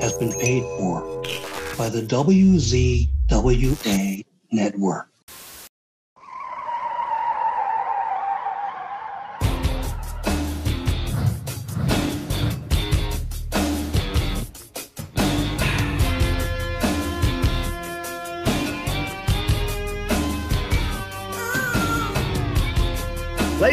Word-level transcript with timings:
has 0.00 0.12
been 0.18 0.32
paid 0.34 0.62
for 0.78 1.00
by 1.76 1.88
the 1.88 2.02
WZWA 2.02 3.08
network. 4.52 5.09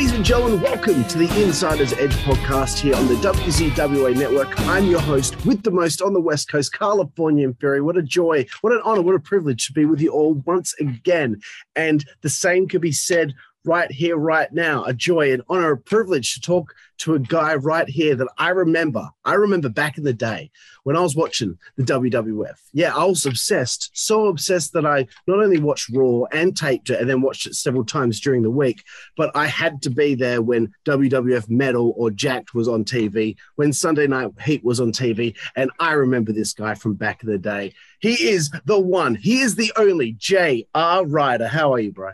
Ladies 0.07 0.19
and 0.19 0.25
gentlemen, 0.25 0.61
welcome 0.61 1.03
to 1.03 1.17
the 1.17 1.43
Insider's 1.43 1.91
Edge 1.91 2.15
podcast 2.23 2.79
here 2.79 2.95
on 2.95 3.07
the 3.07 3.15
WZWA 3.15 4.15
network. 4.15 4.57
I'm 4.61 4.86
your 4.86 5.01
host 5.01 5.45
with 5.45 5.63
the 5.63 5.69
most 5.69 6.01
on 6.01 6.13
the 6.13 6.21
West 6.21 6.47
Coast, 6.47 6.71
California 6.71 7.51
Ferry. 7.59 7.82
What 7.82 7.97
a 7.97 8.01
joy, 8.01 8.46
what 8.61 8.71
an 8.71 8.79
honor, 8.85 9.01
what 9.01 9.15
a 9.15 9.19
privilege 9.19 9.68
to 9.68 9.73
be 9.73 9.83
with 9.83 9.99
you 9.99 10.11
all 10.11 10.35
once 10.46 10.73
again. 10.79 11.41
And 11.75 12.05
the 12.21 12.29
same 12.29 12.69
could 12.69 12.79
be 12.79 12.93
said 12.93 13.33
right 13.67 13.91
here, 13.91 14.17
right 14.17 14.51
now. 14.51 14.83
A 14.85 14.93
joy, 14.93 15.33
an 15.33 15.43
honor, 15.49 15.73
a 15.73 15.77
privilege 15.77 16.33
to 16.33 16.41
talk 16.41 16.73
to 16.99 17.13
a 17.13 17.19
guy 17.19 17.55
right 17.55 17.87
here 17.87 18.15
that 18.15 18.27
I 18.37 18.49
remember. 18.49 19.09
I 19.23 19.33
remember 19.33 19.69
back 19.69 19.97
in 19.97 20.03
the 20.03 20.13
day 20.13 20.49
when 20.83 20.95
I 20.95 21.01
was 21.01 21.15
watching 21.15 21.57
the 21.75 21.83
WWF. 21.83 22.55
Yeah, 22.73 22.95
I 22.95 23.03
was 23.03 23.25
obsessed, 23.25 23.91
so 23.93 24.27
obsessed 24.27 24.73
that 24.73 24.85
I 24.85 25.05
not 25.27 25.39
only 25.39 25.59
watched 25.59 25.89
Raw 25.89 26.23
and 26.31 26.55
taped 26.55 26.89
it 26.89 26.99
and 26.99 27.09
then 27.09 27.21
watched 27.21 27.45
it 27.45 27.55
several 27.55 27.85
times 27.85 28.19
during 28.19 28.41
the 28.41 28.49
week, 28.49 28.83
but 29.15 29.35
I 29.35 29.47
had 29.47 29.81
to 29.83 29.89
be 29.89 30.15
there 30.15 30.41
when 30.41 30.73
WWF 30.85 31.49
Metal 31.49 31.93
or 31.97 32.09
Jakked 32.09 32.55
was 32.55 32.67
on 32.67 32.83
TV, 32.83 33.35
when 33.55 33.73
Sunday 33.73 34.07
Night 34.07 34.31
Heat 34.43 34.63
was 34.63 34.79
on 34.79 34.91
TV. 34.91 35.35
And 35.55 35.69
I 35.79 35.91
remember 35.93 36.31
this 36.31 36.53
guy 36.53 36.73
from 36.73 36.95
back 36.95 37.21
in 37.21 37.29
the 37.29 37.37
day. 37.37 37.73
He 37.99 38.29
is 38.29 38.49
the 38.65 38.79
one, 38.79 39.15
he 39.15 39.41
is 39.41 39.55
the 39.55 39.71
only 39.75 40.13
J.R. 40.13 41.05
Ryder. 41.05 41.47
How 41.47 41.73
are 41.73 41.79
you, 41.79 41.91
bro? 41.91 42.13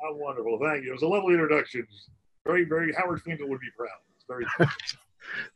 How 0.00 0.14
wonderful. 0.14 0.58
Thank 0.62 0.84
you. 0.84 0.90
It 0.90 0.92
was 0.92 1.02
a 1.02 1.08
lovely 1.08 1.34
introduction. 1.34 1.86
Very, 2.46 2.64
very, 2.64 2.92
Howard 2.94 3.22
Finkel 3.22 3.48
would 3.48 3.60
be 3.60 3.70
proud. 3.76 3.88
It's 4.16 4.24
very 4.26 4.46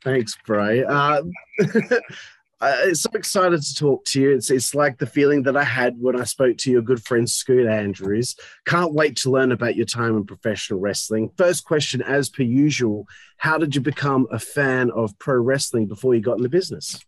Thanks, 0.04 0.36
Bray. 0.46 0.84
Uh, 0.84 1.22
I'm 2.60 2.94
so 2.94 3.10
excited 3.14 3.60
to 3.60 3.74
talk 3.74 4.04
to 4.06 4.20
you. 4.20 4.34
It's, 4.34 4.50
it's 4.50 4.72
like 4.72 4.98
the 4.98 5.06
feeling 5.06 5.42
that 5.44 5.56
I 5.56 5.64
had 5.64 5.96
when 5.98 6.20
I 6.20 6.24
spoke 6.24 6.58
to 6.58 6.70
your 6.70 6.82
good 6.82 7.02
friend 7.04 7.28
Scoot 7.28 7.66
Andrews. 7.66 8.36
Can't 8.66 8.94
wait 8.94 9.16
to 9.18 9.30
learn 9.30 9.50
about 9.50 9.74
your 9.74 9.86
time 9.86 10.16
in 10.16 10.24
professional 10.24 10.78
wrestling. 10.78 11.30
First 11.36 11.64
question, 11.64 12.02
as 12.02 12.28
per 12.28 12.44
usual, 12.44 13.08
how 13.36 13.58
did 13.58 13.74
you 13.74 13.80
become 13.80 14.28
a 14.30 14.38
fan 14.38 14.92
of 14.92 15.18
pro 15.18 15.36
wrestling 15.36 15.86
before 15.86 16.14
you 16.14 16.20
got 16.20 16.36
in 16.36 16.44
the 16.44 16.48
business? 16.48 17.00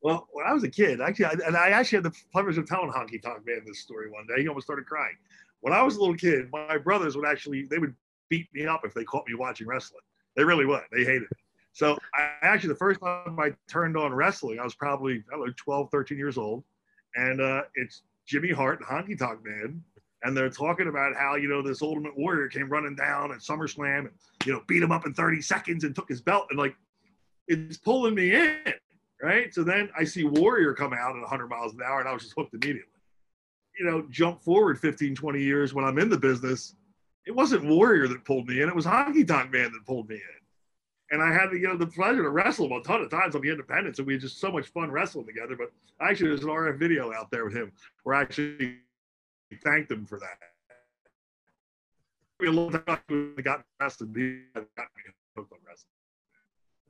Well, 0.00 0.28
when 0.32 0.46
I 0.46 0.52
was 0.52 0.62
a 0.62 0.68
kid, 0.68 1.00
actually, 1.00 1.26
I, 1.26 1.34
and 1.46 1.56
I 1.56 1.70
actually 1.70 1.96
had 1.96 2.04
the 2.04 2.14
pleasure 2.32 2.60
of 2.60 2.66
telling 2.66 2.90
Honky 2.90 3.20
Tonk 3.20 3.44
Man 3.46 3.62
this 3.66 3.80
story 3.80 4.10
one 4.10 4.26
day. 4.26 4.42
He 4.42 4.48
almost 4.48 4.66
started 4.66 4.86
crying. 4.86 5.16
When 5.60 5.72
I 5.72 5.82
was 5.82 5.96
a 5.96 6.00
little 6.00 6.14
kid, 6.14 6.48
my 6.52 6.78
brothers 6.78 7.16
would 7.16 7.26
actually 7.26 7.66
they 7.68 7.78
would 7.78 7.94
beat 8.28 8.46
me 8.54 8.66
up 8.66 8.82
if 8.84 8.94
they 8.94 9.04
caught 9.04 9.26
me 9.26 9.34
watching 9.34 9.66
wrestling. 9.66 10.02
They 10.36 10.44
really 10.44 10.66
would. 10.66 10.82
They 10.92 11.04
hated 11.04 11.22
it. 11.22 11.36
So 11.72 11.96
I 12.14 12.30
actually 12.42 12.70
the 12.70 12.76
first 12.76 13.00
time 13.00 13.38
I 13.40 13.52
turned 13.68 13.96
on 13.96 14.12
wrestling, 14.12 14.60
I 14.60 14.64
was 14.64 14.74
probably 14.74 15.24
I 15.32 15.36
know 15.36 15.46
12, 15.56 15.90
13 15.90 16.16
years 16.16 16.38
old, 16.38 16.62
and 17.16 17.40
uh, 17.40 17.62
it's 17.74 18.02
Jimmy 18.26 18.50
Hart 18.50 18.80
and 18.80 18.88
Honky 18.88 19.18
Tonk 19.18 19.44
Man, 19.44 19.82
and 20.22 20.36
they're 20.36 20.50
talking 20.50 20.88
about 20.88 21.16
how 21.16 21.34
you 21.34 21.48
know 21.48 21.62
this 21.62 21.82
Ultimate 21.82 22.16
Warrior 22.16 22.48
came 22.48 22.68
running 22.68 22.94
down 22.94 23.32
at 23.32 23.38
SummerSlam 23.38 24.00
and 24.00 24.10
you 24.44 24.52
know 24.52 24.62
beat 24.68 24.82
him 24.82 24.92
up 24.92 25.06
in 25.06 25.14
30 25.14 25.42
seconds 25.42 25.82
and 25.82 25.94
took 25.94 26.08
his 26.08 26.20
belt 26.20 26.46
and 26.50 26.58
like 26.58 26.76
it's 27.48 27.78
pulling 27.78 28.14
me 28.14 28.34
in 28.34 28.58
right? 29.22 29.52
So 29.52 29.64
then 29.64 29.90
I 29.96 30.04
see 30.04 30.24
Warrior 30.24 30.74
come 30.74 30.92
out 30.92 31.16
at 31.16 31.20
100 31.20 31.48
miles 31.48 31.74
an 31.74 31.80
hour, 31.84 32.00
and 32.00 32.08
I 32.08 32.12
was 32.12 32.22
just 32.22 32.34
hooked 32.36 32.54
immediately. 32.54 32.92
You 33.78 33.86
know, 33.86 34.06
jump 34.10 34.42
forward 34.42 34.78
15, 34.78 35.14
20 35.14 35.40
years 35.40 35.74
when 35.74 35.84
I'm 35.84 35.98
in 35.98 36.08
the 36.08 36.18
business, 36.18 36.74
it 37.26 37.34
wasn't 37.34 37.64
Warrior 37.64 38.08
that 38.08 38.24
pulled 38.24 38.48
me 38.48 38.60
in, 38.62 38.68
it 38.68 38.74
was 38.74 38.86
Honky 38.86 39.26
Tonk 39.26 39.52
Man 39.52 39.70
that 39.72 39.86
pulled 39.86 40.08
me 40.08 40.16
in. 40.16 40.22
And 41.10 41.22
I 41.22 41.32
had 41.32 41.50
the, 41.50 41.58
you 41.58 41.68
know, 41.68 41.76
the 41.76 41.86
pleasure 41.86 42.22
to 42.22 42.28
wrestle 42.28 42.66
him 42.66 42.72
a 42.72 42.82
ton 42.82 43.00
of 43.00 43.10
times 43.10 43.34
on 43.34 43.40
the 43.40 43.50
independents, 43.50 43.98
and 43.98 44.06
we 44.06 44.14
had 44.14 44.20
just 44.20 44.40
so 44.40 44.50
much 44.50 44.66
fun 44.68 44.90
wrestling 44.90 45.26
together. 45.26 45.56
But 45.56 45.72
actually, 46.00 46.28
there's 46.28 46.42
an 46.42 46.48
RF 46.48 46.78
video 46.78 47.12
out 47.12 47.30
there 47.30 47.44
with 47.44 47.54
him 47.54 47.72
where 48.02 48.16
I 48.16 48.22
actually 48.22 48.78
thanked 49.62 49.90
him 49.90 50.04
for 50.04 50.18
that. 50.18 50.38
We 52.40 52.48
a 52.48 52.52
long 52.52 52.72
time 52.72 53.34
got 53.42 53.64
wrestling, 53.80 54.12
got 54.54 54.66
me 54.76 55.02
hooked 55.36 55.52
on 55.52 55.58
wrestling. 55.66 55.97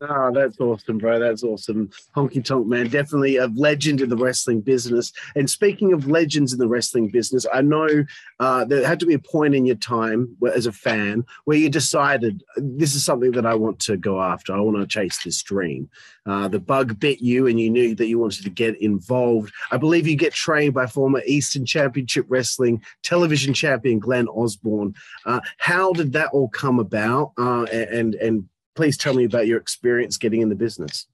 Oh, 0.00 0.31
that's 0.32 0.60
awesome, 0.60 0.98
bro. 0.98 1.19
That's 1.19 1.42
awesome. 1.42 1.91
Honky 2.14 2.44
Tonk 2.44 2.66
Man, 2.69 2.88
definitely 2.88 3.36
a 3.36 3.48
legend 3.48 4.00
in 4.00 4.09
the 4.09 4.16
wrestling 4.16 4.60
business. 4.60 5.12
And 5.34 5.50
speaking 5.50 5.92
of 5.92 6.06
legends 6.06 6.53
in 6.53 6.60
the 6.60 6.69
wrestling 6.69 7.09
business, 7.09 7.47
I 7.53 7.62
know 7.62 8.04
uh, 8.38 8.64
there 8.64 8.87
had 8.87 9.00
to 9.00 9.06
be 9.06 9.14
a 9.14 9.19
point 9.19 9.56
in 9.56 9.66
your 9.66 9.76
time 9.76 10.37
where, 10.38 10.54
as 10.54 10.66
a 10.66 10.72
fan 10.72 11.25
where 11.47 11.58
you 11.58 11.69
decided 11.69 12.44
this 12.56 12.94
is 12.94 13.04
something 13.04 13.32
that 13.32 13.47
I 13.47 13.54
want 13.54 13.81
to 13.81 13.97
go 13.97 14.22
after. 14.22 14.53
I 14.53 14.60
want 14.60 14.76
to 14.76 14.87
chase 14.87 15.22
this 15.25 15.42
dream. 15.42 15.91
Uh, 16.26 16.47
the 16.47 16.60
bug 16.60 17.00
bit 17.00 17.20
you, 17.20 17.47
and 17.47 17.58
you 17.58 17.70
knew 17.70 17.94
that 17.94 18.06
you 18.06 18.19
wanted 18.19 18.44
to 18.44 18.50
get 18.50 18.81
involved. 18.81 19.53
I 19.72 19.78
believe 19.78 20.06
you 20.06 20.14
get 20.14 20.32
trained 20.32 20.75
by 20.75 20.87
former 20.87 21.22
Eastern 21.26 21.66
Championship 21.66 22.26
Wrestling 22.28 22.82
television 23.03 23.53
champion 23.53 23.98
Glenn 23.98 24.28
Osborne. 24.28 24.94
Uh, 25.25 25.41
how 25.56 25.92
did 25.92 26.12
that 26.12 26.28
all 26.32 26.48
come 26.48 26.78
about? 26.78 27.32
Uh, 27.37 27.64
and 27.64 28.14
and 28.16 28.48
please 28.78 28.97
tell 28.97 29.12
me 29.12 29.25
about 29.25 29.49
your 29.49 29.59
experience 29.59 30.16
getting 30.16 30.41
in 30.41 30.49
the 30.49 30.55
business. 30.55 31.09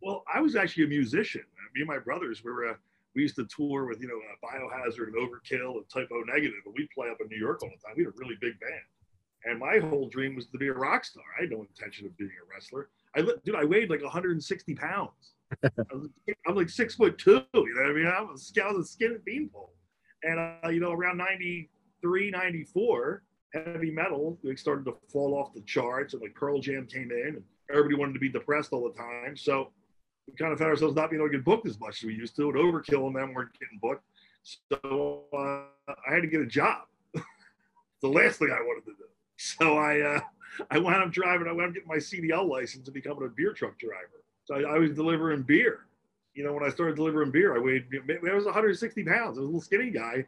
Well, 0.00 0.22
I 0.32 0.40
was 0.40 0.54
actually 0.54 0.84
a 0.84 0.86
musician. 0.86 1.42
Me 1.74 1.80
and 1.80 1.88
my 1.88 1.98
brothers 1.98 2.44
we 2.44 2.52
were. 2.52 2.68
Uh, 2.68 2.74
we 3.16 3.22
used 3.22 3.34
to 3.34 3.46
tour 3.46 3.84
with 3.86 4.00
you 4.00 4.06
know 4.06 4.14
uh, 4.14 4.46
Biohazard 4.46 5.08
and 5.08 5.16
Overkill 5.16 5.78
and 5.78 5.88
Type 5.92 6.08
O 6.12 6.22
Negative, 6.32 6.54
and 6.64 6.74
we'd 6.78 6.88
play 6.94 7.08
up 7.10 7.16
in 7.20 7.26
New 7.26 7.36
York 7.36 7.64
all 7.64 7.68
the 7.68 7.84
time. 7.84 7.94
We 7.96 8.04
had 8.04 8.12
a 8.12 8.16
really 8.16 8.36
big 8.40 8.60
band, 8.60 8.86
and 9.44 9.58
my 9.58 9.78
whole 9.80 10.08
dream 10.08 10.36
was 10.36 10.46
to 10.46 10.58
be 10.58 10.68
a 10.68 10.72
rock 10.72 11.04
star. 11.04 11.24
I 11.36 11.42
had 11.42 11.50
no 11.50 11.62
intention 11.62 12.06
of 12.06 12.16
being 12.16 12.30
a 12.30 12.54
wrestler. 12.54 12.90
I 13.16 13.22
dude, 13.44 13.56
I 13.56 13.64
weighed 13.64 13.90
like 13.90 14.02
160 14.02 14.74
pounds. 14.76 15.32
I'm 16.46 16.54
like 16.54 16.68
six 16.68 16.94
foot 16.94 17.18
two. 17.18 17.42
You 17.54 17.74
know 17.74 17.82
what 17.82 17.90
I 17.90 17.92
mean? 17.92 18.06
I 18.06 18.20
was, 18.20 18.52
I 18.62 18.70
was 18.70 18.86
a 18.86 18.88
skinny 18.88 19.16
beanpole, 19.24 19.72
and 20.22 20.38
uh, 20.38 20.68
you 20.68 20.78
know 20.78 20.92
around 20.92 21.16
93, 21.18 22.30
94 22.30 23.24
heavy 23.64 23.90
metal 23.90 24.38
like 24.42 24.58
started 24.58 24.84
to 24.84 24.94
fall 25.08 25.34
off 25.34 25.54
the 25.54 25.60
charts 25.62 26.14
and 26.14 26.22
like 26.22 26.34
Pearl 26.34 26.60
Jam 26.60 26.86
came 26.86 27.10
in 27.10 27.34
and 27.36 27.42
everybody 27.70 27.96
wanted 27.96 28.14
to 28.14 28.18
be 28.18 28.28
depressed 28.28 28.72
all 28.72 28.84
the 28.84 28.96
time. 28.96 29.36
So 29.36 29.72
we 30.26 30.34
kind 30.34 30.52
of 30.52 30.58
found 30.58 30.70
ourselves 30.70 30.94
not 30.94 31.10
being 31.10 31.20
able 31.20 31.30
to 31.30 31.36
get 31.36 31.44
booked 31.44 31.66
as 31.66 31.78
much 31.78 32.02
as 32.02 32.06
we 32.06 32.14
used 32.14 32.36
to. 32.36 32.48
And 32.50 32.58
Overkill 32.58 33.06
and 33.06 33.16
them 33.16 33.34
weren't 33.34 33.52
getting 33.58 33.78
booked. 33.80 34.04
So 34.42 35.24
uh, 35.32 35.92
I 36.08 36.14
had 36.14 36.22
to 36.22 36.28
get 36.28 36.40
a 36.40 36.46
job. 36.46 36.82
the 37.14 38.08
last 38.08 38.38
thing 38.38 38.50
I 38.50 38.62
wanted 38.62 38.84
to 38.86 38.92
do. 38.92 39.04
So 39.36 39.76
I 39.76 40.00
uh, 40.00 40.20
I 40.70 40.78
wound 40.78 41.02
up 41.02 41.12
driving. 41.12 41.46
I 41.48 41.52
wound 41.52 41.68
up 41.68 41.74
getting 41.74 41.88
my 41.88 41.96
CDL 41.96 42.48
license 42.48 42.86
and 42.86 42.94
becoming 42.94 43.24
a 43.24 43.28
beer 43.28 43.52
truck 43.52 43.78
driver. 43.78 44.24
So 44.44 44.54
I, 44.54 44.76
I 44.76 44.78
was 44.78 44.92
delivering 44.92 45.42
beer. 45.42 45.86
You 46.34 46.44
know, 46.44 46.52
when 46.52 46.62
I 46.62 46.68
started 46.68 46.96
delivering 46.96 47.30
beer, 47.30 47.56
I 47.56 47.58
weighed 47.58 47.86
I 48.08 48.34
was 48.34 48.44
160 48.44 49.04
pounds. 49.04 49.18
I 49.18 49.28
was 49.28 49.38
a 49.38 49.42
little 49.42 49.60
skinny 49.60 49.90
guy 49.90 50.26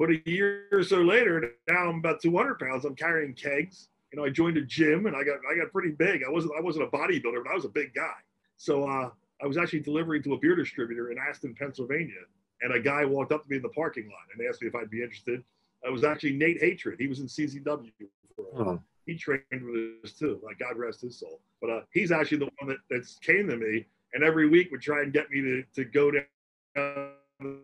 but 0.00 0.08
a 0.08 0.22
year 0.24 0.64
or 0.72 0.82
so 0.82 1.02
later, 1.02 1.52
now 1.68 1.90
I'm 1.90 1.98
about 1.98 2.22
200 2.22 2.58
pounds. 2.58 2.86
I'm 2.86 2.96
carrying 2.96 3.34
kegs. 3.34 3.88
You 4.10 4.18
know, 4.18 4.24
I 4.24 4.30
joined 4.30 4.56
a 4.56 4.62
gym 4.62 5.04
and 5.04 5.14
I 5.14 5.22
got 5.22 5.36
I 5.48 5.54
got 5.56 5.70
pretty 5.70 5.90
big. 5.90 6.22
I 6.26 6.30
wasn't 6.30 6.54
I 6.58 6.62
wasn't 6.62 6.86
a 6.86 6.88
bodybuilder, 6.88 7.44
but 7.44 7.52
I 7.52 7.54
was 7.54 7.66
a 7.66 7.68
big 7.68 7.92
guy. 7.94 8.16
So 8.56 8.88
uh, 8.88 9.10
I 9.42 9.46
was 9.46 9.58
actually 9.58 9.80
delivering 9.80 10.22
to 10.22 10.32
a 10.32 10.38
beer 10.38 10.56
distributor 10.56 11.12
in 11.12 11.18
Aston, 11.18 11.54
Pennsylvania, 11.54 12.22
and 12.62 12.74
a 12.74 12.80
guy 12.80 13.04
walked 13.04 13.30
up 13.30 13.44
to 13.44 13.50
me 13.50 13.56
in 13.56 13.62
the 13.62 13.68
parking 13.68 14.06
lot 14.06 14.22
and 14.34 14.48
asked 14.48 14.62
me 14.62 14.68
if 14.68 14.74
I'd 14.74 14.90
be 14.90 15.02
interested. 15.02 15.44
It 15.84 15.92
was 15.92 16.02
actually 16.02 16.32
Nate 16.32 16.60
Hatred. 16.60 16.98
He 16.98 17.06
was 17.06 17.20
in 17.20 17.26
CZW. 17.26 17.92
For, 18.36 18.70
uh, 18.70 18.78
He 19.04 19.16
trained 19.16 19.42
with 19.50 20.04
us 20.04 20.12
too. 20.12 20.40
Like 20.42 20.58
God 20.58 20.78
rest 20.78 21.02
his 21.02 21.20
soul. 21.20 21.40
But 21.60 21.70
uh, 21.70 21.80
he's 21.92 22.10
actually 22.10 22.38
the 22.38 22.50
one 22.58 22.70
that 22.70 22.78
that 22.88 23.06
came 23.20 23.50
to 23.50 23.56
me 23.56 23.84
and 24.14 24.24
every 24.24 24.48
week 24.48 24.70
would 24.70 24.80
try 24.80 25.02
and 25.02 25.12
get 25.12 25.30
me 25.30 25.42
to 25.42 25.62
to 25.74 25.84
go 25.84 26.10
down 26.10 27.60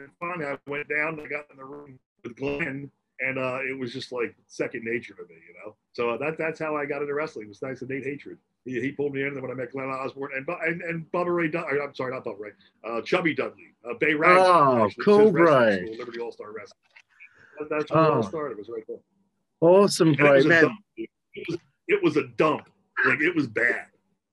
And 0.00 0.10
finally, 0.18 0.46
I 0.46 0.58
went 0.70 0.88
down. 0.88 1.20
I 1.20 1.26
got 1.26 1.50
in 1.50 1.56
the 1.56 1.64
room 1.64 1.98
with 2.24 2.36
Glenn, 2.36 2.90
and 3.20 3.38
uh, 3.38 3.58
it 3.68 3.78
was 3.78 3.92
just 3.92 4.12
like 4.12 4.34
second 4.46 4.84
nature 4.84 5.14
to 5.14 5.22
me, 5.22 5.34
you 5.34 5.54
know. 5.64 5.74
So 5.92 6.10
uh, 6.10 6.16
that 6.18 6.38
that's 6.38 6.58
how 6.58 6.76
I 6.76 6.86
got 6.86 7.02
into 7.02 7.14
wrestling. 7.14 7.46
It 7.46 7.48
was 7.48 7.58
thanks 7.58 7.80
to 7.80 7.86
Nate 7.86 8.04
Hatred. 8.04 8.38
He, 8.64 8.80
he 8.80 8.92
pulled 8.92 9.14
me 9.14 9.22
in 9.22 9.28
and 9.28 9.36
then 9.36 9.42
when 9.42 9.50
I 9.50 9.54
met 9.54 9.72
Glenn 9.72 9.88
Osborne 9.88 10.32
and 10.36 10.46
and, 10.66 10.82
and 10.82 11.12
Bubba 11.12 11.34
Ray. 11.34 11.48
Dud- 11.48 11.64
I'm 11.64 11.94
sorry, 11.94 12.12
not 12.12 12.24
Bubba 12.24 12.38
Ray. 12.38 12.50
Uh, 12.84 13.00
Chubby 13.02 13.34
Dudley, 13.34 13.74
uh, 13.88 13.94
Bay 13.98 14.14
Rag. 14.14 14.36
Oh, 14.38 14.84
actually, 14.84 15.04
cool, 15.04 15.30
Bray. 15.30 15.96
Liberty 15.98 16.20
All 16.20 16.32
Star 16.32 16.52
Wrestling. 16.52 16.78
That, 17.58 17.68
that's 17.70 17.90
where 17.90 18.00
oh. 18.00 18.06
it 18.06 18.16
all 18.16 18.22
started. 18.22 18.52
It 18.52 18.58
was 18.58 18.68
right 18.68 18.84
there. 18.86 18.98
Awesome, 19.60 20.14
Bray, 20.14 20.42
man. 20.44 20.76
It 20.96 21.08
was, 21.48 21.58
it 21.88 22.02
was 22.02 22.16
a 22.16 22.26
dump. 22.36 22.68
Like 23.06 23.20
it 23.20 23.34
was 23.34 23.46
bad. 23.46 23.86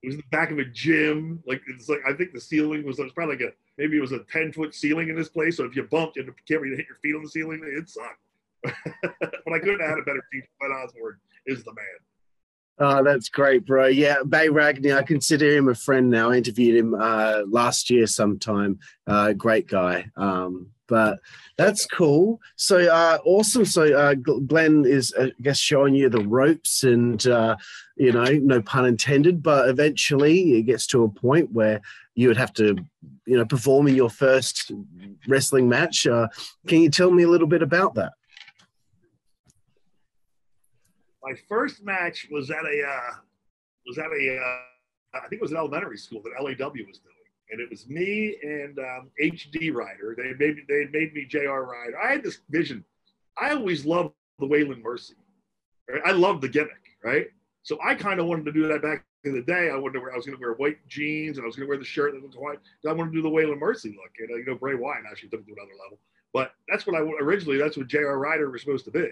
It 0.04 0.08
was 0.08 0.16
in 0.16 0.22
the 0.22 0.38
back 0.38 0.52
of 0.52 0.60
a 0.60 0.66
gym. 0.66 1.42
Like 1.48 1.62
it's 1.68 1.90
like 1.90 2.00
I 2.08 2.14
think 2.14 2.34
the 2.34 2.42
ceiling 2.42 2.86
was, 2.86 3.00
it 3.00 3.04
was 3.04 3.14
probably 3.14 3.36
like 3.36 3.46
a 3.46 3.52
maybe 3.78 3.98
it 3.98 4.02
was 4.02 4.12
a 4.12 4.24
ten 4.32 4.52
foot 4.52 4.74
ceiling 4.76 5.10
in 5.10 5.16
this 5.16 5.30
place. 5.30 5.58
So 5.58 5.66
if 5.66 5.76
you 5.76 5.84
bumped, 5.84 6.18
you 6.18 6.24
can't 6.48 6.62
really 6.62 6.78
hit 6.78 6.88
your 6.88 6.98
feet 6.98 7.16
on 7.16 7.24
the 7.24 7.30
ceiling. 7.30 7.62
It 7.64 7.90
sucked. 7.90 8.22
but 8.64 9.54
I 9.54 9.60
couldn't 9.60 9.80
have 9.80 9.90
had 9.90 10.00
a 10.00 10.04
better 10.04 10.24
teacher. 10.32 10.48
But 10.60 10.72
Osborne 10.72 11.18
is 11.46 11.64
the 11.64 11.74
man. 11.74 11.86
Oh, 12.80 13.04
that's 13.04 13.30
great, 13.30 13.66
bro. 13.66 13.88
Yeah, 13.88 14.18
Bay 14.28 14.50
Ragney, 14.50 14.96
I 14.96 15.02
consider 15.02 15.58
him 15.58 15.68
a 15.68 15.74
friend 15.74 16.12
now. 16.12 16.30
I 16.30 16.38
interviewed 16.38 16.78
him 16.78 16.94
uh, 16.94 17.42
last 17.50 17.90
year 17.90 18.06
sometime. 18.06 18.80
Uh, 19.08 19.34
great 19.34 19.68
guy. 19.68 20.12
Um, 20.16 20.70
but 20.88 21.20
that's 21.58 21.86
cool. 21.86 22.40
So 22.56 22.78
uh, 22.92 23.20
awesome. 23.26 23.66
So 23.66 23.98
uh, 23.98 24.14
Glenn 24.14 24.86
is, 24.86 25.14
uh, 25.18 25.28
I 25.38 25.42
guess, 25.42 25.58
showing 25.58 25.96
you 25.96 26.10
the 26.10 26.26
ropes, 26.26 26.84
and 26.84 27.26
uh, 27.28 27.58
you 27.96 28.12
know, 28.12 28.26
no 28.26 28.62
pun 28.62 28.86
intended. 28.86 29.44
But 29.44 29.70
eventually, 29.70 30.58
it 30.58 30.64
gets 30.64 30.88
to 30.88 31.04
a 31.04 31.10
point 31.10 31.52
where 31.52 31.82
you 32.16 32.28
would 32.28 32.38
have 32.38 32.54
to, 32.54 32.76
you 33.26 33.38
know, 33.38 33.46
perform 33.46 33.88
in 33.88 33.96
your 33.96 34.10
first 34.10 34.72
wrestling 35.28 35.70
match. 35.70 36.08
Uh, 36.08 36.28
can 36.68 36.82
you 36.82 36.90
tell 36.90 37.12
me 37.12 37.24
a 37.24 37.30
little 37.30 37.48
bit 37.48 37.62
about 37.62 37.96
that? 37.96 38.14
My 41.24 41.34
first 41.50 41.84
match 41.84 42.28
was 42.32 42.50
at 42.50 42.64
a 42.64 42.84
uh, 42.88 43.14
was 43.86 43.98
at 43.98 44.06
a 44.06 44.64
I 45.14 45.28
think 45.28 45.40
it 45.40 45.42
was 45.42 45.52
an 45.52 45.58
elementary 45.58 45.98
school 45.98 46.22
that 46.24 46.32
LAW 46.42 46.70
was 46.88 47.00
doing 47.00 47.17
and 47.50 47.62
it 47.62 47.70
was 47.70 47.88
me 47.88 48.38
and 48.42 48.78
um, 48.80 49.10
HD 49.22 49.74
Rider. 49.74 50.16
They 50.18 50.34
made 50.34 50.58
they 50.68 50.86
made 50.92 51.14
me 51.14 51.26
J.R. 51.26 51.66
Ryder. 51.66 52.00
I 52.00 52.12
had 52.12 52.24
this 52.24 52.40
vision. 52.50 52.84
I 53.38 53.52
always 53.52 53.86
loved 53.86 54.14
the 54.40 54.48
Waylon 54.48 54.82
Mercy. 54.82 55.16
Right? 55.90 56.02
I 56.06 56.12
loved 56.12 56.42
the 56.42 56.50
gimmick, 56.50 56.98
right? 57.04 57.28
So 57.64 57.78
I 57.84 57.96
kind 57.96 58.20
of 58.20 58.26
wanted 58.26 58.46
to 58.46 58.52
do 58.52 58.68
that 58.68 58.82
back 58.82 59.06
in 59.24 59.34
the 59.34 59.42
day. 59.42 59.70
I 59.70 59.76
wanted 59.76 59.94
to 59.94 60.00
wear, 60.00 60.14
I 60.14 60.16
was 60.16 60.26
going 60.26 60.38
to 60.38 60.42
wear 60.42 60.54
white 60.54 60.78
jeans 60.88 61.38
and 61.38 61.44
I 61.44 61.48
was 61.48 61.56
going 61.56 61.68
to 61.68 61.70
wear 61.70 61.78
the 61.78 61.86
shirt 61.86 62.14
that 62.14 62.24
was 62.24 62.36
white. 62.36 62.60
I 62.88 62.94
wanted 62.94 63.12
to 63.12 63.18
do 63.18 63.22
the 63.22 63.30
Waylon 63.30 63.60
Mercy 63.60 63.90
look. 63.90 64.12
And 64.20 64.32
uh, 64.32 64.36
you 64.36 64.46
know, 64.46 64.56
Bray 64.56 64.76
Wyatt 64.76 65.06
actually 65.10 65.30
took 65.30 65.42
it 65.42 65.48
to 65.48 65.54
another 65.54 65.78
level. 65.84 66.00
But 66.34 66.52
that's 66.70 66.86
what 66.86 66.96
I 66.96 67.00
originally. 67.00 67.58
That's 67.58 67.78
what 67.78 67.88
J.R. 67.88 68.20
Ryder 68.20 68.50
was 68.50 68.62
supposed 68.62 68.86
to 68.86 68.92
be, 68.92 69.10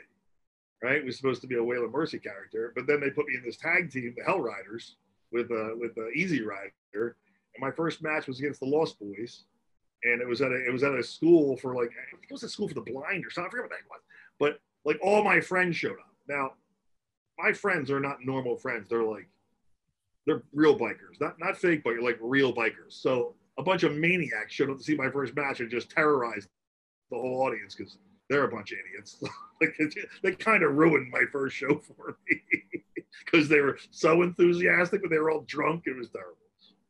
right? 0.83 0.97
It 0.97 1.05
was 1.05 1.17
supposed 1.17 1.41
to 1.41 1.47
be 1.47 1.55
a 1.55 1.59
Waylon 1.59 1.91
Mercy 1.91 2.19
character. 2.19 2.71
But 2.75 2.87
then 2.87 2.99
they 2.99 3.09
put 3.09 3.27
me 3.27 3.35
in 3.35 3.43
this 3.43 3.57
tag 3.57 3.91
team, 3.91 4.13
the 4.17 4.23
Hell 4.23 4.41
Riders, 4.41 4.97
with 5.31 5.49
uh, 5.49 5.75
with 5.75 5.97
uh, 5.97 6.09
Easy 6.15 6.41
Rider 6.41 7.17
my 7.59 7.71
first 7.71 8.01
match 8.01 8.27
was 8.27 8.39
against 8.39 8.59
the 8.59 8.65
Lost 8.65 8.99
Boys, 8.99 9.43
and 10.03 10.21
it 10.21 10.27
was 10.27 10.41
at 10.41 10.51
a 10.51 10.67
it 10.67 10.71
was 10.71 10.83
at 10.83 10.93
a 10.93 11.03
school 11.03 11.57
for 11.57 11.75
like 11.75 11.91
it 12.11 12.31
was 12.31 12.43
a 12.43 12.49
school 12.49 12.67
for 12.67 12.73
the 12.73 12.81
blind 12.81 13.25
or 13.25 13.31
something. 13.31 13.47
I 13.47 13.51
forget 13.51 13.63
what 13.63 13.71
that 13.71 13.89
was, 13.89 14.01
but 14.39 14.59
like 14.85 14.99
all 15.01 15.23
my 15.23 15.39
friends 15.39 15.75
showed 15.75 15.93
up. 15.99 16.13
Now, 16.27 16.51
my 17.37 17.53
friends 17.53 17.91
are 17.91 17.99
not 17.99 18.17
normal 18.23 18.57
friends. 18.57 18.87
They're 18.89 19.03
like 19.03 19.27
they're 20.25 20.43
real 20.53 20.77
bikers, 20.77 21.19
not 21.19 21.39
not 21.39 21.57
fake, 21.57 21.81
but 21.83 21.99
like 22.01 22.17
real 22.21 22.53
bikers. 22.53 22.91
So 22.93 23.35
a 23.57 23.63
bunch 23.63 23.83
of 23.83 23.93
maniacs 23.95 24.53
showed 24.53 24.69
up 24.69 24.77
to 24.77 24.83
see 24.83 24.95
my 24.95 25.09
first 25.09 25.35
match 25.35 25.59
and 25.59 25.69
just 25.69 25.89
terrorized 25.89 26.49
the 27.09 27.17
whole 27.17 27.41
audience 27.41 27.75
because 27.75 27.97
they're 28.29 28.45
a 28.45 28.51
bunch 28.51 28.71
of 28.71 28.79
idiots. 28.89 29.23
like 29.61 29.75
they 30.23 30.31
kind 30.33 30.63
of 30.63 30.75
ruined 30.75 31.11
my 31.11 31.23
first 31.31 31.55
show 31.55 31.79
for 31.79 32.17
me 32.29 32.41
because 33.25 33.47
they 33.47 33.61
were 33.61 33.77
so 33.91 34.23
enthusiastic, 34.23 35.01
but 35.01 35.09
they 35.09 35.19
were 35.19 35.31
all 35.31 35.45
drunk. 35.47 35.83
It 35.85 35.95
was 35.95 36.09
terrible 36.09 36.37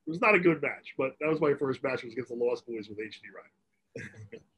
it 0.08 0.10
was 0.10 0.22
not 0.22 0.36
a 0.36 0.40
good 0.40 0.62
match, 0.62 0.94
but 0.98 1.16
that 1.20 1.30
was 1.30 1.42
my 1.42 1.54
first 1.54 1.84
match 1.84 2.04
was 2.04 2.14
against 2.14 2.30
the 2.30 2.36
Lost 2.36 2.66
Boys 2.68 2.88
with 2.90 3.00
HD 3.00 3.22
Rider. 3.34 4.44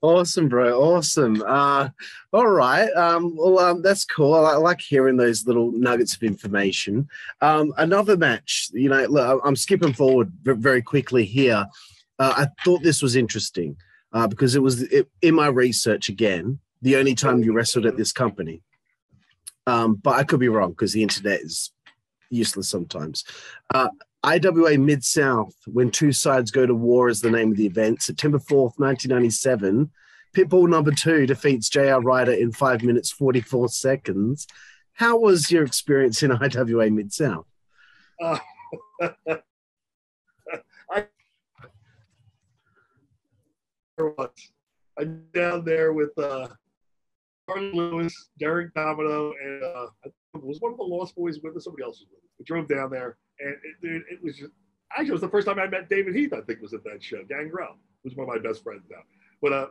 Awesome, 0.00 0.48
bro. 0.48 0.80
Awesome. 0.80 1.42
Uh, 1.44 1.88
all 2.32 2.46
right. 2.46 2.88
Um, 2.92 3.34
well, 3.36 3.58
um, 3.58 3.82
that's 3.82 4.04
cool. 4.04 4.32
I, 4.32 4.52
I, 4.52 4.56
like 4.56 4.80
hearing 4.80 5.16
those 5.16 5.44
little 5.44 5.72
nuggets 5.72 6.14
of 6.14 6.22
information. 6.22 7.08
Um, 7.40 7.74
another 7.78 8.16
match, 8.16 8.68
you 8.72 8.88
know, 8.88 9.04
look, 9.06 9.42
I'm 9.44 9.56
skipping 9.56 9.92
forward 9.92 10.32
very 10.44 10.82
quickly 10.82 11.24
here. 11.24 11.66
Uh, 12.20 12.34
I 12.36 12.46
thought 12.64 12.84
this 12.84 13.02
was 13.02 13.16
interesting 13.16 13.76
uh, 14.12 14.28
because 14.28 14.54
it 14.54 14.62
was 14.62 14.82
it, 14.82 15.08
in 15.20 15.34
my 15.34 15.48
research 15.48 16.08
again, 16.08 16.60
the 16.80 16.94
only 16.96 17.16
time 17.16 17.42
you 17.42 17.52
wrestled 17.52 17.86
at 17.86 17.96
this 17.96 18.12
company. 18.12 18.62
Um, 19.66 19.96
but 19.96 20.14
I 20.14 20.22
could 20.22 20.40
be 20.40 20.48
wrong 20.48 20.70
because 20.70 20.92
the 20.92 21.02
internet 21.02 21.40
is 21.40 21.72
useless 22.30 22.68
sometimes. 22.68 23.24
Uh, 23.74 23.88
IWA 24.24 24.78
Mid 24.78 25.04
South, 25.04 25.54
When 25.66 25.90
Two 25.90 26.12
Sides 26.12 26.50
Go 26.50 26.66
to 26.66 26.74
War 26.74 27.08
is 27.08 27.20
the 27.20 27.30
name 27.30 27.52
of 27.52 27.56
the 27.56 27.66
event. 27.66 28.02
September 28.02 28.38
4th, 28.38 28.78
1997. 28.78 29.90
Pitbull 30.36 30.68
number 30.68 30.90
two 30.90 31.26
defeats 31.26 31.68
JR 31.68 32.00
Ryder 32.00 32.32
in 32.32 32.52
five 32.52 32.82
minutes, 32.82 33.10
44 33.10 33.68
seconds. 33.68 34.46
How 34.92 35.16
was 35.16 35.50
your 35.50 35.64
experience 35.64 36.22
in 36.22 36.32
IWA 36.32 36.90
Mid 36.90 37.12
South? 37.12 37.46
Uh, 38.20 38.38
I, 40.90 41.06
I'm 44.98 45.24
down 45.34 45.64
there 45.64 45.92
with 45.92 46.16
uh, 46.18 46.48
Charlie 47.48 47.72
Lewis, 47.72 48.30
Derek 48.38 48.74
Domino, 48.74 49.32
and 49.40 49.62
uh, 49.62 49.86
was 50.46 50.60
one 50.60 50.72
of 50.72 50.78
the 50.78 50.84
Lost 50.84 51.16
Boys 51.16 51.38
with 51.42 51.56
us. 51.56 51.64
Somebody 51.64 51.84
else 51.84 52.00
was 52.00 52.08
with 52.10 52.24
us. 52.24 52.30
We 52.38 52.44
drove 52.44 52.68
down 52.68 52.90
there 52.90 53.16
and 53.40 53.50
it, 53.50 53.80
dude, 53.80 54.02
it 54.10 54.22
was 54.22 54.36
just, 54.36 54.52
actually, 54.92 55.08
it 55.08 55.12
was 55.12 55.20
the 55.20 55.28
first 55.28 55.46
time 55.46 55.58
I 55.58 55.66
met 55.66 55.88
David 55.88 56.14
Heath, 56.14 56.32
I 56.32 56.40
think, 56.40 56.60
was 56.60 56.74
at 56.74 56.84
that 56.84 57.02
show. 57.02 57.22
Gangrel 57.28 57.76
was 58.04 58.14
one 58.14 58.28
of 58.28 58.34
my 58.34 58.40
best 58.40 58.62
friends 58.62 58.84
now. 58.90 59.02
But 59.40 59.52
uh, 59.52 59.66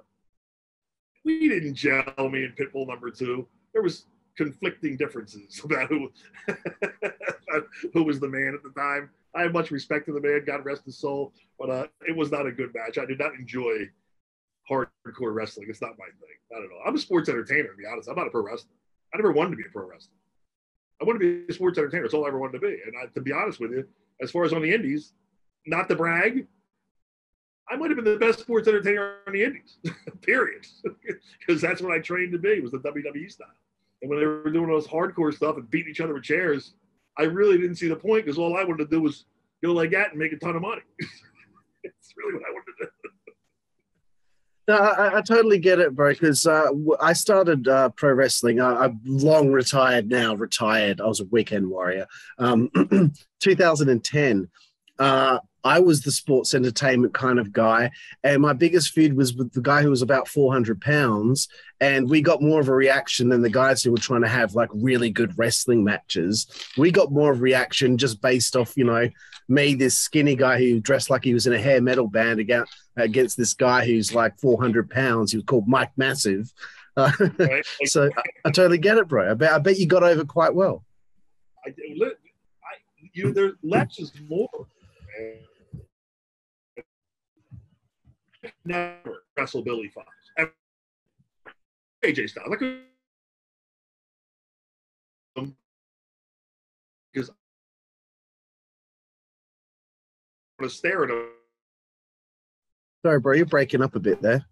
we 1.25 1.50
didn't 1.50 1.75
gel 1.75 2.04
me 2.30 2.46
in 2.46 2.54
Pitbull 2.58 2.88
number 2.88 3.10
two. 3.12 3.48
There 3.74 3.81
was 3.81 4.06
conflicting 4.38 4.96
differences 4.98 5.62
about 5.64 5.90
who, 5.90 6.10
who 7.94 8.04
was 8.04 8.19
the 8.19 8.30
man 8.30 8.54
at 8.56 8.64
the 8.64 8.80
time. 8.80 9.10
I 9.36 9.42
have 9.44 9.54
much 9.54 9.72
respect 9.72 10.06
for 10.06 10.14
the 10.14 10.22
man, 10.22 10.46
God 10.46 10.66
rest 10.66 10.86
his 10.86 10.98
soul, 10.98 11.34
but 11.60 11.69
uh, 11.69 11.88
it 12.08 12.16
was 12.16 12.31
not 12.31 12.48
a 12.48 12.52
good 12.52 12.74
match. 12.74 12.98
I 12.98 13.06
did 13.06 13.19
not 13.19 13.34
enjoy 13.36 13.90
hardcore 14.69 15.34
wrestling. 15.34 15.68
It's 15.69 15.81
not 15.81 15.92
my 16.00 16.06
thing, 16.06 16.38
not 16.52 16.64
at 16.64 16.72
all. 16.72 16.81
I'm 16.86 16.96
a 16.96 17.00
sports 17.00 17.30
entertainer, 17.30 17.69
to 17.69 17.78
be 17.78 17.86
honest. 17.86 18.10
I'm 18.10 18.16
not 18.16 18.28
a 18.28 18.31
pro 18.31 18.42
wrestler. 18.42 18.72
I 19.14 19.18
never 19.18 19.31
wanted 19.31 19.52
to 19.52 19.58
be 19.58 19.64
a 19.68 19.72
pro 19.72 19.88
wrestler. 19.88 20.14
I 21.01 21.05
want 21.05 21.19
to 21.19 21.44
be 21.44 21.51
a 21.51 21.53
sports 21.53 21.77
entertainer. 21.77 22.03
That's 22.03 22.13
all 22.13 22.25
I 22.25 22.29
ever 22.29 22.39
wanted 22.39 22.59
to 22.59 22.67
be. 22.67 22.79
And 22.85 22.94
I, 23.01 23.07
to 23.13 23.21
be 23.21 23.31
honest 23.31 23.59
with 23.59 23.71
you, 23.71 23.88
as 24.21 24.31
far 24.31 24.44
as 24.44 24.53
on 24.53 24.61
the 24.61 24.73
Indies, 24.73 25.13
not 25.65 25.88
to 25.89 25.95
brag, 25.95 26.47
I 27.69 27.75
might 27.75 27.89
have 27.89 27.97
been 27.97 28.05
the 28.05 28.17
best 28.17 28.39
sports 28.39 28.67
entertainer 28.67 29.17
on 29.27 29.33
the 29.33 29.44
Indies, 29.44 29.77
period. 30.21 30.65
Because 31.39 31.61
that's 31.61 31.81
what 31.81 31.94
I 31.94 31.99
trained 31.99 32.33
to 32.33 32.38
be 32.38 32.59
was 32.59 32.71
the 32.71 32.79
WWE 32.79 33.31
style. 33.31 33.47
And 34.01 34.09
when 34.09 34.19
they 34.19 34.25
were 34.25 34.51
doing 34.51 34.69
all 34.69 34.75
those 34.75 34.88
hardcore 34.88 35.33
stuff 35.33 35.55
and 35.55 35.69
beating 35.69 35.91
each 35.91 36.01
other 36.01 36.13
with 36.13 36.23
chairs, 36.23 36.73
I 37.17 37.23
really 37.23 37.57
didn't 37.57 37.75
see 37.75 37.88
the 37.88 37.95
point 37.95 38.25
because 38.25 38.38
all 38.38 38.57
I 38.57 38.63
wanted 38.63 38.89
to 38.89 38.95
do 38.95 39.01
was 39.01 39.25
go 39.63 39.71
like 39.71 39.91
that 39.91 40.11
and 40.11 40.19
make 40.19 40.33
a 40.33 40.38
ton 40.38 40.55
of 40.55 40.61
money. 40.61 40.81
it's 41.83 42.13
really 42.17 42.33
what 42.33 42.44
I 42.44 42.51
wanted. 42.51 42.67
No, 44.68 44.76
I, 44.76 45.19
I, 45.19 45.21
totally 45.21 45.59
get 45.59 45.80
it, 45.80 45.95
bro. 45.95 46.12
Because 46.12 46.45
uh, 46.45 46.68
I 47.00 47.14
started 47.14 47.68
uh, 47.69 47.90
pro 47.90 48.12
wrestling. 48.12 48.59
I, 48.59 48.86
am 48.86 49.00
long 49.06 49.52
retired 49.52 50.09
now. 50.09 50.36
Retired. 50.36 51.00
I 51.00 51.06
was 51.06 51.21
a 51.21 51.26
weekend 51.26 51.69
warrior. 51.69 52.06
Um, 52.38 52.69
2010. 53.40 54.50
Uh, 55.00 55.40
I 55.64 55.80
was 55.80 56.02
the 56.02 56.12
sports 56.12 56.54
entertainment 56.54 57.14
kind 57.14 57.40
of 57.40 57.52
guy, 57.52 57.92
and 58.24 58.42
my 58.42 58.54
biggest 58.54 58.92
feud 58.92 59.16
was 59.16 59.33
with 59.36 59.52
the 59.52 59.62
guy 59.62 59.81
who 59.81 59.90
was 59.90 60.02
about 60.02 60.30
400 60.30 60.80
pounds, 60.80 61.50
and 61.81 62.09
we 62.09 62.21
got 62.21 62.42
more 62.42 62.62
of 62.62 62.69
a 62.69 62.74
reaction 62.74 63.28
than 63.28 63.42
the 63.42 63.50
guys 63.50 63.83
who 63.83 63.92
were 63.92 63.97
trying 63.97 64.21
to 64.21 64.30
have 64.30 64.56
like 64.56 64.69
really 64.74 65.09
good 65.09 65.38
wrestling 65.38 65.83
matches. 65.83 66.47
We 66.78 66.92
got 66.92 67.12
more 67.12 67.33
of 67.33 67.42
reaction 67.42 67.97
just 67.97 68.21
based 68.21 68.56
off, 68.56 68.78
you 68.78 68.86
know, 68.86 69.09
me, 69.47 69.75
this 69.75 69.97
skinny 69.97 70.35
guy 70.35 70.59
who 70.59 70.80
dressed 70.80 71.09
like 71.09 71.23
he 71.23 71.33
was 71.33 71.47
in 71.47 71.54
a 71.54 71.59
hair 71.59 71.81
metal 71.81 72.07
band 72.07 72.39
against, 72.39 72.73
against 72.95 73.37
this 73.37 73.54
guy 73.54 73.85
who's 73.85 74.13
like 74.13 74.37
400 74.39 74.89
pounds. 74.89 75.31
He 75.31 75.37
was 75.37 75.45
called 75.45 75.68
Mike 75.68 75.92
Massive. 75.97 76.51
Uh, 76.95 77.11
right. 77.37 77.66
so 77.85 78.06
I, 78.06 78.21
I, 78.45 78.51
totally 78.51 78.77
get 78.77 78.97
it, 78.97 79.07
bro. 79.07 79.31
I 79.31 79.33
bet, 79.33 79.54
I 79.54 79.59
bet 79.59 79.77
you 79.77 79.85
got 79.85 80.04
over 80.04 80.25
quite 80.25 80.54
well. 80.54 80.83
I, 81.66 81.69
I 81.69 81.73
you, 83.13 83.33
there, 83.33 83.54
less 83.63 83.99
is 83.99 84.11
more. 84.27 84.49
Never 88.66 89.23
wrestle 89.37 89.61
Billy 89.63 89.89
Fives. 89.89 90.51
AJ 92.04 92.30
Styles. 92.30 92.49
I 92.54 92.56
could 92.56 92.81
I'm 100.59 100.64
gonna 100.64 100.69
stare 100.71 101.04
at 101.04 101.11
him. 101.11 101.26
Sorry, 103.06 103.19
bro, 103.19 103.35
you're 103.35 103.45
breaking 103.45 103.83
up 103.83 103.95
a 103.95 103.99
bit 103.99 104.21
there. 104.21 104.44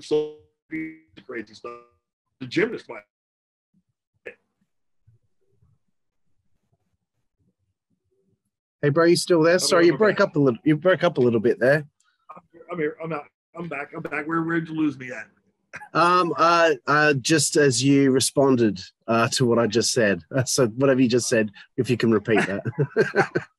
So 0.00 0.36
crazy 1.26 1.54
stuff. 1.54 1.72
The 2.40 2.46
gymnast 2.46 2.88
might 2.88 3.02
Hey, 8.82 8.90
bro, 8.90 9.06
you 9.06 9.16
still 9.16 9.42
there? 9.42 9.58
Sorry, 9.58 9.86
you 9.86 9.96
broke 9.96 10.20
up 10.20 10.36
a 10.36 10.38
little. 10.38 10.58
You 10.62 10.76
broke 10.76 11.04
up 11.04 11.16
a 11.16 11.20
little 11.22 11.40
bit 11.40 11.58
there. 11.58 11.86
I'm 12.70 12.78
here. 12.78 12.98
I'm 13.02 13.14
out. 13.14 13.24
I'm 13.56 13.66
back. 13.66 13.92
I'm 13.96 14.02
back. 14.02 14.26
Where 14.26 14.42
where'd 14.42 14.68
you 14.68 14.74
lose 14.74 14.98
me 14.98 15.10
at? 15.10 15.26
Um, 15.94 16.34
uh, 16.36 16.72
uh, 16.86 17.14
just 17.14 17.56
as 17.56 17.82
you 17.82 18.10
responded 18.10 18.78
uh, 19.08 19.28
to 19.28 19.46
what 19.46 19.58
I 19.58 19.66
just 19.68 19.92
said. 19.92 20.22
So 20.44 20.66
whatever 20.66 21.00
you 21.00 21.08
just 21.08 21.30
said, 21.30 21.50
if 21.78 21.88
you 21.88 21.96
can 21.96 22.12
repeat 22.12 22.40
that. 22.46 23.46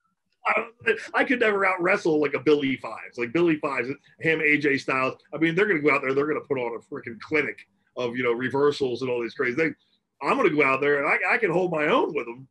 I, 1.14 1.24
could 1.24 1.40
never 1.40 1.66
out 1.66 1.82
wrestle 1.82 2.20
like 2.20 2.34
a 2.34 2.40
Billy 2.40 2.76
Fives, 2.78 3.18
like 3.18 3.34
Billy 3.34 3.58
Fives, 3.58 3.90
him, 4.20 4.40
AJ 4.40 4.82
Styles. 4.82 5.16
I 5.34 5.38
mean, 5.38 5.56
they're 5.56 5.68
going 5.68 5.82
to 5.82 5.88
go 5.88 5.94
out 5.94 6.02
there, 6.02 6.14
they're 6.14 6.28
going 6.28 6.42
to 6.42 6.48
put 6.48 6.58
on 6.58 6.76
a 6.76 6.94
freaking 6.94 7.20
clinic 7.20 7.68
of 7.98 8.16
you 8.16 8.24
know 8.24 8.32
reversals 8.32 9.02
and 9.02 9.10
all 9.10 9.22
these 9.22 9.34
crazy 9.34 9.56
things. 9.56 9.76
I'm 10.22 10.38
going 10.38 10.50
to 10.50 10.56
go 10.56 10.64
out 10.64 10.82
there 10.82 11.04
and 11.04 11.08
I, 11.08 11.36
I 11.36 11.38
can 11.38 11.52
hold 11.52 11.72
my 11.72 11.88
own 11.88 12.14
with 12.14 12.26
them. 12.26 12.48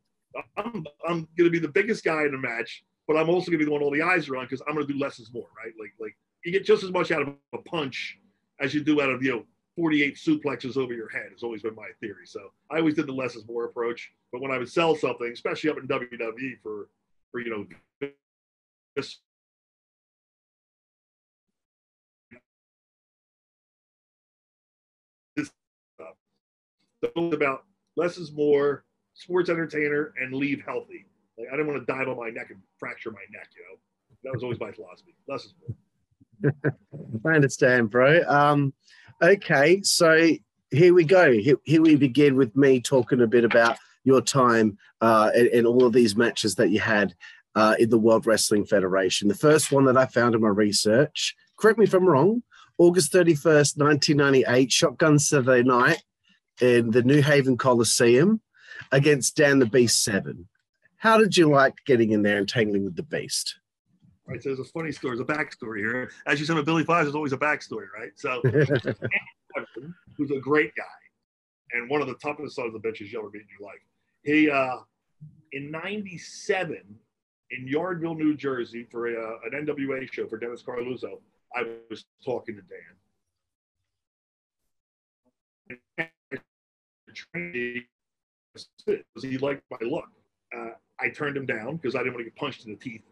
I'm 0.57 0.85
I'm 1.07 1.27
going 1.37 1.49
to 1.49 1.49
be 1.49 1.59
the 1.59 1.67
biggest 1.67 2.03
guy 2.03 2.23
in 2.23 2.31
the 2.31 2.37
match, 2.37 2.83
but 3.07 3.17
I'm 3.17 3.29
also 3.29 3.51
going 3.51 3.59
to 3.59 3.65
be 3.65 3.65
the 3.65 3.71
one 3.71 3.81
all 3.81 3.91
the 3.91 4.01
eyes 4.01 4.27
are 4.29 4.37
on 4.37 4.45
because 4.45 4.61
I'm 4.67 4.75
going 4.75 4.85
to 4.85 4.93
do 4.93 4.99
less 4.99 5.19
is 5.19 5.33
more, 5.33 5.47
right? 5.57 5.73
Like 5.79 5.93
like 5.99 6.15
you 6.43 6.51
get 6.51 6.65
just 6.65 6.83
as 6.83 6.91
much 6.91 7.11
out 7.11 7.21
of 7.21 7.33
a 7.53 7.57
punch 7.59 8.19
as 8.59 8.73
you 8.73 8.83
do 8.83 9.01
out 9.01 9.09
of 9.09 9.23
you 9.23 9.31
know 9.31 9.45
48 9.77 10.15
suplexes 10.15 10.77
over 10.77 10.93
your 10.93 11.09
head 11.09 11.27
has 11.31 11.43
always 11.43 11.61
been 11.61 11.75
my 11.75 11.89
theory. 11.99 12.25
So 12.25 12.51
I 12.71 12.77
always 12.79 12.95
did 12.95 13.07
the 13.07 13.13
less 13.13 13.35
is 13.35 13.45
more 13.47 13.65
approach. 13.65 14.11
But 14.31 14.41
when 14.41 14.51
I 14.51 14.57
would 14.57 14.69
sell 14.69 14.95
something, 14.95 15.31
especially 15.31 15.69
up 15.69 15.77
in 15.77 15.87
WWE 15.87 16.61
for 16.61 16.89
for 17.31 17.39
you 17.41 17.49
know 17.49 18.09
this 18.95 19.19
about 27.15 27.63
less 27.95 28.17
is 28.17 28.31
more, 28.31 28.83
sports 29.13 29.49
entertainer, 29.49 30.13
and 30.19 30.33
leave 30.33 30.63
healthy. 30.65 31.05
Like 31.37 31.47
I 31.51 31.57
didn't 31.57 31.67
want 31.67 31.85
to 31.85 31.93
dive 31.93 32.07
on 32.07 32.17
my 32.17 32.29
neck 32.29 32.47
and 32.49 32.59
fracture 32.77 33.11
my 33.11 33.21
neck. 33.31 33.49
You 33.55 33.63
know, 33.63 33.79
that 34.23 34.33
was 34.33 34.43
always 34.43 34.59
my 34.59 34.71
philosophy. 34.71 35.15
Less 35.27 35.45
is 35.45 35.53
more. 35.67 36.53
I 37.25 37.35
understand, 37.35 37.89
bro. 37.89 38.21
Um, 38.27 38.73
okay, 39.21 39.81
so 39.83 40.29
here 40.71 40.93
we 40.93 41.03
go. 41.03 41.31
Here, 41.31 41.57
here, 41.63 41.81
we 41.81 41.95
begin 41.95 42.35
with 42.35 42.55
me 42.55 42.81
talking 42.81 43.21
a 43.21 43.27
bit 43.27 43.43
about 43.43 43.77
your 44.03 44.21
time 44.21 44.77
uh, 45.01 45.31
and, 45.35 45.47
and 45.47 45.67
all 45.67 45.85
of 45.85 45.93
these 45.93 46.15
matches 46.15 46.55
that 46.55 46.69
you 46.69 46.79
had 46.79 47.15
uh, 47.55 47.75
in 47.79 47.89
the 47.89 47.97
World 47.97 48.25
Wrestling 48.25 48.65
Federation. 48.65 49.27
The 49.27 49.35
first 49.35 49.71
one 49.71 49.85
that 49.85 49.97
I 49.97 50.05
found 50.05 50.35
in 50.35 50.41
my 50.41 50.49
research, 50.49 51.35
correct 51.57 51.79
me 51.79 51.85
if 51.85 51.93
I'm 51.93 52.07
wrong, 52.07 52.43
August 52.77 53.13
31st, 53.13 53.77
1998, 53.77 54.71
Shotgun 54.71 55.19
Saturday 55.19 55.63
night 55.63 56.03
in 56.61 56.91
the 56.91 57.03
New 57.03 57.21
Haven 57.21 57.57
Coliseum 57.57 58.41
against 58.91 59.37
Dan 59.37 59.59
the 59.59 59.65
Beast 59.65 60.03
Severn. 60.03 60.47
How 60.97 61.17
did 61.17 61.37
you 61.37 61.49
like 61.49 61.75
getting 61.85 62.11
in 62.11 62.21
there 62.23 62.37
and 62.37 62.49
tangling 62.49 62.83
with 62.83 62.95
the 62.95 63.03
Beast? 63.03 63.55
Right, 64.27 64.41
so 64.41 64.49
there's 64.49 64.59
a 64.59 64.71
funny 64.71 64.91
story, 64.91 65.15
there's 65.15 65.29
a 65.29 65.33
backstory 65.33 65.79
here. 65.79 66.11
As 66.25 66.39
you 66.39 66.45
said 66.45 66.63
Billy 66.65 66.83
Fives, 66.83 67.05
there's 67.05 67.15
always 67.15 67.33
a 67.33 67.37
backstory, 67.37 67.85
right? 67.95 68.11
So, 68.15 68.41
who's 70.17 70.31
a 70.31 70.39
great 70.39 70.73
guy 70.75 70.83
and 71.75 71.89
one 71.89 72.01
of 72.01 72.07
the 72.07 72.15
toughest 72.15 72.55
sons 72.55 72.73
of 72.73 72.81
bitches 72.81 73.11
you 73.11 73.19
ever 73.19 73.29
meet 73.29 73.41
in 73.41 73.47
your 73.59 73.67
life. 73.67 73.79
He, 74.23 74.49
uh, 74.49 74.77
in 75.51 75.71
97, 75.71 76.83
in 77.57 77.67
Yardville, 77.67 78.17
New 78.17 78.35
Jersey, 78.35 78.87
for 78.89 79.07
a, 79.07 79.13
uh, 79.13 79.37
an 79.45 79.51
NWA 79.65 80.11
show 80.11 80.27
for 80.27 80.37
Dennis 80.37 80.63
Coralluzzo. 80.63 81.19
I 81.55 81.65
was 81.89 82.05
talking 82.23 82.55
to 82.55 82.61
Dan. 82.61 82.79
He 89.21 89.37
liked 89.37 89.63
my 89.71 89.87
look. 89.87 90.09
Uh, 90.55 90.71
I 90.99 91.09
turned 91.09 91.37
him 91.37 91.45
down 91.45 91.77
because 91.77 91.95
I 91.95 91.99
didn't 91.99 92.13
want 92.13 92.25
to 92.25 92.31
get 92.31 92.35
punched 92.35 92.65
in 92.65 92.71
the 92.71 92.77
teeth. 92.77 93.03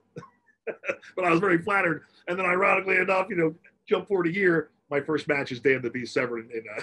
but 1.16 1.26
I 1.26 1.30
was 1.30 1.40
very 1.40 1.58
flattered. 1.58 2.04
And 2.28 2.38
then, 2.38 2.46
ironically 2.46 2.98
enough, 2.98 3.28
you 3.30 3.36
know, 3.36 3.56
jump 3.88 4.08
forward 4.08 4.28
a 4.28 4.34
year, 4.34 4.70
my 4.90 5.02
first 5.02 5.28
match 5.28 5.52
is 5.52 5.60
Dan 5.60 5.82
the 5.82 5.90
Beast 5.90 6.14
Severn 6.14 6.50
in, 6.54 6.64
uh, 6.78 6.82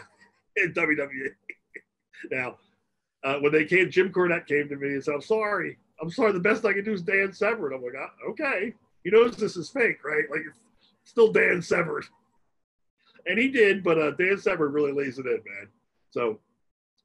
in 0.57 0.73
WWE. 0.73 1.29
now, 2.31 2.57
uh, 3.23 3.37
when 3.37 3.53
they 3.53 3.65
came, 3.65 3.91
Jim 3.91 4.13
Cornette 4.13 4.47
came 4.47 4.69
to 4.69 4.77
me 4.77 4.95
and 4.95 5.05
said, 5.05 5.15
"I'm 5.15 5.21
sorry, 5.21 5.79
I'm 6.01 6.11
sorry. 6.11 6.33
The 6.33 6.41
best 6.41 6.65
I 6.65 6.73
can 6.73 6.85
do 6.85 6.93
is 6.93 7.03
Dan 7.03 7.33
Severn." 7.33 7.73
I'm 7.73 7.83
like, 7.83 7.95
ah, 7.99 8.11
"Okay." 8.31 8.75
He 9.05 9.11
knows 9.11 9.37
this 9.37 9.57
is 9.57 9.71
fake, 9.71 10.05
right? 10.05 10.25
Like, 10.31 10.43
it's 10.47 10.59
still 11.05 11.33
Dan 11.33 11.63
Severn. 11.63 12.03
And 13.27 13.39
he 13.39 13.49
did, 13.49 13.83
but 13.83 13.99
uh, 13.99 14.11
Dan 14.13 14.39
Severn 14.39 14.73
really 14.73 14.93
lays 14.93 15.19
it 15.19 15.27
in, 15.27 15.33
man. 15.33 15.69
So 16.11 16.39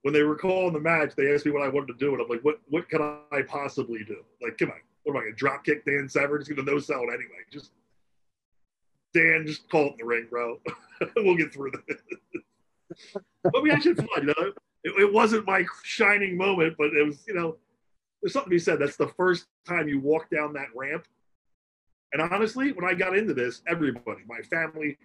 when 0.01 0.13
they 0.13 0.23
were 0.23 0.35
calling 0.35 0.73
the 0.73 0.79
match, 0.79 1.15
they 1.15 1.33
asked 1.33 1.45
me 1.45 1.51
what 1.51 1.63
I 1.63 1.69
wanted 1.69 1.97
to 1.97 2.05
do, 2.05 2.13
and 2.13 2.21
I'm 2.21 2.27
like, 2.27 2.43
"What? 2.43 2.59
What 2.69 2.89
can 2.89 3.01
I 3.31 3.41
possibly 3.43 4.03
do? 4.03 4.23
Like, 4.41 4.57
come 4.57 4.71
on, 4.71 4.79
what 5.03 5.13
am 5.13 5.17
I 5.17 5.25
gonna 5.25 5.35
drop 5.35 5.65
kick 5.65 5.85
Dan 5.85 6.09
Severn? 6.09 6.41
He's 6.41 6.49
gonna 6.49 6.69
no 6.69 6.79
sell 6.79 7.01
it 7.01 7.13
anyway. 7.13 7.43
Just 7.51 7.71
Dan, 9.13 9.45
just 9.47 9.69
call 9.69 9.87
it 9.87 9.91
in 9.93 9.97
the 9.99 10.05
ring, 10.05 10.27
bro. 10.29 10.59
we'll 11.17 11.37
get 11.37 11.53
through 11.53 11.71
this." 11.87 11.97
but 13.43 13.63
we 13.63 13.71
actually 13.71 13.95
had 13.95 14.07
fun, 14.09 14.27
you 14.27 14.33
know 14.37 14.53
it, 14.85 14.93
it 14.99 15.11
wasn't 15.11 15.45
my 15.45 15.65
shining 15.83 16.37
moment, 16.37 16.75
but 16.77 16.93
it 16.93 17.05
was, 17.05 17.25
you 17.27 17.33
know, 17.33 17.57
there's 18.25 18.33
something 18.33 18.49
to 18.49 18.55
be 18.55 18.59
said. 18.59 18.79
That's 18.79 18.97
the 18.97 19.09
first 19.09 19.45
time 19.67 19.87
you 19.87 19.99
walk 19.99 20.31
down 20.31 20.53
that 20.53 20.69
ramp. 20.73 21.05
And 22.11 22.19
honestly, 22.23 22.71
when 22.71 22.83
I 22.83 22.95
got 22.95 23.15
into 23.15 23.35
this, 23.35 23.61
everybody, 23.67 24.21
my 24.27 24.41
family, 24.41 24.97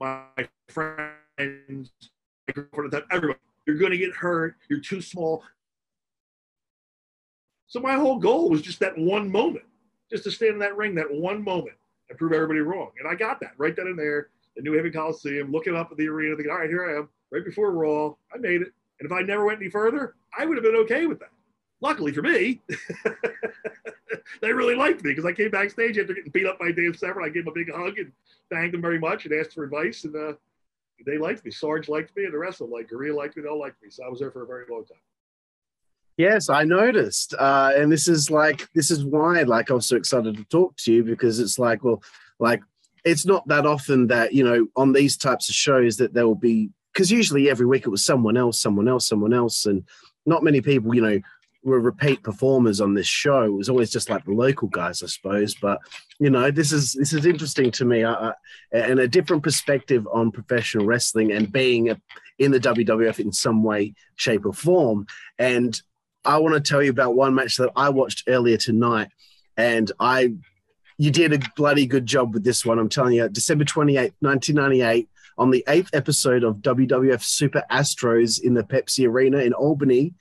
my 0.00 0.22
friends, 0.66 1.12
my 1.36 2.54
girlfriend, 2.54 3.04
everybody, 3.10 3.38
you're 3.66 3.76
going 3.76 3.90
to 3.90 3.98
get 3.98 4.14
hurt. 4.14 4.56
You're 4.70 4.80
too 4.80 5.02
small. 5.02 5.44
So 7.66 7.80
my 7.80 7.96
whole 7.96 8.18
goal 8.18 8.48
was 8.48 8.62
just 8.62 8.80
that 8.80 8.96
one 8.96 9.30
moment, 9.30 9.66
just 10.10 10.24
to 10.24 10.30
stand 10.30 10.54
in 10.54 10.58
that 10.60 10.74
ring, 10.74 10.94
that 10.94 11.12
one 11.12 11.44
moment, 11.44 11.76
and 12.08 12.18
prove 12.18 12.32
everybody 12.32 12.60
wrong. 12.60 12.92
And 12.98 13.06
I 13.06 13.14
got 13.14 13.40
that 13.40 13.52
right 13.58 13.76
then 13.76 13.88
and 13.88 13.98
there. 13.98 14.30
The 14.56 14.62
New 14.62 14.72
Haven 14.72 14.90
Coliseum, 14.90 15.52
looking 15.52 15.76
up 15.76 15.90
at 15.90 15.98
the 15.98 16.08
arena, 16.08 16.34
thinking, 16.34 16.50
all 16.50 16.60
right, 16.60 16.70
here 16.70 16.90
I 16.90 16.98
am, 16.98 17.10
right 17.30 17.44
before 17.44 17.72
Raw. 17.72 18.14
I 18.34 18.38
made 18.38 18.62
it. 18.62 18.72
And 19.00 19.06
if 19.06 19.12
I 19.12 19.20
never 19.20 19.44
went 19.44 19.60
any 19.60 19.68
further, 19.68 20.14
I 20.36 20.46
would 20.46 20.56
have 20.56 20.64
been 20.64 20.76
okay 20.76 21.04
with 21.04 21.18
that. 21.18 21.28
Luckily 21.80 22.12
for 22.12 22.22
me, 22.22 22.60
they 24.40 24.52
really 24.52 24.74
liked 24.74 25.04
me 25.04 25.10
because 25.10 25.24
I 25.24 25.32
came 25.32 25.50
backstage 25.50 25.96
after 25.98 26.14
getting 26.14 26.32
beat 26.32 26.46
up 26.46 26.58
by 26.58 26.72
Dave 26.72 26.96
Severn. 26.96 27.24
I 27.24 27.28
gave 27.28 27.42
him 27.42 27.48
a 27.48 27.52
big 27.52 27.72
hug 27.72 27.98
and 27.98 28.12
thanked 28.50 28.74
him 28.74 28.82
very 28.82 28.98
much 28.98 29.26
and 29.26 29.34
asked 29.34 29.54
for 29.54 29.64
advice. 29.64 30.04
And 30.04 30.16
uh, 30.16 30.32
they 31.06 31.18
liked 31.18 31.44
me. 31.44 31.50
Sarge 31.50 31.88
liked 31.88 32.16
me, 32.16 32.24
and 32.24 32.34
the 32.34 32.38
rest 32.38 32.60
of 32.60 32.68
them, 32.68 32.72
like 32.72 32.90
Garea 32.90 33.14
liked 33.14 33.36
me, 33.36 33.42
they 33.42 33.48
all 33.48 33.60
liked 33.60 33.82
me. 33.82 33.90
So 33.90 34.04
I 34.04 34.08
was 34.08 34.18
there 34.18 34.30
for 34.30 34.42
a 34.42 34.46
very 34.46 34.64
long 34.68 34.84
time. 34.84 34.98
Yes, 36.16 36.50
I 36.50 36.64
noticed, 36.64 37.34
uh, 37.38 37.72
and 37.76 37.92
this 37.92 38.08
is 38.08 38.28
like 38.28 38.68
this 38.74 38.90
is 38.90 39.04
why 39.04 39.42
like 39.42 39.70
I 39.70 39.74
was 39.74 39.86
so 39.86 39.96
excited 39.96 40.36
to 40.36 40.44
talk 40.44 40.76
to 40.78 40.92
you 40.92 41.04
because 41.04 41.38
it's 41.38 41.60
like 41.60 41.84
well, 41.84 42.02
like 42.40 42.60
it's 43.04 43.24
not 43.24 43.46
that 43.46 43.66
often 43.66 44.08
that 44.08 44.34
you 44.34 44.42
know 44.42 44.66
on 44.74 44.92
these 44.92 45.16
types 45.16 45.48
of 45.48 45.54
shows 45.54 45.96
that 45.98 46.14
there 46.14 46.26
will 46.26 46.34
be 46.34 46.70
because 46.92 47.12
usually 47.12 47.48
every 47.48 47.66
week 47.66 47.86
it 47.86 47.90
was 47.90 48.04
someone 48.04 48.36
else, 48.36 48.60
someone 48.60 48.88
else, 48.88 49.06
someone 49.06 49.32
else, 49.32 49.66
and 49.66 49.84
not 50.26 50.42
many 50.42 50.60
people, 50.60 50.92
you 50.92 51.02
know, 51.02 51.20
were 51.62 51.80
repeat 51.80 52.22
performers 52.22 52.80
on 52.80 52.94
this 52.94 53.06
show. 53.06 53.42
It 53.42 53.52
was 53.52 53.68
always 53.68 53.90
just 53.90 54.10
like 54.10 54.24
the 54.24 54.32
local 54.32 54.68
guys, 54.68 55.02
I 55.02 55.06
suppose. 55.06 55.54
But 55.54 55.80
you 56.18 56.30
know, 56.30 56.50
this 56.50 56.72
is 56.72 56.92
this 56.92 57.12
is 57.12 57.26
interesting 57.26 57.70
to 57.72 57.84
me, 57.84 58.04
uh, 58.04 58.32
and 58.72 59.00
a 59.00 59.08
different 59.08 59.42
perspective 59.42 60.06
on 60.12 60.30
professional 60.30 60.86
wrestling 60.86 61.32
and 61.32 61.50
being 61.50 61.90
a, 61.90 62.00
in 62.38 62.50
the 62.50 62.60
WWF 62.60 63.18
in 63.18 63.32
some 63.32 63.62
way, 63.62 63.94
shape, 64.16 64.46
or 64.46 64.52
form. 64.52 65.06
And 65.38 65.80
I 66.24 66.38
want 66.38 66.54
to 66.54 66.60
tell 66.60 66.82
you 66.82 66.90
about 66.90 67.14
one 67.14 67.34
match 67.34 67.56
that 67.56 67.72
I 67.74 67.88
watched 67.90 68.24
earlier 68.28 68.56
tonight, 68.56 69.08
and 69.56 69.90
I. 69.98 70.34
You 71.00 71.12
did 71.12 71.32
a 71.32 71.38
bloody 71.54 71.86
good 71.86 72.06
job 72.06 72.34
with 72.34 72.42
this 72.42 72.66
one. 72.66 72.80
I'm 72.80 72.88
telling 72.88 73.12
you, 73.12 73.28
December 73.28 73.64
28th, 73.64 74.14
1998, 74.18 75.08
on 75.38 75.50
the 75.50 75.64
eighth 75.68 75.90
episode 75.92 76.42
of 76.42 76.56
WWF 76.56 77.22
Super 77.22 77.62
Astros 77.70 78.42
in 78.42 78.54
the 78.54 78.64
Pepsi 78.64 79.08
Arena 79.08 79.38
in 79.38 79.52
Albany. 79.52 80.14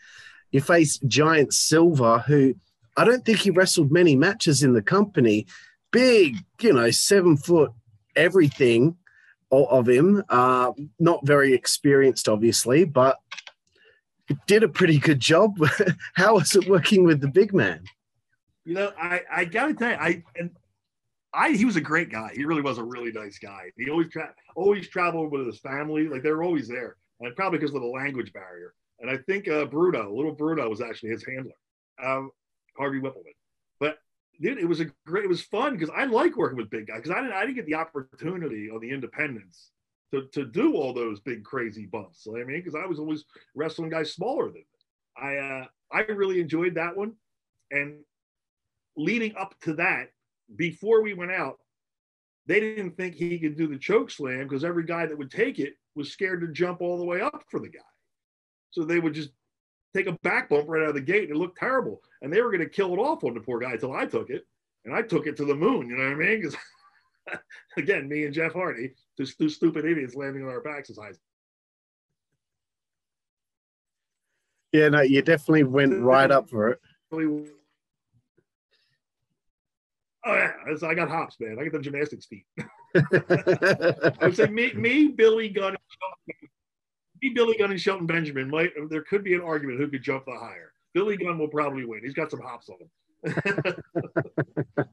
You 0.52 0.62
face 0.62 0.98
Giant 1.00 1.54
Silver, 1.54 2.20
who 2.20 2.56
I 2.96 3.04
don't 3.04 3.26
think 3.26 3.40
he 3.40 3.52
wrestled 3.52 3.92
many 3.92 4.16
matches 4.16 4.64
in 4.64 4.74
the 4.74 4.82
company. 4.82 5.46
Big, 5.92 6.38
you 6.62 6.74
know, 6.74 6.90
seven 6.92 7.38
foot 7.38 7.72
everything 8.16 8.98
of 9.52 9.88
him. 9.88 10.24
Uh, 10.30 10.72
not 11.00 11.26
very 11.26 11.54
experienced, 11.54 12.28
obviously, 12.28 12.84
but 12.84 13.20
did 14.46 14.64
a 14.64 14.68
pretty 14.68 15.00
good 15.00 15.20
job. 15.20 15.58
How 16.16 16.36
was 16.36 16.56
it 16.56 16.68
working 16.68 17.06
with 17.06 17.22
the 17.22 17.28
big 17.28 17.54
man? 17.54 17.84
You 18.66 18.74
know, 18.74 18.92
I, 19.00 19.22
I 19.32 19.46
gotta 19.46 19.74
tell 19.74 19.92
you, 19.92 19.98
I 19.98 20.24
and 20.36 20.52
I 21.34 21.52
he 21.52 21.64
was 21.64 21.78
a 21.78 21.82
great 21.82 22.10
guy. 22.10 22.32
He 22.36 22.44
really 22.44 22.62
was 22.62 22.78
a 22.78 22.84
really 22.84 23.12
nice 23.12 23.40
guy. 23.40 23.72
He 23.78 23.90
always 23.90 24.10
tra- 24.10 24.34
always 24.56 24.90
traveled 24.90 25.32
with 25.32 25.46
his 25.46 25.60
family. 25.60 26.10
Like 26.10 26.24
they 26.24 26.32
were 26.32 26.44
always 26.44 26.68
there, 26.68 26.98
and 27.22 27.34
probably 27.36 27.60
because 27.60 27.74
of 27.74 27.82
the 27.82 27.88
language 27.88 28.34
barrier. 28.34 28.74
And 29.00 29.10
I 29.10 29.18
think 29.18 29.48
uh, 29.48 29.66
Bruno, 29.66 30.14
little 30.14 30.32
Bruno, 30.32 30.70
was 30.70 30.82
actually 30.82 31.10
his 31.10 31.26
handler, 31.26 31.54
um, 32.04 32.32
Harvey 32.78 33.00
Wippleman. 33.00 33.36
But 33.80 33.98
dude, 34.42 34.58
it 34.58 34.68
was 34.68 34.80
a 34.80 34.86
great. 35.06 35.26
It 35.26 35.30
was 35.30 35.42
fun 35.42 35.74
because 35.74 35.94
I 35.96 36.06
like 36.06 36.36
working 36.36 36.58
with 36.58 36.70
big 36.70 36.88
guys 36.88 36.98
because 36.98 37.12
I 37.12 37.22
didn't 37.22 37.34
I 37.34 37.42
didn't 37.42 37.56
get 37.56 37.66
the 37.66 37.76
opportunity 37.76 38.70
on 38.70 38.80
the 38.82 38.90
independents 38.90 39.72
to 40.14 40.28
to 40.34 40.46
do 40.46 40.76
all 40.76 40.94
those 40.94 41.20
big 41.20 41.44
crazy 41.44 41.86
bumps. 41.86 42.26
You 42.26 42.34
know 42.34 42.42
I 42.42 42.44
mean, 42.46 42.58
because 42.58 42.76
I 42.76 42.86
was 42.86 43.00
always 43.00 43.26
wrestling 43.56 43.90
guys 43.90 44.14
smaller 44.14 44.46
than 44.46 44.54
me. 44.54 44.66
I 45.22 45.38
uh, 45.38 45.66
I 45.92 46.02
really 46.12 46.42
enjoyed 46.42 46.76
that 46.76 46.98
one, 46.98 47.14
and 47.72 48.00
leading 48.96 49.36
up 49.38 49.54
to 49.62 49.74
that, 49.76 50.10
before 50.56 51.04
we 51.04 51.14
went 51.14 51.32
out, 51.32 51.60
they 52.48 52.60
didn't 52.60 52.98
think 52.98 53.16
he 53.16 53.38
could 53.38 53.58
do 53.58 53.68
the 53.68 53.78
choke 53.78 54.10
slam 54.10 54.44
because 54.44 54.64
every 54.64 54.86
guy 54.86 55.06
that 55.06 55.18
would 55.18 55.32
take 55.32 55.60
it 55.60 55.74
was 55.96 56.12
scared 56.12 56.42
to 56.42 56.48
jump 56.48 56.82
all 56.82 56.98
the 56.98 57.06
way 57.06 57.22
up 57.22 57.44
for 57.50 57.60
the 57.60 57.70
guy. 57.70 57.80
So 58.72 58.84
they 58.84 59.00
would 59.00 59.14
just 59.14 59.32
take 59.96 60.08
a 60.08 60.14
back 60.24 60.50
bump 60.50 60.66
right 60.68 60.84
out 60.84 60.90
of 60.90 60.96
the 60.96 61.02
gate 61.02 61.30
and 61.30 61.32
it 61.32 61.40
looked 61.40 61.58
terrible. 61.58 62.02
And 62.22 62.32
they 62.32 62.42
were 62.42 62.52
going 62.52 62.64
to 62.64 62.70
kill 62.70 62.94
it 62.94 63.00
off 63.00 63.24
on 63.24 63.34
the 63.34 63.40
poor 63.40 63.60
guy 63.60 63.74
until 63.74 63.94
I 63.94 64.06
took 64.06 64.30
it. 64.30 64.46
And 64.86 64.96
I 64.96 65.02
took 65.02 65.28
it 65.28 65.36
to 65.38 65.46
the 65.46 65.56
moon, 65.56 65.90
you 65.90 65.98
know 65.98 66.04
what 66.04 66.14
I 66.14 66.16
mean? 66.16 66.42
Because 66.42 66.56
again, 67.78 68.08
me 68.08 68.26
and 68.26 68.34
Jeff 68.34 68.54
Hardy, 68.54 68.94
just 69.18 69.38
two 69.38 69.50
stupid 69.50 69.86
idiots 69.86 70.16
landing 70.16 70.44
on 70.44 70.50
our 70.50 70.62
backs 70.62 70.90
as 70.90 70.98
high 70.98 71.12
Yeah, 74.72 74.90
no, 74.90 75.02
you 75.02 75.22
definitely 75.22 75.64
went 75.64 76.00
right 76.02 76.30
up 76.30 76.50
for 76.50 76.70
it. 76.70 76.80
Oh 80.28 80.34
yeah, 80.34 80.52
I 80.86 80.94
got 80.94 81.08
hops, 81.08 81.38
man. 81.40 81.58
I 81.58 81.64
got 81.64 81.72
the 81.72 81.80
gymnastics 81.80 82.26
feet. 82.28 82.46
I 82.94 84.14
would 84.22 84.36
say 84.36 84.48
me, 84.48 84.74
me, 84.74 85.08
Billy 85.08 85.48
Gunn, 85.48 85.78
me, 87.22 87.30
Billy 87.30 87.58
Gunn, 87.58 87.72
and 87.72 87.80
Shelton 87.80 88.06
Benjamin. 88.06 88.50
Might 88.50 88.72
there 88.90 89.04
could 89.04 89.24
be 89.24 89.34
an 89.34 89.42
argument 89.42 89.80
who 89.80 89.88
could 89.88 90.04
jump 90.04 90.26
the 90.26 90.38
higher. 90.38 90.74
Billy 90.94 91.18
Gunn 91.18 91.38
will 91.38 91.48
probably 91.48 91.86
win. 91.86 92.02
He's 92.04 92.14
got 92.14 92.32
some 92.32 92.42
hops 92.42 92.70
on 92.70 92.78
him. 92.80 92.90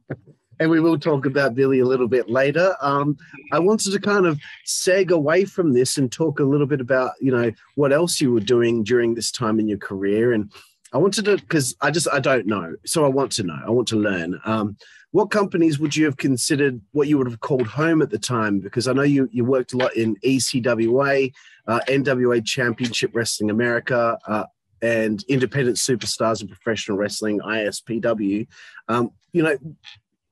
and 0.61 0.71
we 0.71 0.81
will 0.81 0.99
talk 0.99 1.27
about 1.27 1.55
Billy 1.55 1.81
a 1.81 1.85
little 1.85 2.09
bit 2.09 2.29
later. 2.29 2.75
Um, 2.81 3.17
I 3.53 3.59
wanted 3.59 3.93
to 3.93 4.01
kind 4.01 4.27
of 4.27 4.41
seg 4.67 5.11
away 5.11 5.45
from 5.45 5.73
this 5.73 5.99
and 5.99 6.11
talk 6.11 6.41
a 6.41 6.45
little 6.45 6.67
bit 6.67 6.81
about 6.81 7.13
you 7.21 7.33
know 7.33 7.53
what 7.75 7.93
else 7.93 8.21
you 8.21 8.33
were 8.33 8.41
doing 8.41 8.83
during 8.83 9.15
this 9.15 9.31
time 9.31 9.61
in 9.61 9.69
your 9.69 9.79
career 9.79 10.33
and. 10.33 10.51
I 10.93 10.99
wanted 10.99 11.25
to 11.25 11.39
because 11.39 11.75
I 11.81 11.91
just 11.91 12.07
I 12.13 12.21
don't 12.21 12.47
know, 12.47 12.77
so 12.87 13.05
I 13.05 13.09
want 13.09 13.33
to 13.33 13.43
know. 13.43 13.59
I 13.67 13.71
want 13.71 13.89
to 13.89 13.97
learn. 13.97 14.41
Um, 14.45 14.77
what 15.15 15.31
companies 15.31 15.79
would 15.79 15.95
you 15.95 16.05
have 16.07 16.17
considered 16.17 16.81
what 16.91 17.07
you 17.07 17.17
would 17.17 17.29
have 17.29 17.39
called 17.39 17.69
home 17.69 18.03
at 18.03 18.11
the 18.11 18.19
time? 18.19 18.59
Because 18.59 18.89
I 18.89 18.93
know 18.93 19.03
you 19.03 19.29
you 19.31 19.45
worked 19.45 19.73
a 19.73 19.77
lot 19.77 19.95
in 19.95 20.17
ECWA, 20.25 21.33
uh, 21.69 21.81
NWA 21.87 22.45
Championship 22.45 23.13
Wrestling 23.15 23.49
America, 23.49 24.19
uh, 24.27 24.47
and 24.83 25.25
Independent 25.29 25.77
Superstars 25.77 26.43
of 26.43 26.49
Professional 26.49 26.99
Wrestling 26.99 27.39
(ISPW). 27.39 28.49
Um, 28.89 29.13
you 29.33 29.45
know, 29.45 29.57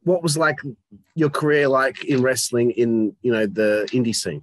what 0.03 0.21
was 0.21 0.37
like 0.37 0.59
your 1.15 1.31
career 1.31 1.69
like 1.69 2.05
in 2.05 2.21
wrestling 2.21 2.73
in 2.73 3.15
you 3.23 3.31
know 3.31 3.47
the 3.47 3.89
indie 3.93 4.17
scene? 4.17 4.43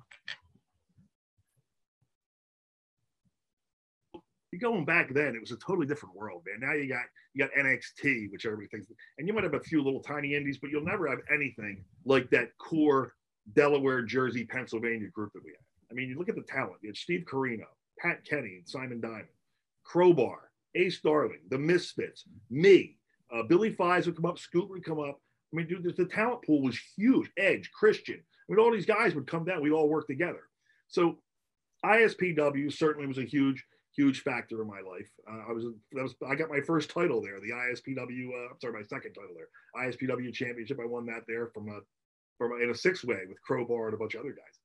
Going 4.57 4.85
back 4.85 5.13
then, 5.13 5.35
it 5.35 5.41
was 5.41 5.51
a 5.51 5.57
totally 5.57 5.85
different 5.85 6.15
world, 6.15 6.43
man. 6.45 6.67
Now 6.67 6.75
you 6.75 6.89
got 6.89 7.03
you 7.33 7.45
got 7.45 7.53
NXT, 7.53 8.31
which 8.31 8.45
everybody 8.45 8.67
thinks, 8.69 8.87
and 9.17 9.27
you 9.27 9.33
might 9.33 9.43
have 9.43 9.53
a 9.53 9.59
few 9.59 9.83
little 9.83 10.01
tiny 10.01 10.33
indies, 10.33 10.57
but 10.57 10.71
you'll 10.71 10.83
never 10.83 11.07
have 11.07 11.19
anything 11.31 11.83
like 12.05 12.29
that 12.31 12.57
core 12.57 13.13
Delaware, 13.53 14.01
Jersey, 14.01 14.45
Pennsylvania 14.45 15.09
group 15.09 15.31
that 15.33 15.43
we 15.43 15.51
had. 15.51 15.91
I 15.91 15.93
mean, 15.93 16.09
you 16.09 16.17
look 16.17 16.29
at 16.29 16.35
the 16.35 16.41
talent. 16.41 16.77
You 16.81 16.89
had 16.89 16.97
Steve 16.97 17.25
Corino, 17.31 17.65
Pat 17.99 18.25
Kenny, 18.25 18.55
and 18.55 18.67
Simon 18.67 18.99
Diamond, 18.99 19.27
Crowbar, 19.83 20.51
Ace 20.75 20.99
Darling, 21.01 21.41
the 21.49 21.57
Misfits, 21.57 22.25
me, 22.49 22.97
uh, 23.33 23.43
Billy 23.43 23.71
Fives 23.71 24.05
would 24.05 24.15
come 24.15 24.25
up, 24.25 24.39
Scoot 24.39 24.69
would 24.69 24.83
come 24.83 24.99
up. 24.99 25.19
I 25.51 25.55
mean, 25.55 25.67
dude, 25.67 25.95
the 25.95 26.05
talent 26.05 26.43
pool 26.43 26.61
was 26.61 26.79
huge. 26.95 27.31
Edge, 27.37 27.71
Christian. 27.71 28.17
I 28.17 28.51
mean, 28.51 28.59
all 28.59 28.71
these 28.71 28.85
guys 28.85 29.15
would 29.15 29.27
come 29.27 29.45
down. 29.45 29.61
We'd 29.61 29.71
all 29.71 29.89
work 29.89 30.07
together. 30.07 30.43
So 30.87 31.17
ISPW 31.85 32.71
certainly 32.71 33.07
was 33.07 33.17
a 33.17 33.23
huge 33.23 33.63
huge 33.95 34.21
factor 34.21 34.61
in 34.61 34.67
my 34.67 34.81
life. 34.81 35.09
Uh, 35.29 35.49
I 35.49 35.51
was 35.51 35.65
that 35.93 36.03
was 36.03 36.15
I 36.27 36.35
got 36.35 36.49
my 36.49 36.61
first 36.61 36.89
title 36.89 37.21
there, 37.21 37.39
the 37.39 37.51
ISPW. 37.51 38.29
Uh, 38.29 38.51
I'm 38.51 38.59
sorry, 38.61 38.73
my 38.73 38.83
second 38.83 39.13
title 39.13 39.35
there, 39.35 39.49
ISPW 39.75 40.33
championship. 40.33 40.79
I 40.81 40.85
won 40.85 41.05
that 41.07 41.23
there 41.27 41.47
from 41.47 41.69
a 41.69 41.79
from 42.37 42.53
a, 42.53 42.63
in 42.63 42.69
a 42.69 42.75
six 42.75 43.03
way 43.03 43.21
with 43.27 43.41
Crowbar 43.41 43.87
and 43.87 43.93
a 43.93 43.97
bunch 43.97 44.15
of 44.15 44.21
other 44.21 44.31
guys. 44.31 44.59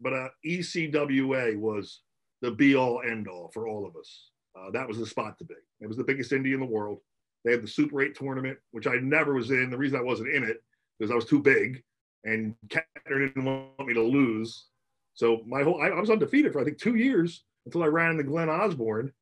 But 0.00 0.12
uh, 0.12 0.28
ECWA 0.46 1.58
was 1.58 2.02
the 2.40 2.50
be 2.50 2.76
all 2.76 3.02
end 3.02 3.28
all 3.28 3.50
for 3.52 3.68
all 3.68 3.86
of 3.86 3.96
us. 3.96 4.30
Uh, 4.56 4.70
that 4.70 4.88
was 4.88 4.98
the 4.98 5.06
spot 5.06 5.38
to 5.38 5.44
be. 5.44 5.54
It 5.80 5.86
was 5.86 5.96
the 5.96 6.04
biggest 6.04 6.32
indie 6.32 6.54
in 6.54 6.60
the 6.60 6.66
world. 6.66 7.00
They 7.44 7.52
had 7.52 7.62
the 7.62 7.68
Super 7.68 8.02
8 8.02 8.14
tournament, 8.16 8.58
which 8.72 8.86
I 8.86 8.96
never 8.96 9.34
was 9.34 9.50
in. 9.50 9.70
The 9.70 9.78
reason 9.78 9.98
I 9.98 10.02
wasn't 10.02 10.34
in 10.34 10.42
it 10.42 10.62
because 10.98 11.10
I 11.12 11.14
was 11.14 11.24
too 11.24 11.40
big, 11.40 11.82
and 12.24 12.54
Kettner 12.68 13.28
didn't 13.28 13.44
want 13.44 13.86
me 13.86 13.94
to 13.94 14.02
lose. 14.02 14.66
So 15.14 15.42
my 15.46 15.62
whole 15.62 15.80
I, 15.80 15.88
I 15.88 16.00
was 16.00 16.10
undefeated 16.10 16.52
for 16.52 16.60
I 16.60 16.64
think 16.64 16.78
two 16.78 16.96
years 16.96 17.44
until 17.68 17.82
I 17.82 17.88
ran 17.88 18.12
into 18.12 18.22
Glenn 18.22 18.48
Osborne 18.48 19.12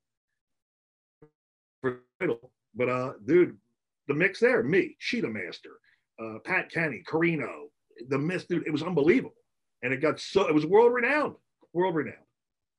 for 1.81 2.03
title. 2.21 2.53
But 2.77 2.89
uh, 2.89 3.13
dude, 3.25 3.57
the 4.07 4.15
mix 4.15 4.39
there, 4.39 4.63
me, 4.63 4.97
Cheetah 5.01 5.29
Master, 5.29 5.81
uh, 6.23 6.39
Pat 6.45 6.71
Kenny, 6.71 7.03
Corino, 7.09 7.65
the 8.09 8.19
mix, 8.19 8.45
dude, 8.45 8.65
it 8.65 8.71
was 8.71 8.85
unbelievable. 8.85 9.35
And 9.83 9.93
it 9.93 9.97
got 9.97 10.21
so 10.21 10.47
it 10.47 10.55
was 10.55 10.65
world 10.65 10.95
renowned, 10.95 11.35
world 11.73 11.97
renowned. 11.97 12.19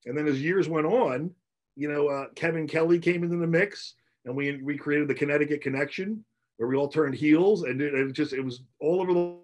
And 0.05 0.17
then 0.17 0.25
as 0.25 0.41
years 0.41 0.69
went 0.69 0.87
on, 0.87 1.31
you 1.75 1.91
know, 1.91 2.07
uh, 2.07 2.27
Kevin 2.35 2.65
Kelly 2.65 2.97
came 2.97 3.23
into 3.23 3.35
the 3.35 3.45
mix, 3.45 3.95
and 4.23 4.33
we 4.33 4.61
we 4.63 4.77
created 4.77 5.09
the 5.09 5.15
Connecticut 5.15 5.61
Connection, 5.61 6.23
where 6.55 6.69
we 6.69 6.77
all 6.77 6.87
turned 6.87 7.15
heels, 7.15 7.63
and 7.63 7.81
it, 7.81 7.93
it 7.93 8.13
just 8.13 8.31
it 8.31 8.41
was 8.41 8.61
all 8.79 9.01
over 9.01 9.13
the 9.13 9.37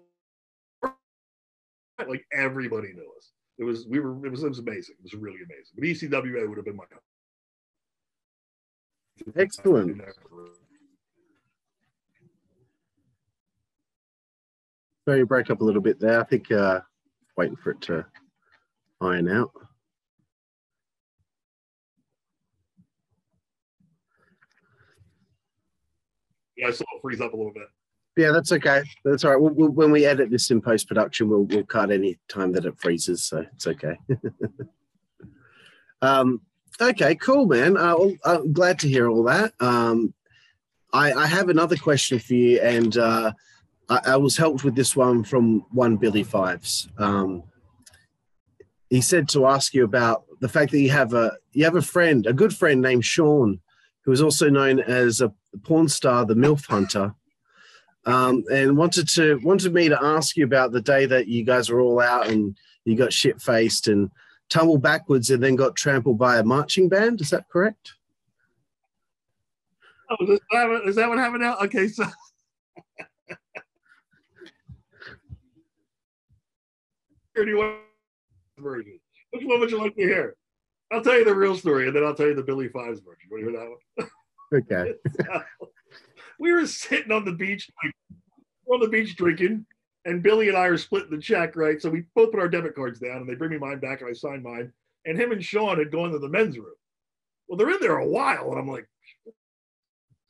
like 2.08 2.24
everybody 2.32 2.94
knew 2.94 3.12
us. 3.18 3.33
It 3.58 3.64
was 3.64 3.86
we 3.86 4.00
were 4.00 4.26
it 4.26 4.30
was, 4.30 4.42
it 4.42 4.48
was 4.48 4.58
amazing. 4.58 4.96
It 4.98 5.02
was 5.02 5.14
really 5.14 5.38
amazing. 5.44 5.74
But 5.74 5.84
ECWA 5.84 6.48
would 6.48 6.58
have 6.58 6.64
been 6.64 6.76
my 6.76 6.84
excellent. 9.36 10.02
So 15.06 15.14
you 15.14 15.26
break 15.26 15.50
up 15.50 15.60
a 15.60 15.64
little 15.64 15.82
bit 15.82 16.00
there. 16.00 16.20
I 16.20 16.24
think 16.24 16.50
uh 16.50 16.80
waiting 17.36 17.56
for 17.56 17.70
it 17.70 17.80
to 17.82 18.04
iron 19.00 19.28
out. 19.28 19.52
Yeah, 26.56 26.68
I 26.68 26.70
saw 26.70 26.84
it 26.84 27.02
freeze 27.02 27.20
up 27.20 27.32
a 27.32 27.36
little 27.36 27.52
bit. 27.52 27.68
Yeah, 28.16 28.30
that's 28.30 28.52
okay. 28.52 28.84
That's 29.04 29.24
all 29.24 29.32
right. 29.32 29.40
We'll, 29.40 29.54
we'll, 29.54 29.70
when 29.70 29.90
we 29.90 30.06
edit 30.06 30.30
this 30.30 30.50
in 30.50 30.60
post 30.60 30.86
production, 30.86 31.28
we'll 31.28 31.44
we'll 31.44 31.64
cut 31.64 31.90
any 31.90 32.18
time 32.28 32.52
that 32.52 32.64
it 32.64 32.78
freezes, 32.78 33.24
so 33.24 33.44
it's 33.54 33.66
okay. 33.66 33.98
um, 36.02 36.40
okay, 36.80 37.16
cool, 37.16 37.46
man. 37.46 37.76
Uh, 37.76 37.96
well, 37.98 38.14
I'm 38.24 38.52
glad 38.52 38.78
to 38.80 38.88
hear 38.88 39.08
all 39.08 39.24
that. 39.24 39.52
Um, 39.58 40.14
I, 40.92 41.12
I 41.12 41.26
have 41.26 41.48
another 41.48 41.76
question 41.76 42.20
for 42.20 42.34
you, 42.34 42.60
and 42.60 42.96
uh, 42.96 43.32
I, 43.88 44.00
I, 44.06 44.16
was 44.16 44.36
helped 44.36 44.62
with 44.62 44.76
this 44.76 44.94
one 44.94 45.24
from 45.24 45.66
one 45.72 45.96
Billy 45.96 46.22
Fives. 46.22 46.88
Um, 46.98 47.42
he 48.90 49.00
said 49.00 49.28
to 49.30 49.46
ask 49.46 49.74
you 49.74 49.82
about 49.82 50.24
the 50.40 50.48
fact 50.48 50.70
that 50.70 50.78
you 50.78 50.90
have 50.90 51.14
a 51.14 51.32
you 51.50 51.64
have 51.64 51.74
a 51.74 51.82
friend, 51.82 52.28
a 52.28 52.32
good 52.32 52.54
friend 52.54 52.80
named 52.80 53.04
Sean, 53.04 53.60
who 54.02 54.12
is 54.12 54.22
also 54.22 54.48
known 54.48 54.78
as 54.78 55.20
a 55.20 55.32
porn 55.64 55.88
star, 55.88 56.24
the 56.24 56.36
MILF 56.36 56.66
Hunter 56.66 57.12
um, 58.06 58.44
and 58.52 58.76
wanted 58.76 59.08
to 59.10 59.38
wanted 59.42 59.72
me 59.72 59.88
to 59.88 60.02
ask 60.02 60.36
you 60.36 60.44
about 60.44 60.72
the 60.72 60.80
day 60.80 61.06
that 61.06 61.26
you 61.26 61.44
guys 61.44 61.70
were 61.70 61.80
all 61.80 62.00
out 62.00 62.28
and 62.28 62.56
you 62.84 62.96
got 62.96 63.12
shit 63.12 63.40
faced 63.40 63.88
and 63.88 64.10
tumbled 64.48 64.82
backwards 64.82 65.30
and 65.30 65.42
then 65.42 65.56
got 65.56 65.74
trampled 65.76 66.18
by 66.18 66.38
a 66.38 66.44
marching 66.44 66.88
band. 66.88 67.20
Is 67.20 67.30
that 67.30 67.48
correct? 67.48 67.94
Oh, 70.10 70.38
is 70.86 70.96
that 70.96 71.08
what 71.08 71.18
happened 71.18 71.42
now? 71.42 71.56
Okay, 71.58 71.88
so. 71.88 72.04
version. 78.58 78.98
Which 79.30 79.44
one 79.44 79.60
would 79.60 79.70
you 79.70 79.78
like 79.78 79.94
to 79.96 80.02
hear? 80.02 80.36
I'll 80.92 81.02
tell 81.02 81.18
you 81.18 81.24
the 81.24 81.34
real 81.34 81.56
story, 81.56 81.86
and 81.86 81.96
then 81.96 82.04
I'll 82.04 82.14
tell 82.14 82.26
you 82.26 82.34
the 82.34 82.42
Billy 82.42 82.68
Fives 82.68 83.00
version. 83.00 83.28
Want 83.30 83.44
to 83.44 83.50
hear 83.50 83.60
that 83.60 83.68
one? 83.68 84.10
Okay. 84.52 84.94
we 86.38 86.52
were 86.52 86.66
sitting 86.66 87.12
on 87.12 87.24
the 87.24 87.32
beach, 87.32 87.70
on 88.72 88.80
the 88.80 88.88
beach 88.88 89.16
drinking, 89.16 89.66
and 90.04 90.22
Billy 90.22 90.48
and 90.48 90.56
I 90.56 90.66
are 90.66 90.76
splitting 90.76 91.10
the 91.10 91.18
check, 91.18 91.56
right? 91.56 91.80
So 91.80 91.90
we 91.90 92.04
both 92.14 92.30
put 92.30 92.40
our 92.40 92.48
debit 92.48 92.74
cards 92.74 93.00
down, 93.00 93.18
and 93.18 93.28
they 93.28 93.34
bring 93.34 93.50
me 93.50 93.58
mine 93.58 93.78
back, 93.78 94.00
and 94.00 94.10
I 94.10 94.12
sign 94.12 94.42
mine. 94.42 94.72
And 95.06 95.18
him 95.18 95.32
and 95.32 95.44
Sean 95.44 95.78
had 95.78 95.90
gone 95.90 96.10
to 96.12 96.18
the 96.18 96.28
men's 96.28 96.58
room. 96.58 96.74
Well, 97.48 97.56
they're 97.58 97.70
in 97.70 97.80
there 97.80 97.98
a 97.98 98.06
while, 98.06 98.50
and 98.50 98.58
I'm 98.58 98.68
like, 98.68 98.86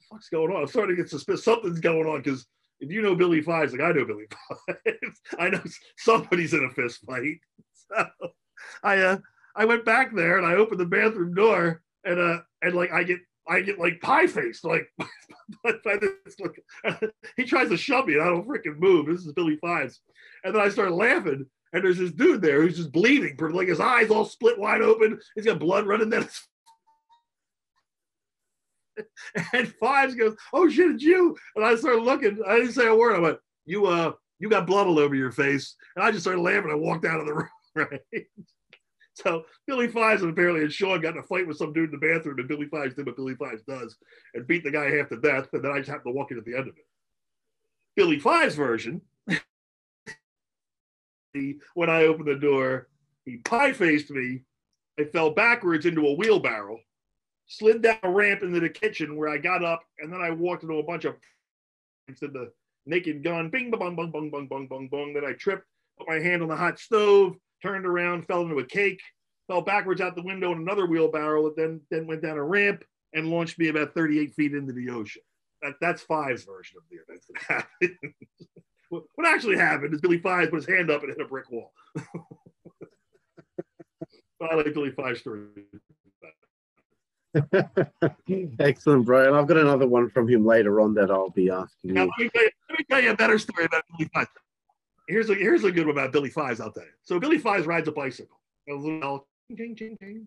"What's 0.08 0.28
going 0.28 0.52
on?" 0.52 0.62
I'm 0.62 0.66
starting 0.66 0.96
to 0.96 1.02
get 1.02 1.10
suspicious. 1.10 1.44
Something's 1.44 1.80
going 1.80 2.06
on 2.06 2.22
because 2.22 2.46
if 2.80 2.90
you 2.90 3.02
know 3.02 3.14
Billy 3.14 3.40
Fives, 3.40 3.72
like 3.72 3.82
I 3.82 3.92
know 3.92 4.04
Billy 4.04 4.26
Fives, 4.30 5.20
I 5.38 5.50
know 5.50 5.62
somebody's 5.96 6.54
in 6.54 6.64
a 6.64 6.70
fist 6.70 7.04
fight. 7.06 7.38
So 7.92 8.30
I 8.82 8.98
uh, 8.98 9.18
I 9.54 9.66
went 9.66 9.84
back 9.84 10.14
there 10.14 10.38
and 10.38 10.46
I 10.46 10.54
opened 10.54 10.80
the 10.80 10.86
bathroom 10.86 11.34
door, 11.34 11.82
and 12.04 12.18
uh, 12.18 12.40
and 12.62 12.74
like 12.74 12.92
I 12.92 13.02
get 13.02 13.18
I 13.48 13.60
get 13.60 13.78
like 13.78 14.00
pie 14.00 14.26
faced, 14.26 14.64
like 14.64 14.88
by 15.64 15.96
this 15.96 16.36
he 17.36 17.44
tries 17.44 17.68
to 17.68 17.76
shove 17.76 18.06
me, 18.06 18.14
and 18.14 18.22
I 18.22 18.26
don't 18.26 18.48
freaking 18.48 18.78
move. 18.78 19.06
This 19.06 19.24
is 19.26 19.32
Billy 19.32 19.56
Fives, 19.56 20.00
and 20.44 20.54
then 20.54 20.62
I 20.62 20.68
start 20.68 20.92
laughing, 20.92 21.46
and 21.72 21.84
there's 21.84 21.98
this 21.98 22.12
dude 22.12 22.42
there 22.42 22.62
who's 22.62 22.76
just 22.76 22.92
bleeding 22.92 23.36
from 23.36 23.52
like 23.52 23.68
his 23.68 23.80
eyes 23.80 24.10
all 24.10 24.24
split 24.24 24.58
wide 24.58 24.82
open. 24.82 25.18
He's 25.34 25.44
got 25.44 25.58
blood 25.58 25.86
running 25.86 26.10
down 26.10 26.22
his. 26.22 26.42
and 29.52 29.68
Fives 29.74 30.14
goes, 30.14 30.36
"Oh 30.52 30.68
shit, 30.68 30.90
it's 30.92 31.02
you!" 31.02 31.36
And 31.56 31.64
I 31.64 31.74
started 31.76 32.02
looking. 32.02 32.38
I 32.46 32.56
didn't 32.56 32.72
say 32.72 32.86
a 32.86 32.94
word. 32.94 33.16
I 33.16 33.20
went, 33.20 33.38
"You 33.66 33.86
uh, 33.86 34.12
You 34.38 34.48
got 34.48 34.66
blood 34.66 34.86
all 34.86 34.98
over 34.98 35.14
your 35.14 35.32
face. 35.32 35.76
And 35.96 36.04
I 36.04 36.10
just 36.10 36.22
started 36.22 36.40
laughing. 36.40 36.70
I 36.70 36.76
walked 36.76 37.04
out 37.04 37.20
of 37.20 37.26
the 37.26 37.34
room, 37.34 37.48
right? 37.74 38.00
So 39.14 39.44
Billy 39.66 39.88
Fives 39.88 40.22
and 40.22 40.32
apparently 40.32 40.62
and 40.62 40.72
Sean 40.72 41.00
got 41.00 41.14
in 41.14 41.20
a 41.20 41.22
fight 41.22 41.46
with 41.46 41.56
some 41.56 41.72
dude 41.72 41.92
in 41.92 41.98
the 41.98 42.06
bathroom, 42.06 42.38
and 42.38 42.48
Billy 42.48 42.66
Fives 42.66 42.94
did 42.94 43.06
what 43.06 43.16
Billy 43.16 43.36
Fives 43.36 43.62
does 43.62 43.96
and 44.34 44.46
beat 44.46 44.64
the 44.64 44.70
guy 44.70 44.90
half 44.90 45.08
to 45.08 45.20
death. 45.20 45.48
And 45.52 45.64
then 45.64 45.70
I 45.70 45.78
just 45.78 45.88
happened 45.88 46.12
to 46.12 46.16
walk 46.16 46.32
in 46.32 46.38
at 46.38 46.44
the 46.44 46.54
end 46.54 46.68
of 46.68 46.76
it. 46.76 46.84
Billy 47.96 48.18
Fives' 48.18 48.56
version, 48.56 49.00
when 51.74 51.90
I 51.90 52.02
opened 52.02 52.26
the 52.26 52.34
door, 52.34 52.88
he 53.24 53.36
pie 53.38 53.72
faced 53.72 54.10
me. 54.10 54.42
I 54.98 55.04
fell 55.04 55.30
backwards 55.30 55.86
into 55.86 56.06
a 56.06 56.14
wheelbarrow, 56.14 56.78
slid 57.46 57.82
down 57.82 57.98
a 58.02 58.10
ramp 58.10 58.42
into 58.42 58.60
the 58.60 58.68
kitchen 58.68 59.16
where 59.16 59.28
I 59.28 59.38
got 59.38 59.64
up, 59.64 59.84
and 59.98 60.12
then 60.12 60.20
I 60.20 60.30
walked 60.30 60.64
into 60.64 60.78
a 60.78 60.82
bunch 60.82 61.04
of 61.04 61.14
into 62.08 62.28
the 62.28 62.52
naked 62.84 63.22
gun, 63.22 63.48
bing, 63.48 63.70
bong, 63.70 63.96
bong, 63.96 64.10
bong, 64.10 64.30
bong, 64.30 64.48
bong, 64.48 64.66
bong, 64.66 64.88
bong. 64.88 65.14
Then 65.14 65.24
I 65.24 65.32
tripped, 65.32 65.66
put 65.98 66.08
my 66.08 66.18
hand 66.18 66.42
on 66.42 66.48
the 66.48 66.56
hot 66.56 66.78
stove, 66.78 67.36
turned 67.62 67.86
around, 67.86 68.26
fell 68.26 68.42
into 68.42 68.58
a 68.58 68.64
cake, 68.64 69.00
fell 69.46 69.60
backwards 69.60 70.00
out 70.00 70.16
the 70.16 70.22
window 70.22 70.52
in 70.52 70.58
another 70.58 70.86
wheelbarrow, 70.86 71.46
and 71.46 71.56
then 71.56 71.80
then 71.90 72.06
went 72.06 72.22
down 72.22 72.36
a 72.36 72.44
ramp 72.44 72.84
and 73.12 73.28
launched 73.28 73.58
me 73.58 73.68
about 73.68 73.94
38 73.94 74.34
feet 74.34 74.54
into 74.54 74.72
the 74.72 74.90
ocean. 74.90 75.22
That, 75.62 75.74
that's 75.80 76.02
Five's 76.02 76.44
version 76.44 76.78
of 76.78 76.84
the 76.90 76.96
events 76.96 77.26
that 77.28 77.42
happened. 77.42 78.14
what 79.14 79.26
actually 79.26 79.56
happened 79.56 79.94
is 79.94 80.00
Billy 80.00 80.18
Fives 80.18 80.50
put 80.50 80.56
his 80.56 80.66
hand 80.66 80.90
up 80.90 81.02
and 81.02 81.10
hit 81.10 81.20
a 81.20 81.28
brick 81.28 81.50
wall. 81.50 81.72
I 84.42 84.54
like 84.56 84.74
Billy 84.74 84.90
Fives 84.90 85.20
story. 85.20 85.46
Excellent, 88.60 89.06
Brian. 89.06 89.34
I've 89.34 89.46
got 89.46 89.56
another 89.56 89.86
one 89.88 90.10
from 90.10 90.28
him 90.28 90.44
later 90.44 90.80
on 90.80 90.94
that 90.94 91.10
I'll 91.10 91.30
be 91.30 91.50
asking 91.50 91.94
Now, 91.94 92.04
you. 92.04 92.10
let, 92.18 92.24
me 92.24 92.30
tell 92.30 92.42
you, 92.42 92.50
let 92.68 92.78
me 92.78 92.84
tell 92.90 93.00
you 93.00 93.10
a 93.10 93.16
better 93.16 93.38
story 93.38 93.64
about 93.64 93.84
Billy 93.96 94.10
Fives. 94.12 94.28
Here's 95.06 95.28
a 95.30 95.34
here's 95.34 95.64
a 95.64 95.72
good 95.72 95.86
one 95.86 95.96
about 95.96 96.12
Billy. 96.12 96.32
I'll 96.36 96.54
tell 96.54 96.72
you. 96.82 96.88
So 97.02 97.20
Billy 97.20 97.38
Fives 97.38 97.66
rides 97.66 97.88
a 97.88 97.92
bicycle, 97.92 98.40
a 98.68 98.74
little 98.74 99.26
ching, 99.54 99.76
ching, 99.76 99.98
ching. 100.00 100.26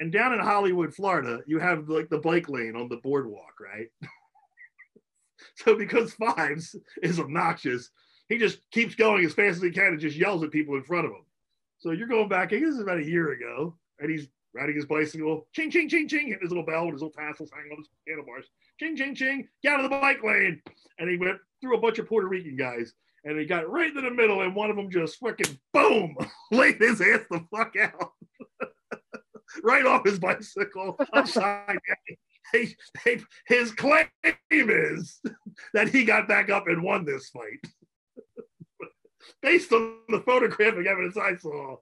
and 0.00 0.12
down 0.12 0.34
in 0.34 0.40
Hollywood, 0.40 0.94
Florida, 0.94 1.40
you 1.46 1.58
have 1.58 1.88
like 1.88 2.10
the 2.10 2.18
bike 2.18 2.48
lane 2.48 2.76
on 2.76 2.88
the 2.88 2.98
boardwalk, 2.98 3.54
right? 3.60 3.88
so 5.56 5.76
because 5.76 6.12
Fives 6.14 6.76
is 7.02 7.18
obnoxious, 7.18 7.90
he 8.28 8.36
just 8.36 8.60
keeps 8.70 8.94
going 8.94 9.24
as 9.24 9.32
fast 9.32 9.56
as 9.56 9.62
he 9.62 9.70
can 9.70 9.86
and 9.86 10.00
just 10.00 10.16
yells 10.16 10.42
at 10.42 10.50
people 10.50 10.76
in 10.76 10.84
front 10.84 11.06
of 11.06 11.12
him. 11.12 11.24
So 11.78 11.92
you're 11.92 12.08
going 12.08 12.28
back. 12.28 12.52
I 12.52 12.58
this 12.58 12.74
is 12.74 12.80
about 12.80 12.98
a 12.98 13.04
year 13.04 13.32
ago, 13.32 13.74
and 14.00 14.10
he's 14.10 14.28
riding 14.54 14.76
his 14.76 14.86
bicycle, 14.86 15.46
ching, 15.54 15.70
ching, 15.70 15.88
ching, 15.88 16.08
ching, 16.08 16.26
hitting 16.26 16.42
his 16.42 16.50
little 16.50 16.64
bell 16.64 16.86
with 16.86 16.94
his 16.94 17.02
little 17.02 17.12
tassels 17.12 17.50
hanging 17.54 17.72
on 17.72 17.78
his 17.78 17.88
handlebars, 18.06 18.46
ching, 18.78 18.96
ching, 18.96 19.14
ching, 19.14 19.48
get 19.62 19.74
out 19.74 19.84
of 19.84 19.90
the 19.90 19.96
bike 19.96 20.22
lane. 20.22 20.60
And 20.98 21.08
he 21.08 21.16
went 21.16 21.38
through 21.60 21.76
a 21.76 21.80
bunch 21.80 21.98
of 21.98 22.08
Puerto 22.08 22.26
Rican 22.26 22.56
guys, 22.56 22.94
and 23.24 23.38
he 23.38 23.46
got 23.46 23.70
right 23.70 23.94
in 23.94 24.04
the 24.04 24.10
middle, 24.10 24.42
and 24.42 24.54
one 24.54 24.70
of 24.70 24.76
them 24.76 24.90
just 24.90 25.18
fucking 25.18 25.58
boom, 25.72 26.16
laid 26.50 26.76
his 26.80 27.00
ass 27.00 27.20
the 27.30 27.44
fuck 27.54 27.74
out. 27.76 28.12
right 29.62 29.86
off 29.86 30.04
his 30.04 30.18
bicycle, 30.18 30.98
upside 31.12 31.66
down. 31.66 32.16
His 33.46 33.72
claim 33.72 34.06
is 34.50 35.20
that 35.74 35.88
he 35.88 36.04
got 36.04 36.28
back 36.28 36.48
up 36.50 36.66
and 36.66 36.82
won 36.82 37.04
this 37.04 37.28
fight. 37.28 37.60
Based 39.42 39.70
on 39.72 39.98
the 40.08 40.20
photographic 40.20 40.86
evidence 40.86 41.16
I 41.18 41.36
saw, 41.36 41.76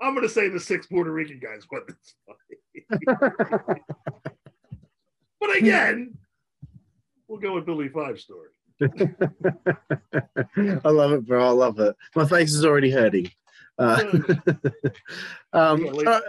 I'm 0.00 0.14
going 0.14 0.26
to 0.26 0.32
say 0.32 0.48
the 0.48 0.58
six 0.58 0.86
Puerto 0.86 1.12
Rican 1.12 1.38
guys 1.40 1.64
won 1.70 1.82
this 1.86 2.14
fight. 2.26 3.78
but 5.40 5.56
again, 5.56 6.18
we'll 7.28 7.38
go 7.38 7.54
with 7.54 7.66
Billy 7.66 7.88
Five's 7.88 8.22
story. 8.22 8.48
I 10.84 10.88
love 10.88 11.12
it, 11.12 11.26
bro. 11.26 11.46
I 11.46 11.50
love 11.50 11.78
it. 11.80 11.96
My 12.14 12.26
face 12.26 12.52
is 12.52 12.64
already 12.64 12.90
hurting. 12.90 13.30
Uh, 13.78 14.02
um, 15.52 15.84
Yeah, 15.84 15.90
late- 15.92 16.06
uh, 16.06 16.20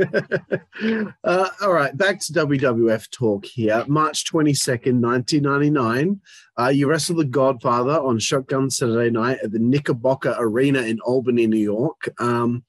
uh, 1.24 1.48
all 1.60 1.72
right, 1.72 1.96
back 1.96 2.20
to 2.20 2.32
WWF 2.32 3.10
talk 3.10 3.44
here. 3.44 3.84
March 3.86 4.24
22nd, 4.24 5.00
1999. 5.00 6.20
Uh, 6.58 6.68
you 6.68 6.88
wrestled 6.88 7.18
the 7.18 7.24
Godfather 7.24 8.00
on 8.00 8.18
Shotgun 8.18 8.70
Saturday 8.70 9.10
night 9.10 9.38
at 9.42 9.52
the 9.52 9.58
Knickerbocker 9.58 10.34
Arena 10.38 10.80
in 10.82 11.00
Albany, 11.00 11.46
New 11.46 11.58
York. 11.58 12.08
Um, 12.18 12.64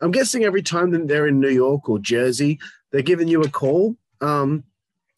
I'm 0.00 0.12
guessing 0.12 0.44
every 0.44 0.62
time 0.62 0.90
that 0.92 1.08
they're 1.08 1.26
in 1.26 1.40
New 1.40 1.48
York 1.48 1.88
or 1.88 1.98
Jersey, 1.98 2.58
they're 2.92 3.02
giving 3.02 3.28
you 3.28 3.42
a 3.42 3.48
call. 3.48 3.96
Um, 4.20 4.64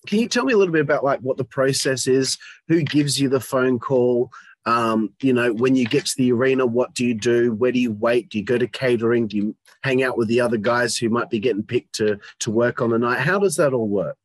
can 0.07 0.19
you 0.19 0.29
tell 0.29 0.45
me 0.45 0.53
a 0.53 0.57
little 0.57 0.73
bit 0.73 0.83
about 0.83 1.05
like 1.05 1.21
what 1.21 1.37
the 1.37 1.45
process 1.45 2.07
is? 2.07 2.39
Who 2.69 2.83
gives 2.83 3.21
you 3.21 3.29
the 3.29 3.41
phone 3.41 3.79
call? 3.79 4.31
Um, 4.67 5.15
you 5.21 5.33
know, 5.33 5.53
when 5.53 5.75
you 5.75 5.87
get 5.87 6.07
to 6.07 6.15
the 6.17 6.33
arena, 6.33 6.67
what 6.67 6.95
do 6.95 7.05
you 7.05 7.15
do? 7.15 7.53
Where 7.55 7.73
do 7.73 7.79
you 7.79 7.93
wait? 7.93 8.29
Do 8.29 8.39
you 8.39 8.45
go 8.45 8.59
to 8.59 8.67
catering? 8.67 9.27
Do 9.27 9.37
you 9.37 9.57
hang 9.83 10.03
out 10.03 10.19
with 10.19 10.29
the 10.29 10.41
other 10.41 10.59
guys 10.59 10.97
who 10.97 11.09
might 11.09 11.31
be 11.31 11.39
getting 11.39 11.63
picked 11.63 11.95
to 11.97 12.19
to 12.41 12.51
work 12.51 12.81
on 12.81 12.91
the 12.91 12.99
night? 12.99 13.21
How 13.21 13.39
does 13.39 13.57
that 13.57 13.73
all 13.73 13.89
work? 13.89 14.19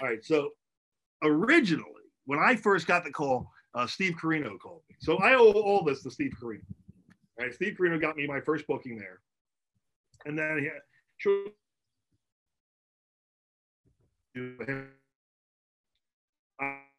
All 0.00 0.08
right. 0.08 0.24
So 0.24 0.50
originally, 1.22 1.86
when 2.26 2.38
I 2.38 2.56
first 2.56 2.86
got 2.86 3.04
the 3.04 3.10
call, 3.10 3.48
uh, 3.74 3.86
Steve 3.86 4.14
Corino 4.20 4.58
called 4.58 4.82
me. 4.88 4.96
So 5.00 5.16
I 5.18 5.34
owe 5.34 5.52
all 5.52 5.84
this 5.84 6.02
to 6.02 6.10
Steve 6.10 6.32
Corino. 6.42 6.62
All 7.38 7.46
right. 7.46 7.54
Steve 7.54 7.76
Corino 7.78 8.00
got 8.00 8.16
me 8.16 8.26
my 8.26 8.40
first 8.40 8.66
booking 8.66 8.96
there. 8.98 9.20
And 10.26 10.38
then 10.38 10.58
he 10.58 10.68
sure. 11.18 11.46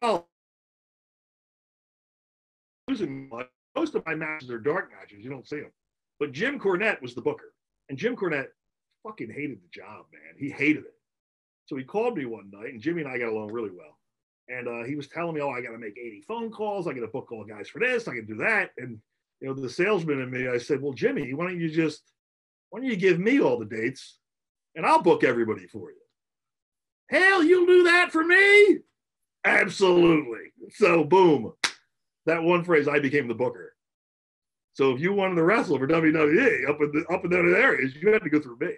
Oh, 0.02 0.26
most 3.74 3.94
of 3.94 4.06
my 4.06 4.14
matches 4.14 4.50
are 4.50 4.58
dark 4.58 4.90
matches. 4.92 5.24
You 5.24 5.30
don't 5.30 5.48
see 5.48 5.60
them. 5.60 5.72
But 6.20 6.32
Jim 6.32 6.60
Cornette 6.60 7.02
was 7.02 7.14
the 7.14 7.22
booker. 7.22 7.54
And 7.88 7.98
Jim 7.98 8.16
Cornette 8.16 8.48
fucking 9.02 9.30
hated 9.30 9.58
the 9.58 9.68
job, 9.72 10.06
man. 10.12 10.34
He 10.38 10.50
hated 10.50 10.84
it. 10.84 10.94
So 11.66 11.76
he 11.76 11.84
called 11.84 12.16
me 12.16 12.26
one 12.26 12.50
night, 12.50 12.72
and 12.72 12.80
Jimmy 12.80 13.02
and 13.02 13.10
I 13.10 13.18
got 13.18 13.30
along 13.30 13.52
really 13.52 13.70
well. 13.70 13.98
And 14.48 14.68
uh, 14.68 14.84
he 14.84 14.94
was 14.94 15.08
telling 15.08 15.34
me, 15.34 15.40
"Oh, 15.40 15.50
I 15.50 15.62
got 15.62 15.72
to 15.72 15.78
make 15.78 15.96
80 15.98 16.22
phone 16.28 16.50
calls. 16.50 16.86
I 16.86 16.92
got 16.92 17.00
to 17.00 17.08
book 17.08 17.32
all 17.32 17.44
guys 17.44 17.68
for 17.68 17.78
this. 17.78 18.06
I 18.06 18.14
can 18.14 18.26
do 18.26 18.36
that." 18.36 18.70
And 18.76 18.98
you 19.40 19.48
know, 19.48 19.54
the 19.54 19.70
salesman 19.70 20.20
in 20.20 20.30
me, 20.30 20.48
I 20.48 20.58
said, 20.58 20.82
"Well, 20.82 20.92
Jimmy, 20.92 21.32
why 21.32 21.46
don't 21.46 21.60
you 21.60 21.70
just, 21.70 22.02
why 22.68 22.80
don't 22.80 22.88
you 22.88 22.96
give 22.96 23.18
me 23.18 23.40
all 23.40 23.58
the 23.58 23.64
dates, 23.64 24.18
and 24.76 24.84
I'll 24.84 25.02
book 25.02 25.24
everybody 25.24 25.66
for 25.66 25.90
you?" 25.90 26.03
Hell, 27.10 27.42
you'll 27.42 27.66
do 27.66 27.84
that 27.84 28.10
for 28.12 28.24
me? 28.24 28.78
Absolutely. 29.44 30.52
So, 30.70 31.04
boom, 31.04 31.52
that 32.26 32.42
one 32.42 32.64
phrase, 32.64 32.88
I 32.88 32.98
became 32.98 33.28
the 33.28 33.34
booker. 33.34 33.74
So 34.74 34.90
if 34.90 35.00
you 35.00 35.12
wanted 35.12 35.36
to 35.36 35.44
wrestle 35.44 35.78
for 35.78 35.86
WWE 35.86 36.68
up 36.68 36.80
in 36.80 36.92
the 36.92 37.04
up 37.08 37.22
and 37.22 37.32
down 37.32 37.50
the 37.50 37.56
areas, 37.56 37.94
you 37.94 38.12
had 38.12 38.22
to 38.22 38.30
go 38.30 38.40
through 38.40 38.58
me. 38.58 38.74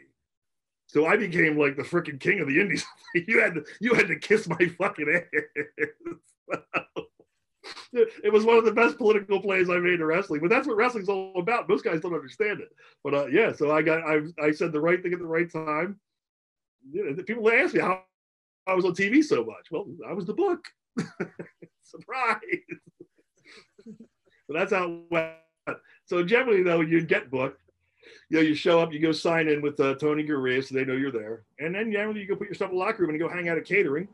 So 0.88 1.06
I 1.06 1.16
became 1.16 1.58
like 1.58 1.76
the 1.76 1.82
freaking 1.82 2.20
king 2.20 2.40
of 2.40 2.48
the 2.48 2.60
indies. 2.60 2.84
you 3.14 3.40
had 3.40 3.54
to 3.54 3.64
you 3.80 3.94
had 3.94 4.08
to 4.08 4.18
kiss 4.18 4.46
my 4.46 4.68
fucking 4.78 5.08
ass. 5.08 5.22
it 7.92 8.32
was 8.32 8.44
one 8.44 8.58
of 8.58 8.66
the 8.66 8.72
best 8.72 8.98
political 8.98 9.40
plays 9.40 9.70
I 9.70 9.78
made 9.78 9.94
in 9.94 10.04
wrestling, 10.04 10.40
but 10.42 10.50
that's 10.50 10.66
what 10.66 10.76
wrestling's 10.76 11.08
all 11.08 11.32
about. 11.38 11.68
Most 11.68 11.82
guys 11.84 12.00
don't 12.00 12.14
understand 12.14 12.60
it. 12.60 12.68
But 13.02 13.14
uh, 13.14 13.26
yeah, 13.26 13.52
so 13.52 13.70
I 13.72 13.80
got 13.80 14.02
I 14.06 14.20
I 14.40 14.50
said 14.50 14.72
the 14.72 14.80
right 14.80 15.02
thing 15.02 15.14
at 15.14 15.18
the 15.18 15.26
right 15.26 15.50
time. 15.50 15.98
You 16.90 17.10
know, 17.10 17.22
people 17.22 17.50
ask 17.50 17.74
me 17.74 17.80
how 17.80 18.02
I 18.66 18.74
was 18.74 18.84
on 18.84 18.92
TV 18.92 19.22
so 19.22 19.44
much. 19.44 19.70
Well, 19.70 19.86
I 20.08 20.12
was 20.12 20.26
the 20.26 20.34
book. 20.34 20.64
Surprise. 21.82 22.40
so 23.84 24.52
that's 24.52 24.72
how 24.72 24.90
it 24.90 25.00
went. 25.10 25.34
So 26.04 26.24
generally, 26.24 26.62
though, 26.62 26.80
you 26.80 27.02
get 27.02 27.30
booked. 27.30 27.60
You 28.28 28.38
know, 28.38 28.42
you 28.42 28.54
show 28.54 28.80
up, 28.80 28.92
you 28.92 28.98
go 28.98 29.12
sign 29.12 29.48
in 29.48 29.62
with 29.62 29.78
uh, 29.78 29.94
Tony 29.96 30.24
Garea, 30.24 30.64
so 30.64 30.74
they 30.74 30.84
know 30.84 30.94
you're 30.94 31.12
there, 31.12 31.44
and 31.58 31.74
then 31.74 31.92
generally 31.92 32.20
you 32.20 32.26
go 32.26 32.36
put 32.36 32.48
yourself 32.48 32.70
in 32.70 32.76
the 32.76 32.84
locker 32.84 33.02
room 33.02 33.10
and 33.10 33.20
go 33.20 33.28
hang 33.28 33.48
out 33.48 33.58
at 33.58 33.64
catering. 33.64 34.08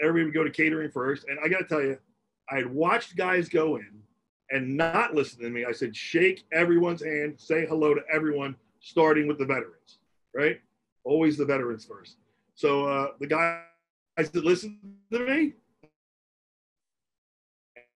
Everybody 0.00 0.24
would 0.24 0.34
go 0.34 0.44
to 0.44 0.50
catering 0.50 0.90
first, 0.90 1.26
and 1.28 1.38
I 1.44 1.48
got 1.48 1.58
to 1.58 1.64
tell 1.64 1.82
you, 1.82 1.98
I 2.50 2.56
had 2.56 2.72
watched 2.72 3.16
guys 3.16 3.48
go 3.48 3.76
in 3.76 3.90
and 4.50 4.76
not 4.76 5.14
listen 5.14 5.40
to 5.40 5.50
me. 5.50 5.64
I 5.64 5.72
said, 5.72 5.94
shake 5.96 6.44
everyone's 6.52 7.02
hand, 7.02 7.34
say 7.38 7.66
hello 7.66 7.94
to 7.94 8.02
everyone, 8.12 8.56
starting 8.80 9.26
with 9.26 9.38
the 9.38 9.46
veterans, 9.46 9.98
right? 10.34 10.60
Always 11.04 11.36
the 11.36 11.44
veterans 11.44 11.84
first. 11.84 12.16
So 12.54 12.86
uh, 12.86 13.08
the 13.20 13.26
guys 13.26 13.62
that 14.16 14.44
listen 14.44 14.78
to 15.12 15.18
me, 15.20 15.54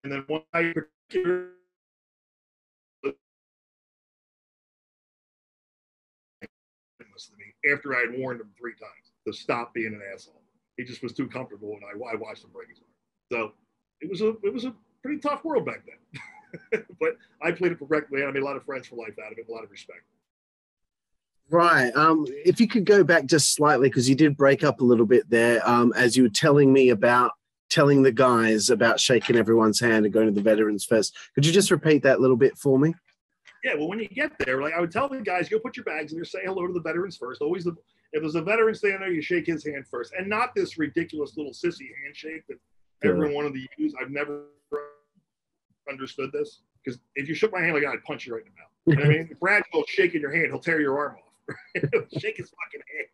and 0.03 0.11
then 0.11 0.23
one 0.27 0.41
guy 0.53 0.73
particular 0.73 1.49
after 7.71 7.95
I 7.95 8.01
had 8.01 8.19
warned 8.19 8.41
him 8.41 8.49
three 8.57 8.73
times 8.73 9.11
to 9.27 9.33
stop 9.33 9.73
being 9.73 9.93
an 9.93 10.01
asshole. 10.13 10.41
He 10.77 10.83
just 10.85 11.03
was 11.03 11.13
too 11.13 11.27
comfortable, 11.27 11.73
and 11.73 11.83
I, 11.83 12.13
I 12.13 12.15
watched 12.15 12.43
him 12.43 12.51
break 12.53 12.69
his 12.69 12.77
heart. 12.79 12.89
So 13.31 13.53
it 14.01 14.09
was 14.09 14.21
a 14.21 14.29
it 14.43 14.53
was 14.53 14.65
a 14.65 14.73
pretty 15.03 15.19
tough 15.19 15.43
world 15.43 15.65
back 15.65 15.83
then. 15.85 16.83
but 16.99 17.17
I 17.41 17.51
played 17.51 17.73
it 17.73 17.79
correctly, 17.79 18.21
and 18.21 18.29
I 18.29 18.31
made 18.31 18.43
a 18.43 18.45
lot 18.45 18.55
of 18.55 18.63
friends 18.63 18.87
for 18.87 18.95
life 18.95 19.15
out 19.23 19.31
of 19.31 19.37
it, 19.37 19.47
a 19.47 19.51
lot 19.51 19.63
of 19.63 19.71
respect. 19.71 20.03
Right. 21.51 21.95
Um, 21.95 22.25
if 22.45 22.59
you 22.59 22.67
could 22.67 22.85
go 22.85 23.03
back 23.03 23.25
just 23.25 23.53
slightly, 23.55 23.89
because 23.89 24.07
you 24.07 24.15
did 24.15 24.37
break 24.37 24.63
up 24.63 24.81
a 24.81 24.83
little 24.83 25.05
bit 25.05 25.29
there, 25.29 25.67
um, 25.67 25.93
as 25.95 26.15
you 26.15 26.23
were 26.23 26.29
telling 26.29 26.71
me 26.71 26.89
about 26.89 27.31
telling 27.69 28.01
the 28.01 28.11
guys 28.11 28.69
about 28.69 28.99
shaking 28.99 29.35
everyone's 29.35 29.79
hand 29.79 30.05
and 30.05 30.13
going 30.13 30.25
to 30.25 30.33
the 30.33 30.41
veterans 30.41 30.83
first. 30.83 31.15
Could 31.35 31.45
you 31.45 31.51
just 31.51 31.69
repeat 31.69 32.01
that 32.03 32.19
little 32.19 32.35
bit 32.35 32.57
for 32.57 32.79
me? 32.79 32.95
Yeah, 33.63 33.75
well, 33.75 33.89
when 33.89 33.99
you 33.99 34.07
get 34.07 34.31
there, 34.39 34.61
like 34.61 34.73
I 34.73 34.79
would 34.79 34.91
tell 34.91 35.07
the 35.09 35.21
guys, 35.21 35.49
go 35.49 35.59
put 35.59 35.75
your 35.77 35.83
bags 35.83 36.11
in 36.11 36.17
there, 36.17 36.25
say 36.25 36.39
hello 36.45 36.65
to 36.65 36.73
the 36.73 36.79
veterans 36.81 37.17
first. 37.17 37.41
Always, 37.41 37.65
the, 37.65 37.75
if 38.13 38.21
there's 38.21 38.35
a 38.35 38.41
veteran 38.41 38.73
standing 38.73 39.01
there, 39.01 39.11
you 39.11 39.21
shake 39.21 39.45
his 39.45 39.65
hand 39.65 39.85
first, 39.89 40.13
and 40.17 40.27
not 40.27 40.55
this 40.55 40.77
ridiculous 40.77 41.35
little 41.37 41.51
sissy 41.51 41.89
handshake 42.03 42.43
that 42.47 42.57
Yeah. 43.03 43.11
everyone 43.11 43.33
wanted 43.33 43.53
to 43.53 43.67
use. 43.77 43.93
I've 44.01 44.11
never 44.11 44.45
understood 45.89 46.31
this 46.31 46.61
because 46.83 46.99
if 47.15 47.27
you 47.27 47.35
shook 47.35 47.51
my 47.51 47.59
hand 47.61 47.73
like 47.73 47.83
that, 47.83 47.89
I'd 47.93 48.03
punch 48.03 48.25
you 48.25 48.33
right 48.35 48.43
in 48.45 48.51
the 48.51 48.59
mouth. 48.59 48.69
You 48.85 48.95
know 48.95 49.09
what 49.09 49.15
I 49.15 49.23
mean, 49.27 49.37
Brad 49.39 49.63
goes 49.73 49.85
shaking 49.87 50.21
your 50.21 50.31
hand, 50.31 50.47
he'll 50.47 50.59
tear 50.59 50.79
your 50.81 50.97
arm 50.97 51.15
off. 51.17 51.28
shake 52.17 52.37
his 52.37 52.49
fucking 52.49 52.81
hand. 52.93 53.07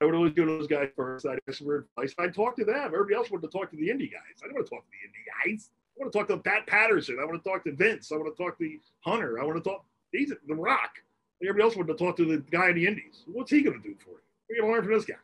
I 0.00 0.04
would 0.04 0.14
always 0.14 0.32
go 0.32 0.44
to 0.44 0.58
those 0.58 0.68
guys 0.68 0.90
first. 0.94 1.26
I'd 1.26 1.40
ask 1.48 1.58
for 1.58 1.88
advice. 1.96 2.14
I'd 2.18 2.34
talk 2.34 2.56
to 2.56 2.64
them. 2.64 2.84
Everybody 2.84 3.16
else 3.16 3.30
wanted 3.30 3.50
to 3.50 3.58
talk 3.58 3.70
to 3.70 3.76
the 3.76 3.88
indie 3.88 4.10
guys. 4.10 4.38
I 4.40 4.46
didn't 4.46 4.54
want 4.54 4.66
to 4.66 4.70
talk 4.70 4.84
to 4.84 4.90
the 4.90 5.08
indie 5.08 5.52
guys. 5.52 5.70
I 5.98 6.02
want 6.02 6.12
to 6.12 6.18
talk 6.18 6.28
to 6.28 6.36
Pat 6.38 6.66
Patterson. 6.68 7.18
I 7.20 7.24
want 7.24 7.42
to 7.42 7.48
talk 7.48 7.64
to 7.64 7.72
Vince. 7.72 8.12
I 8.12 8.16
want 8.16 8.34
to 8.34 8.42
talk 8.42 8.58
to 8.58 8.78
Hunter. 9.00 9.40
I 9.40 9.44
want 9.44 9.62
to 9.62 9.68
talk 9.68 9.84
he's 10.12 10.32
the 10.46 10.54
Rock. 10.54 10.90
Everybody 11.42 11.64
else 11.64 11.76
wanted 11.76 11.98
to 11.98 12.04
talk 12.04 12.16
to 12.16 12.24
the 12.24 12.38
guy 12.50 12.70
in 12.70 12.76
the 12.76 12.86
Indies. 12.86 13.24
What's 13.26 13.50
he 13.50 13.62
going 13.62 13.80
to 13.80 13.88
do 13.88 13.94
for 13.98 14.10
you? 14.10 14.18
What 14.46 14.50
are 14.50 14.54
you 14.54 14.60
going 14.60 14.70
to 14.70 14.74
learn 14.74 14.84
from 14.84 14.94
this 14.94 15.04
guy? 15.04 15.14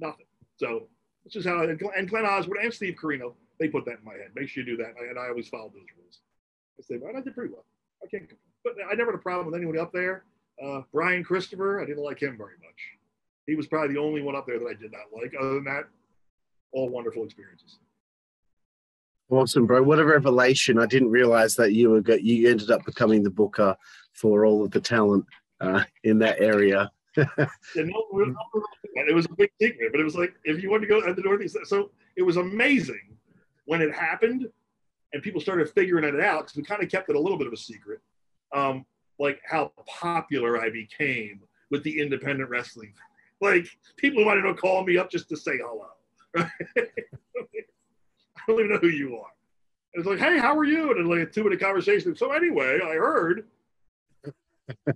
Nothing. 0.00 0.26
So 0.56 0.84
this 1.24 1.36
is 1.36 1.44
how. 1.44 1.62
And 1.62 1.78
Glenn 2.08 2.26
Oswald 2.26 2.58
and 2.62 2.72
Steve 2.72 2.94
Corino, 3.00 3.34
they 3.58 3.68
put 3.68 3.84
that 3.86 3.98
in 3.98 4.04
my 4.04 4.12
head. 4.12 4.30
Make 4.34 4.48
sure 4.48 4.62
you 4.62 4.76
do 4.76 4.82
that. 4.82 4.94
And 4.98 5.18
I 5.18 5.28
always 5.28 5.48
followed 5.48 5.72
those 5.74 5.86
rules. 5.98 6.20
I 6.78 6.82
say, 6.82 6.96
well, 7.00 7.16
I 7.16 7.20
did 7.20 7.34
pretty 7.34 7.52
well. 7.52 7.64
I 8.02 8.06
can't 8.06 8.28
complain. 8.28 8.38
But 8.64 8.74
I 8.90 8.94
never 8.94 9.12
had 9.12 9.18
a 9.20 9.22
problem 9.22 9.46
with 9.46 9.54
anyone 9.54 9.78
up 9.78 9.92
there. 9.92 10.24
Uh, 10.62 10.82
Brian 10.92 11.24
Christopher, 11.24 11.80
I 11.80 11.86
didn't 11.86 12.02
like 12.02 12.20
him 12.20 12.36
very 12.36 12.54
much. 12.62 12.80
He 13.46 13.54
was 13.54 13.66
probably 13.66 13.94
the 13.94 14.00
only 14.00 14.22
one 14.22 14.36
up 14.36 14.46
there 14.46 14.58
that 14.58 14.66
I 14.66 14.74
did 14.74 14.92
not 14.92 15.06
like. 15.12 15.34
Other 15.38 15.54
than 15.54 15.64
that, 15.64 15.84
all 16.72 16.88
wonderful 16.88 17.24
experiences. 17.24 17.78
Awesome, 19.30 19.66
bro. 19.66 19.82
What 19.82 19.98
a 19.98 20.04
revelation. 20.04 20.78
I 20.78 20.86
didn't 20.86 21.10
realize 21.10 21.54
that 21.56 21.72
you 21.72 21.90
were 21.90 22.00
go- 22.00 22.14
you 22.14 22.50
ended 22.50 22.70
up 22.70 22.84
becoming 22.84 23.22
the 23.22 23.30
booker 23.30 23.76
for 24.12 24.46
all 24.46 24.64
of 24.64 24.70
the 24.70 24.80
talent 24.80 25.24
uh, 25.60 25.84
in 26.04 26.18
that 26.18 26.40
area. 26.40 26.90
And 27.16 27.28
no, 27.76 28.04
it 28.94 29.14
was 29.14 29.26
a 29.26 29.34
big 29.34 29.50
secret, 29.60 29.92
but 29.92 30.00
it 30.00 30.04
was 30.04 30.16
like 30.16 30.34
if 30.44 30.62
you 30.62 30.70
wanted 30.70 30.86
to 30.86 31.00
go 31.00 31.06
at 31.06 31.16
the 31.16 31.22
Northeast, 31.22 31.56
so 31.64 31.90
it 32.16 32.22
was 32.22 32.36
amazing 32.36 33.16
when 33.66 33.80
it 33.80 33.94
happened, 33.94 34.48
and 35.14 35.22
people 35.22 35.40
started 35.40 35.70
figuring 35.70 36.04
it 36.04 36.20
out 36.20 36.40
because 36.40 36.56
we 36.56 36.64
kind 36.64 36.82
of 36.82 36.90
kept 36.90 37.08
it 37.08 37.16
a 37.16 37.18
little 37.18 37.38
bit 37.38 37.46
of 37.46 37.52
a 37.52 37.56
secret, 37.56 38.00
um, 38.52 38.84
like 39.18 39.40
how 39.48 39.72
popular 39.86 40.60
I 40.60 40.70
became 40.70 41.40
with 41.70 41.84
the 41.84 42.00
independent 42.00 42.50
wrestling. 42.50 42.92
Like 43.40 43.66
people 43.96 44.24
might 44.24 44.42
have 44.42 44.56
called 44.56 44.86
me 44.88 44.98
up 44.98 45.10
just 45.10 45.28
to 45.30 45.36
say 45.36 45.52
hello. 45.56 45.86
Right? 46.76 46.88
I 48.36 48.52
don't 48.52 48.58
even 48.58 48.72
know 48.72 48.78
who 48.78 48.88
you 48.88 49.16
are. 49.16 49.30
It's 49.94 50.06
like, 50.06 50.18
hey, 50.18 50.38
how 50.38 50.58
are 50.58 50.64
you? 50.64 50.90
And 50.90 51.08
like 51.08 51.20
a 51.20 51.26
two 51.26 51.44
minute 51.44 51.60
conversation. 51.60 52.14
So 52.16 52.32
anyway, 52.32 52.80
I 52.84 52.94
heard. 52.94 53.46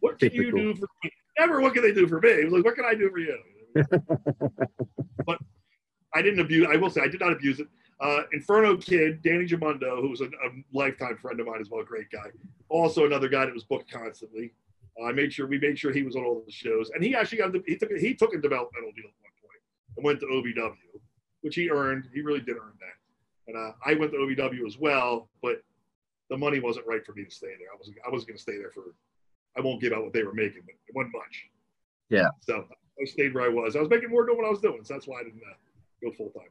What 0.00 0.18
can 0.20 0.32
you 0.32 0.52
do 0.52 0.74
for 0.74 0.86
me? 1.02 1.10
Never. 1.38 1.60
What 1.60 1.74
can 1.74 1.82
they 1.82 1.92
do 1.92 2.06
for 2.06 2.20
me? 2.20 2.28
It 2.28 2.44
was 2.44 2.52
like, 2.54 2.64
what 2.64 2.76
can 2.76 2.84
I 2.84 2.94
do 2.94 3.10
for 3.10 3.18
you? 3.18 3.36
but 5.26 5.38
I 6.14 6.22
didn't 6.22 6.38
abuse. 6.38 6.68
I 6.70 6.76
will 6.76 6.88
say 6.88 7.00
I 7.00 7.08
did 7.08 7.20
not 7.20 7.32
abuse 7.32 7.58
it. 7.58 7.66
Uh, 8.00 8.22
Inferno 8.32 8.76
Kid, 8.76 9.22
Danny 9.22 9.44
Jamundo, 9.44 10.00
who 10.00 10.10
was 10.10 10.20
a, 10.20 10.26
a 10.26 10.50
lifetime 10.72 11.16
friend 11.16 11.40
of 11.40 11.46
mine 11.46 11.60
as 11.60 11.68
well, 11.68 11.82
great 11.82 12.10
guy. 12.10 12.30
Also 12.68 13.06
another 13.06 13.28
guy 13.28 13.44
that 13.44 13.54
was 13.54 13.64
booked 13.64 13.90
constantly. 13.90 14.52
Uh, 15.00 15.06
I 15.06 15.12
made 15.12 15.32
sure 15.32 15.46
we 15.46 15.58
made 15.58 15.78
sure 15.78 15.92
he 15.92 16.02
was 16.02 16.14
on 16.14 16.24
all 16.24 16.42
the 16.44 16.52
shows, 16.52 16.90
and 16.94 17.02
he 17.02 17.14
actually 17.14 17.38
got 17.38 17.54
he 17.66 17.76
took 17.76 17.90
he 17.92 18.14
took 18.14 18.34
a 18.34 18.38
developmental 18.38 18.92
deal 18.92 19.06
at 19.06 19.18
one 19.22 19.34
point 19.42 19.60
and 19.96 20.04
went 20.04 20.20
to 20.20 20.26
OVW, 20.26 21.00
which 21.40 21.56
he 21.56 21.70
earned. 21.70 22.08
He 22.14 22.20
really 22.20 22.40
did 22.40 22.56
earn 22.56 22.74
that. 22.80 23.48
And 23.48 23.56
uh, 23.56 23.72
I 23.84 23.94
went 23.94 24.12
to 24.12 24.18
OVW 24.18 24.66
as 24.66 24.78
well, 24.78 25.28
but 25.42 25.62
the 26.30 26.36
money 26.36 26.60
wasn't 26.60 26.86
right 26.86 27.04
for 27.04 27.14
me 27.14 27.24
to 27.24 27.30
stay 27.30 27.54
there. 27.58 27.68
I 27.72 27.76
wasn't 27.78 27.96
I 28.06 28.10
wasn't 28.10 28.28
going 28.28 28.36
to 28.36 28.42
stay 28.42 28.58
there 28.58 28.70
for. 28.70 28.94
I 29.56 29.60
won't 29.60 29.80
give 29.80 29.92
out 29.92 30.04
what 30.04 30.12
they 30.12 30.22
were 30.22 30.34
making, 30.34 30.62
but 30.66 30.74
it 30.86 30.94
wasn't 30.94 31.14
much. 31.14 31.48
Yeah. 32.10 32.28
So 32.42 32.64
I 33.00 33.04
stayed 33.06 33.34
where 33.34 33.44
I 33.44 33.48
was. 33.48 33.74
I 33.74 33.80
was 33.80 33.88
making 33.88 34.10
more 34.10 34.24
doing 34.24 34.38
what 34.38 34.46
I 34.46 34.50
was 34.50 34.60
doing, 34.60 34.84
so 34.84 34.94
that's 34.94 35.08
why 35.08 35.20
I 35.20 35.24
didn't 35.24 35.42
uh, 35.42 35.56
go 36.02 36.12
full 36.12 36.30
time. 36.30 36.46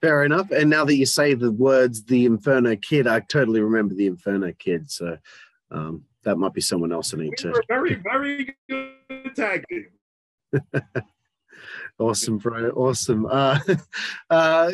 Fair 0.00 0.24
enough. 0.24 0.50
And 0.50 0.70
now 0.70 0.84
that 0.84 0.96
you 0.96 1.06
say 1.06 1.34
the 1.34 1.52
words 1.52 2.04
"the 2.04 2.24
Inferno 2.24 2.76
Kid," 2.76 3.06
I 3.06 3.20
totally 3.20 3.60
remember 3.60 3.94
the 3.94 4.06
Inferno 4.06 4.52
Kid. 4.58 4.90
So 4.90 5.18
um, 5.70 6.04
that 6.22 6.36
might 6.36 6.54
be 6.54 6.60
someone 6.60 6.92
else 6.92 7.12
I 7.14 7.18
need 7.18 7.30
We 7.30 7.36
to. 7.36 7.50
were 7.50 7.64
very, 7.68 7.94
very 7.94 8.56
good 8.68 9.36
tag 9.36 9.64
team. 9.68 9.86
Awesome, 11.98 12.38
bro. 12.38 12.70
Awesome. 12.70 13.26
Uh, 13.26 13.58
uh, 14.30 14.72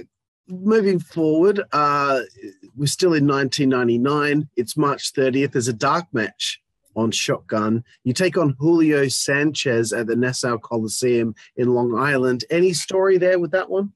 moving 0.48 1.00
forward, 1.00 1.60
uh, 1.72 2.20
we're 2.76 2.86
still 2.86 3.14
in 3.14 3.26
1999. 3.26 4.48
It's 4.56 4.76
March 4.76 5.12
30th. 5.12 5.52
There's 5.52 5.66
a 5.66 5.72
dark 5.72 6.06
match 6.12 6.60
on 6.94 7.10
Shotgun. 7.10 7.82
You 8.04 8.12
take 8.12 8.38
on 8.38 8.54
Julio 8.60 9.08
Sanchez 9.08 9.92
at 9.92 10.06
the 10.06 10.14
Nassau 10.14 10.56
Coliseum 10.56 11.34
in 11.56 11.74
Long 11.74 11.98
Island. 11.98 12.44
Any 12.48 12.72
story 12.72 13.18
there 13.18 13.40
with 13.40 13.50
that 13.50 13.68
one? 13.68 13.92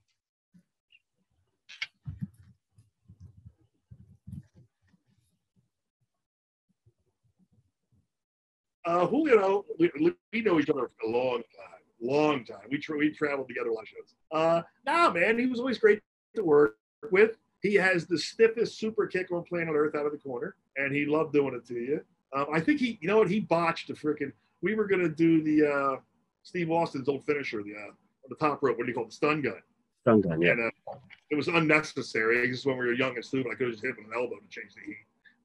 Uh, 8.90 9.06
Julio, 9.06 9.64
we, 9.78 9.88
we 10.32 10.40
know 10.42 10.58
each 10.58 10.68
other 10.68 10.90
for 10.98 11.06
a 11.06 11.10
long 11.10 11.42
time, 11.56 11.80
long 12.00 12.44
time. 12.44 12.66
We 12.70 12.78
tra- 12.78 12.98
we 12.98 13.10
traveled 13.10 13.46
together 13.46 13.68
a 13.68 13.72
lot 13.72 13.82
of 13.82 13.88
shows. 13.88 14.14
Uh, 14.32 14.62
nah, 14.84 15.12
man, 15.12 15.38
he 15.38 15.46
was 15.46 15.60
always 15.60 15.78
great 15.78 16.00
to 16.34 16.42
work 16.42 16.76
with. 17.12 17.36
He 17.62 17.74
has 17.76 18.06
the 18.06 18.18
stiffest 18.18 18.80
super 18.80 19.06
kick 19.06 19.30
on 19.30 19.44
planet 19.44 19.74
Earth 19.76 19.94
out 19.94 20.06
of 20.06 20.12
the 20.12 20.18
corner, 20.18 20.56
and 20.76 20.92
he 20.92 21.06
loved 21.06 21.32
doing 21.32 21.54
it 21.54 21.64
to 21.68 21.74
you. 21.74 22.00
Um, 22.34 22.46
I 22.52 22.58
think 22.58 22.80
he, 22.80 22.98
you 23.00 23.06
know 23.06 23.18
what, 23.18 23.30
he 23.30 23.38
botched 23.38 23.86
the 23.86 23.94
freaking. 23.94 24.32
We 24.60 24.74
were 24.74 24.88
gonna 24.88 25.08
do 25.08 25.40
the 25.40 25.70
uh, 25.72 25.96
Steve 26.42 26.72
Austin's 26.72 27.08
old 27.08 27.24
finisher, 27.24 27.62
the 27.62 27.74
uh, 27.76 27.90
on 27.90 28.28
the 28.28 28.36
top 28.36 28.60
rope. 28.60 28.76
What 28.76 28.86
do 28.86 28.88
you 28.88 28.94
call 28.94 29.04
it? 29.04 29.10
The 29.10 29.16
stun 29.16 29.40
gun. 29.40 29.62
Stun 30.00 30.20
gun, 30.20 30.42
yeah. 30.42 30.50
And 30.50 30.66
uh, 30.66 30.94
it 31.30 31.36
was 31.36 31.46
unnecessary. 31.46 32.48
Just 32.48 32.66
when 32.66 32.76
we 32.76 32.86
were 32.86 32.92
young 32.94 33.14
and 33.14 33.24
stupid, 33.24 33.52
I 33.52 33.54
could 33.54 33.68
have 33.68 33.74
just 33.74 33.84
hit 33.84 33.90
him 33.90 34.06
with 34.06 34.14
an 34.16 34.20
elbow 34.20 34.34
to 34.34 34.48
change 34.48 34.74
the 34.74 34.80
heat. 34.84 34.96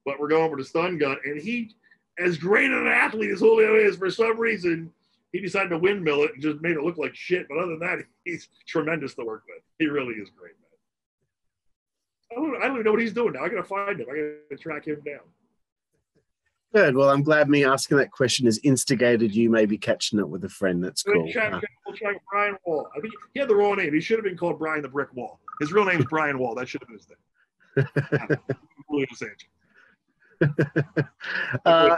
But 0.04 0.18
we're 0.18 0.28
going 0.28 0.50
for 0.50 0.56
the 0.56 0.64
stun 0.64 0.98
gun, 0.98 1.18
and 1.24 1.40
he, 1.40 1.76
as 2.18 2.38
great 2.38 2.70
an 2.70 2.86
athlete 2.86 3.30
as 3.30 3.40
Julio 3.40 3.74
is, 3.76 3.96
for 3.96 4.10
some 4.10 4.38
reason, 4.38 4.92
he 5.32 5.40
decided 5.40 5.68
to 5.70 5.78
windmill 5.78 6.22
it 6.24 6.32
and 6.34 6.42
just 6.42 6.60
made 6.62 6.76
it 6.76 6.82
look 6.82 6.96
like 6.98 7.14
shit. 7.14 7.46
But 7.48 7.58
other 7.58 7.72
than 7.72 7.80
that, 7.80 7.98
he's 8.24 8.48
tremendous 8.66 9.14
to 9.14 9.24
work 9.24 9.42
with. 9.48 9.62
He 9.78 9.86
really 9.86 10.14
is 10.14 10.30
great, 10.30 10.52
man. 10.60 10.62
I 12.32 12.34
don't, 12.34 12.56
I 12.62 12.66
don't 12.66 12.76
even 12.76 12.84
know 12.84 12.92
what 12.92 13.00
he's 13.00 13.12
doing 13.12 13.34
now. 13.34 13.44
I 13.44 13.48
gotta 13.48 13.62
find 13.64 14.00
him. 14.00 14.06
I 14.10 14.14
gotta 14.50 14.62
track 14.62 14.86
him 14.86 15.00
down. 15.04 15.20
Good. 16.74 16.96
Well, 16.96 17.08
I'm 17.08 17.22
glad 17.22 17.48
me 17.48 17.64
asking 17.64 17.96
that 17.98 18.10
question 18.10 18.44
has 18.46 18.58
instigated 18.64 19.34
you 19.34 19.48
maybe 19.48 19.78
catching 19.78 20.20
up 20.20 20.28
with 20.28 20.44
a 20.44 20.48
friend. 20.48 20.82
That's 20.82 21.06
We'll 21.06 21.22
cool. 21.22 21.32
track, 21.32 21.52
Uh, 21.54 21.60
we'll 21.86 21.96
track 21.96 22.16
Brian 22.30 22.56
Wall. 22.66 22.88
I 22.96 23.00
think 23.00 23.14
he 23.32 23.40
had 23.40 23.48
the 23.48 23.54
wrong 23.54 23.76
name. 23.76 23.94
He 23.94 24.00
should 24.00 24.18
have 24.18 24.24
been 24.24 24.36
called 24.36 24.58
Brian 24.58 24.82
the 24.82 24.88
Brick 24.88 25.14
Wall. 25.14 25.38
His 25.60 25.72
real 25.72 25.84
name 25.84 26.00
is 26.00 26.06
Brian 26.06 26.38
Wall. 26.38 26.54
That 26.54 26.68
should 26.68 26.82
have 26.82 26.88
been 26.88 26.98
his 26.98 27.08
name. 27.08 28.36
Julio 28.88 29.06
Sanchez. 29.14 29.48
Uh, 31.64 31.96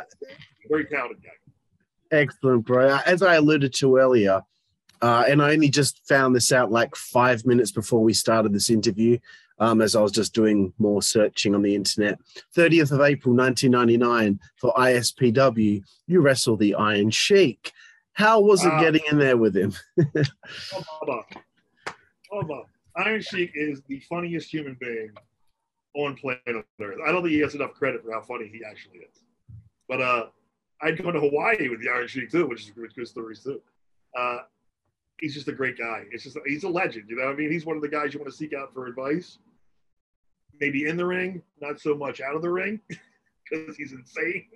Very 0.68 0.84
talented 0.86 1.22
guy. 1.22 1.30
Excellent, 2.10 2.64
bro. 2.64 2.98
As 3.06 3.22
I 3.22 3.34
alluded 3.34 3.74
to 3.74 3.96
earlier, 3.98 4.42
uh, 5.02 5.24
and 5.28 5.42
I 5.42 5.52
only 5.52 5.68
just 5.68 6.06
found 6.08 6.34
this 6.34 6.52
out 6.52 6.70
like 6.72 6.96
five 6.96 7.44
minutes 7.46 7.70
before 7.70 8.02
we 8.02 8.12
started 8.14 8.52
this 8.52 8.70
interview, 8.70 9.18
um, 9.58 9.80
as 9.82 9.94
I 9.94 10.00
was 10.00 10.12
just 10.12 10.34
doing 10.34 10.72
more 10.78 11.02
searching 11.02 11.54
on 11.54 11.62
the 11.62 11.74
internet. 11.74 12.18
30th 12.56 12.92
of 12.92 13.00
April, 13.00 13.34
1999, 13.34 14.40
for 14.56 14.72
ISPW, 14.74 15.82
you 16.06 16.20
wrestle 16.20 16.56
the 16.56 16.74
Iron 16.76 17.10
Sheik. 17.10 17.72
How 18.12 18.40
was 18.40 18.64
it 18.64 18.68
Wow. 18.70 18.80
getting 18.80 19.02
in 19.10 19.18
there 19.18 19.36
with 19.36 19.56
him? 19.56 19.72
Oh, 19.98 20.02
Bubba. 21.06 21.22
Oh, 22.32 22.42
Bubba. 22.42 22.62
Iron 22.96 23.20
Sheik 23.20 23.52
is 23.54 23.80
the 23.86 24.00
funniest 24.00 24.52
human 24.52 24.76
being 24.80 25.10
on 25.94 26.16
planet 26.16 26.42
Earth. 26.80 26.98
I 27.06 27.12
don't 27.12 27.22
think 27.22 27.32
he 27.32 27.38
gets 27.38 27.54
enough 27.54 27.74
credit 27.74 28.02
for 28.04 28.12
how 28.12 28.20
funny 28.20 28.48
he 28.48 28.62
actually 28.64 28.98
is. 28.98 29.22
But 29.88 30.00
uh, 30.00 30.26
I'd 30.82 31.02
go 31.02 31.10
to 31.10 31.20
Hawaii 31.20 31.68
with 31.68 31.82
the 31.82 31.88
Iron 31.88 32.06
Sheik 32.06 32.30
too, 32.30 32.46
which 32.46 32.62
is 32.62 32.70
good, 32.70 32.94
good 32.94 33.08
stories 33.08 33.42
too. 33.42 33.60
Uh, 34.16 34.38
he's 35.18 35.34
just 35.34 35.48
a 35.48 35.52
great 35.52 35.78
guy. 35.78 36.04
It's 36.10 36.24
just 36.24 36.36
he's 36.46 36.64
a 36.64 36.68
legend. 36.68 37.04
You 37.08 37.16
know, 37.16 37.28
I 37.28 37.34
mean, 37.34 37.50
he's 37.50 37.66
one 37.66 37.76
of 37.76 37.82
the 37.82 37.88
guys 37.88 38.12
you 38.12 38.20
want 38.20 38.30
to 38.30 38.36
seek 38.36 38.52
out 38.52 38.72
for 38.72 38.86
advice. 38.86 39.38
Maybe 40.60 40.86
in 40.86 40.96
the 40.96 41.06
ring, 41.06 41.42
not 41.60 41.80
so 41.80 41.94
much 41.94 42.20
out 42.20 42.34
of 42.34 42.42
the 42.42 42.50
ring, 42.50 42.80
because 43.50 43.76
he's 43.76 43.92
insane. 43.92 44.46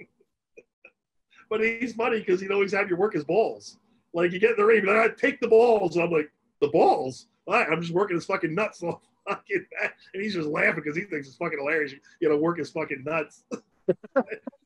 but 1.50 1.60
he's 1.60 1.94
funny 1.94 2.18
because 2.18 2.40
he'd 2.40 2.50
always 2.50 2.72
have 2.72 2.88
you 2.90 2.96
work 2.96 3.14
his 3.14 3.24
balls. 3.24 3.78
Like 4.14 4.32
you 4.32 4.38
get 4.38 4.50
in 4.50 4.56
the 4.56 4.64
ring, 4.64 4.84
like, 4.84 4.96
"I 4.96 5.08
take 5.14 5.40
the 5.40 5.48
balls. 5.48 5.96
I'm 5.96 6.10
like, 6.10 6.30
the 6.60 6.68
balls? 6.68 7.28
I'm 7.48 7.80
just 7.80 7.92
working 7.92 8.16
his 8.16 8.26
fucking 8.26 8.54
nuts 8.54 8.82
off. 8.82 9.00
Fucking. 9.28 9.66
And 10.14 10.22
he's 10.22 10.34
just 10.34 10.48
laughing 10.48 10.74
because 10.76 10.96
he 10.96 11.04
thinks 11.04 11.26
it's 11.26 11.36
fucking 11.36 11.58
hilarious. 11.58 11.94
You 12.20 12.28
know, 12.28 12.36
work 12.36 12.58
is 12.58 12.70
fucking 12.70 13.02
nuts. 13.04 13.44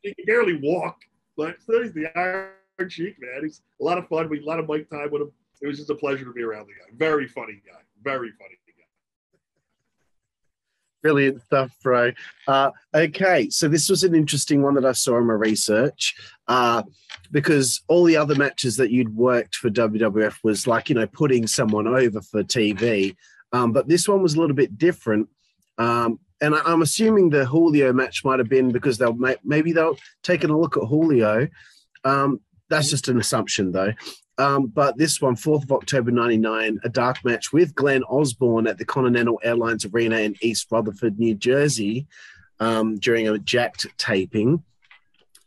he 0.02 0.14
can 0.14 0.24
barely 0.26 0.58
walk, 0.60 0.98
but 1.36 1.56
he's 1.66 1.92
the 1.92 2.06
Iron 2.16 2.50
Sheik 2.88 3.16
man. 3.20 3.42
He's 3.42 3.62
a 3.80 3.84
lot 3.84 3.98
of 3.98 4.08
fun. 4.08 4.28
We 4.28 4.38
had 4.38 4.44
a 4.44 4.48
lot 4.48 4.58
of 4.58 4.68
mic 4.68 4.90
time 4.90 5.10
with 5.12 5.22
him. 5.22 5.32
It 5.62 5.68
was 5.68 5.78
just 5.78 5.90
a 5.90 5.94
pleasure 5.94 6.24
to 6.24 6.32
be 6.32 6.42
around 6.42 6.66
the 6.66 6.72
guy. 6.72 6.96
Very 6.96 7.28
funny 7.28 7.62
guy. 7.64 7.80
Very 8.02 8.30
funny 8.38 8.56
guy. 8.66 8.66
Brilliant 11.02 11.40
stuff, 11.42 11.70
bro. 11.84 12.10
Uh, 12.48 12.72
okay, 12.92 13.48
so 13.48 13.68
this 13.68 13.88
was 13.88 14.02
an 14.02 14.14
interesting 14.14 14.60
one 14.60 14.74
that 14.74 14.84
I 14.84 14.90
saw 14.90 15.18
in 15.18 15.26
my 15.26 15.34
research 15.34 16.16
uh, 16.48 16.82
because 17.30 17.82
all 17.86 18.02
the 18.04 18.16
other 18.16 18.34
matches 18.34 18.76
that 18.78 18.90
you'd 18.90 19.14
worked 19.14 19.54
for 19.54 19.70
WWF 19.70 20.38
was 20.42 20.66
like, 20.66 20.88
you 20.88 20.96
know, 20.96 21.06
putting 21.06 21.46
someone 21.46 21.86
over 21.86 22.20
for 22.20 22.42
TV. 22.42 23.14
Um, 23.52 23.72
but 23.72 23.88
this 23.88 24.08
one 24.08 24.22
was 24.22 24.34
a 24.34 24.40
little 24.40 24.56
bit 24.56 24.78
different. 24.78 25.28
Um, 25.78 26.18
and 26.40 26.54
I, 26.54 26.72
am 26.72 26.82
assuming 26.82 27.30
the 27.30 27.46
Julio 27.46 27.92
match 27.92 28.24
might 28.24 28.38
have 28.38 28.48
been 28.48 28.70
because 28.70 28.98
they'll 28.98 29.16
maybe 29.44 29.72
they'll 29.72 29.98
taking 30.22 30.50
a 30.50 30.58
look 30.58 30.76
at 30.76 30.84
Julio. 30.84 31.48
Um, 32.04 32.40
that's 32.68 32.90
just 32.90 33.08
an 33.08 33.18
assumption, 33.18 33.72
though. 33.72 33.92
Um, 34.38 34.66
but 34.66 34.98
this 34.98 35.20
one, 35.20 35.34
4th 35.34 35.62
of 35.62 35.72
October 35.72 36.10
99, 36.10 36.80
a 36.84 36.88
dark 36.88 37.24
match 37.24 37.52
with 37.52 37.74
Glenn 37.74 38.02
Osborne 38.04 38.66
at 38.66 38.76
the 38.76 38.84
Continental 38.84 39.40
Airlines 39.42 39.86
Arena 39.86 40.18
in 40.18 40.34
East 40.42 40.66
Rutherford, 40.70 41.18
New 41.18 41.34
Jersey, 41.34 42.06
um, 42.60 42.96
during 42.96 43.28
a 43.28 43.38
Jakked 43.38 43.86
taping. 43.96 44.62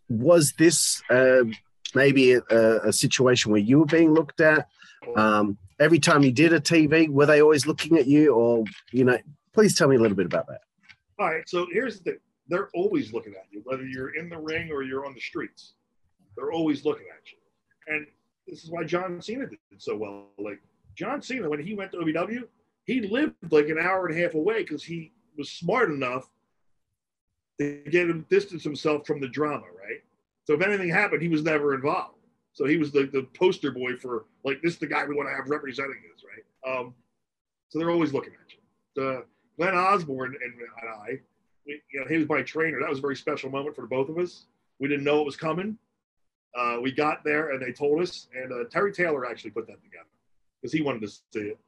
Was 0.08 0.54
this 0.58 1.04
uh, 1.10 1.44
maybe 1.94 2.34
a, 2.34 2.42
a, 2.50 2.94
situation 2.94 3.52
where 3.52 3.62
you 3.62 3.80
were 3.80 3.86
being 3.86 4.12
looked 4.12 4.42
at? 4.42 4.68
Um, 5.16 5.60
every 5.80 6.00
time 6.00 6.24
you 6.24 6.32
did 6.32 6.54
a 6.54 6.60
TV, 6.60 7.10
were 7.10 7.26
they 7.26 7.42
always 7.42 7.66
looking 7.66 7.98
at 7.98 8.08
you? 8.08 8.34
Or, 8.34 8.64
you 8.92 9.06
know, 9.06 9.18
please 9.54 9.76
tell 9.76 9.88
me 9.88 9.96
a 9.96 10.00
little 10.00 10.18
bit 10.18 10.26
about 10.26 10.48
that. 10.48 10.62
All 11.20 11.28
right. 11.28 11.48
So 11.48 11.68
here's 11.72 12.00
the 12.00 12.12
thing 12.12 12.20
they're 12.50 12.70
always 12.74 13.14
looking 13.14 13.34
at 13.36 13.46
you, 13.52 13.62
whether 13.64 13.86
you're 13.86 14.16
in 14.16 14.28
the 14.28 14.38
ring 14.38 14.72
or 14.72 14.82
you're 14.82 15.06
on 15.06 15.14
the 15.14 15.20
streets. 15.20 15.74
They're 16.36 16.52
always 16.52 16.84
looking 16.84 17.06
at 17.16 17.32
you. 17.32 17.38
And 17.96 18.08
this 18.48 18.64
is 18.64 18.72
why 18.72 18.84
John 18.84 19.22
Cena 19.22 19.46
did 19.46 19.60
so 19.78 19.96
well. 19.96 20.30
Like 20.40 20.60
John 20.96 21.22
Cena, 21.22 21.48
when 21.48 21.64
he 21.64 21.76
went 21.76 21.92
to 21.92 22.00
OVW, 22.00 22.44
he 22.86 23.02
lived 23.02 23.36
like 23.52 23.70
an 23.70 23.78
hour 23.78 24.08
and 24.08 24.18
a 24.18 24.22
half 24.22 24.34
away 24.34 24.64
because 24.64 24.84
he 24.84 25.12
was 25.38 25.52
smart 25.52 25.92
enough 25.92 26.28
to 27.60 27.84
get 27.92 28.10
him 28.10 28.26
distance 28.30 28.64
himself 28.64 29.06
from 29.06 29.22
the 29.22 29.28
drama, 29.28 29.66
right? 29.66 30.02
So 30.46 30.54
if 30.56 30.62
anything 30.62 30.90
happened, 30.90 31.22
he 31.22 31.28
was 31.28 31.44
never 31.44 31.76
involved. 31.76 32.19
So 32.60 32.66
he 32.66 32.76
was 32.76 32.92
the, 32.92 33.06
the 33.06 33.26
poster 33.34 33.72
boy 33.72 33.96
for 33.96 34.26
like 34.44 34.62
this 34.62 34.74
is 34.74 34.80
the 34.80 34.86
guy 34.86 35.06
we 35.06 35.16
want 35.16 35.30
to 35.30 35.34
have 35.34 35.50
representing 35.50 35.96
us, 36.14 36.26
right? 36.26 36.70
Um, 36.70 36.94
so 37.70 37.80
they're 37.80 37.90
always 37.90 38.12
looking 38.12 38.34
at 38.34 38.52
you. 38.52 38.60
The 38.96 39.24
Glenn 39.56 39.76
Osborne 39.76 40.36
and, 40.44 40.54
and 40.56 40.90
I, 40.90 41.20
we, 41.66 41.82
you 41.94 42.02
know, 42.02 42.08
he 42.10 42.18
was 42.18 42.28
my 42.28 42.42
trainer. 42.42 42.82
That 42.82 42.90
was 42.90 42.98
a 42.98 43.02
very 43.02 43.16
special 43.16 43.50
moment 43.50 43.78
for 43.78 43.88
both 43.88 44.10
of 44.10 44.18
us. 44.18 44.48
We 44.78 44.90
didn't 44.90 45.06
know 45.06 45.22
it 45.22 45.26
was 45.26 45.38
coming. 45.38 45.78
Uh, 46.54 46.80
we 46.82 46.92
got 46.92 47.24
there 47.24 47.52
and 47.52 47.62
they 47.66 47.72
told 47.72 48.02
us, 48.02 48.28
and 48.36 48.52
uh, 48.52 48.68
Terry 48.70 48.92
Taylor 48.92 49.26
actually 49.26 49.52
put 49.52 49.66
that 49.68 49.82
together 49.82 50.10
because 50.62 50.74
he 50.74 50.82
wanted 50.82 51.02
to 51.04 51.08
see 51.08 51.22
it. 51.40 51.60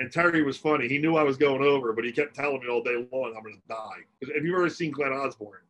And 0.00 0.10
Terry 0.10 0.42
was 0.42 0.56
funny. 0.56 0.88
He 0.88 0.98
knew 0.98 1.14
I 1.14 1.22
was 1.22 1.36
going 1.36 1.62
over, 1.62 1.92
but 1.92 2.04
he 2.04 2.10
kept 2.10 2.34
telling 2.34 2.58
me 2.58 2.68
all 2.68 2.82
day 2.82 3.06
long, 3.12 3.34
I'm 3.36 3.44
going 3.44 3.54
to 3.54 3.68
die. 3.68 4.00
Because 4.18 4.34
if 4.34 4.42
you've 4.42 4.56
ever 4.56 4.68
seen 4.68 4.90
Glenn 4.90 5.12
Osborne, 5.12 5.60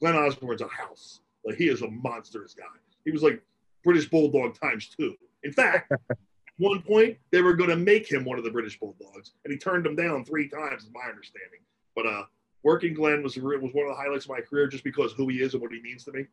Glenn 0.00 0.16
Osborne's 0.16 0.62
a 0.62 0.66
house. 0.66 1.20
Like 1.44 1.58
he 1.58 1.68
is 1.68 1.82
a 1.82 1.88
monstrous 1.88 2.54
guy. 2.54 2.64
He 3.04 3.12
was 3.12 3.22
like 3.22 3.40
British 3.86 4.10
Bulldog 4.10 4.60
times 4.60 4.88
two. 4.88 5.14
In 5.42 5.52
fact, 5.52 5.90
at 6.10 6.18
one 6.58 6.82
point 6.82 7.16
they 7.30 7.40
were 7.40 7.54
going 7.54 7.70
to 7.70 7.76
make 7.76 8.10
him 8.10 8.24
one 8.24 8.36
of 8.36 8.44
the 8.44 8.50
British 8.50 8.78
Bulldogs, 8.78 9.32
and 9.44 9.52
he 9.52 9.58
turned 9.58 9.86
them 9.86 9.96
down 9.96 10.24
three 10.24 10.48
times, 10.48 10.82
is 10.82 10.90
my 10.92 11.08
understanding. 11.08 11.60
But 11.94 12.06
uh, 12.06 12.24
working 12.62 12.92
Glenn 12.92 13.22
was 13.22 13.36
was 13.36 13.72
one 13.72 13.86
of 13.86 13.96
the 13.96 14.02
highlights 14.02 14.26
of 14.26 14.30
my 14.30 14.40
career, 14.40 14.66
just 14.66 14.84
because 14.84 15.12
who 15.12 15.28
he 15.28 15.40
is 15.40 15.54
and 15.54 15.62
what 15.62 15.72
he 15.72 15.80
means 15.80 16.04
to 16.04 16.12
me 16.12 16.26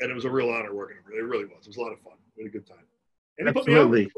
and 0.00 0.10
it 0.10 0.14
was 0.14 0.24
a 0.24 0.30
real 0.30 0.50
honor 0.50 0.74
working 0.74 0.96
with 1.04 1.14
him. 1.14 1.20
It 1.20 1.28
really 1.28 1.44
was. 1.44 1.62
It 1.62 1.68
was 1.68 1.76
a 1.76 1.80
lot 1.80 1.92
of 1.92 2.00
fun. 2.00 2.14
We 2.36 2.44
had 2.44 2.50
a 2.50 2.52
good 2.52 2.66
time. 2.66 2.84
And 3.38 3.48
Absolutely. 3.48 4.10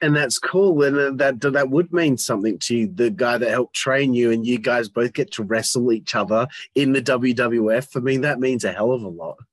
And 0.00 0.14
that's 0.14 0.38
cool. 0.38 0.80
And 0.84 0.96
uh, 0.96 1.10
that 1.16 1.40
that 1.52 1.70
would 1.70 1.92
mean 1.92 2.16
something 2.16 2.58
to 2.60 2.76
you, 2.76 2.86
the 2.86 3.10
guy 3.10 3.36
that 3.36 3.50
helped 3.50 3.74
train 3.74 4.14
you, 4.14 4.30
and 4.30 4.46
you 4.46 4.58
guys 4.58 4.88
both 4.88 5.12
get 5.12 5.32
to 5.32 5.42
wrestle 5.42 5.92
each 5.92 6.14
other 6.14 6.46
in 6.76 6.92
the 6.92 7.02
WWF. 7.02 7.96
I 7.96 8.00
mean, 8.00 8.20
that 8.20 8.38
means 8.38 8.62
a 8.62 8.72
hell 8.72 8.92
of 8.92 9.02
a 9.02 9.08
lot. 9.08 9.38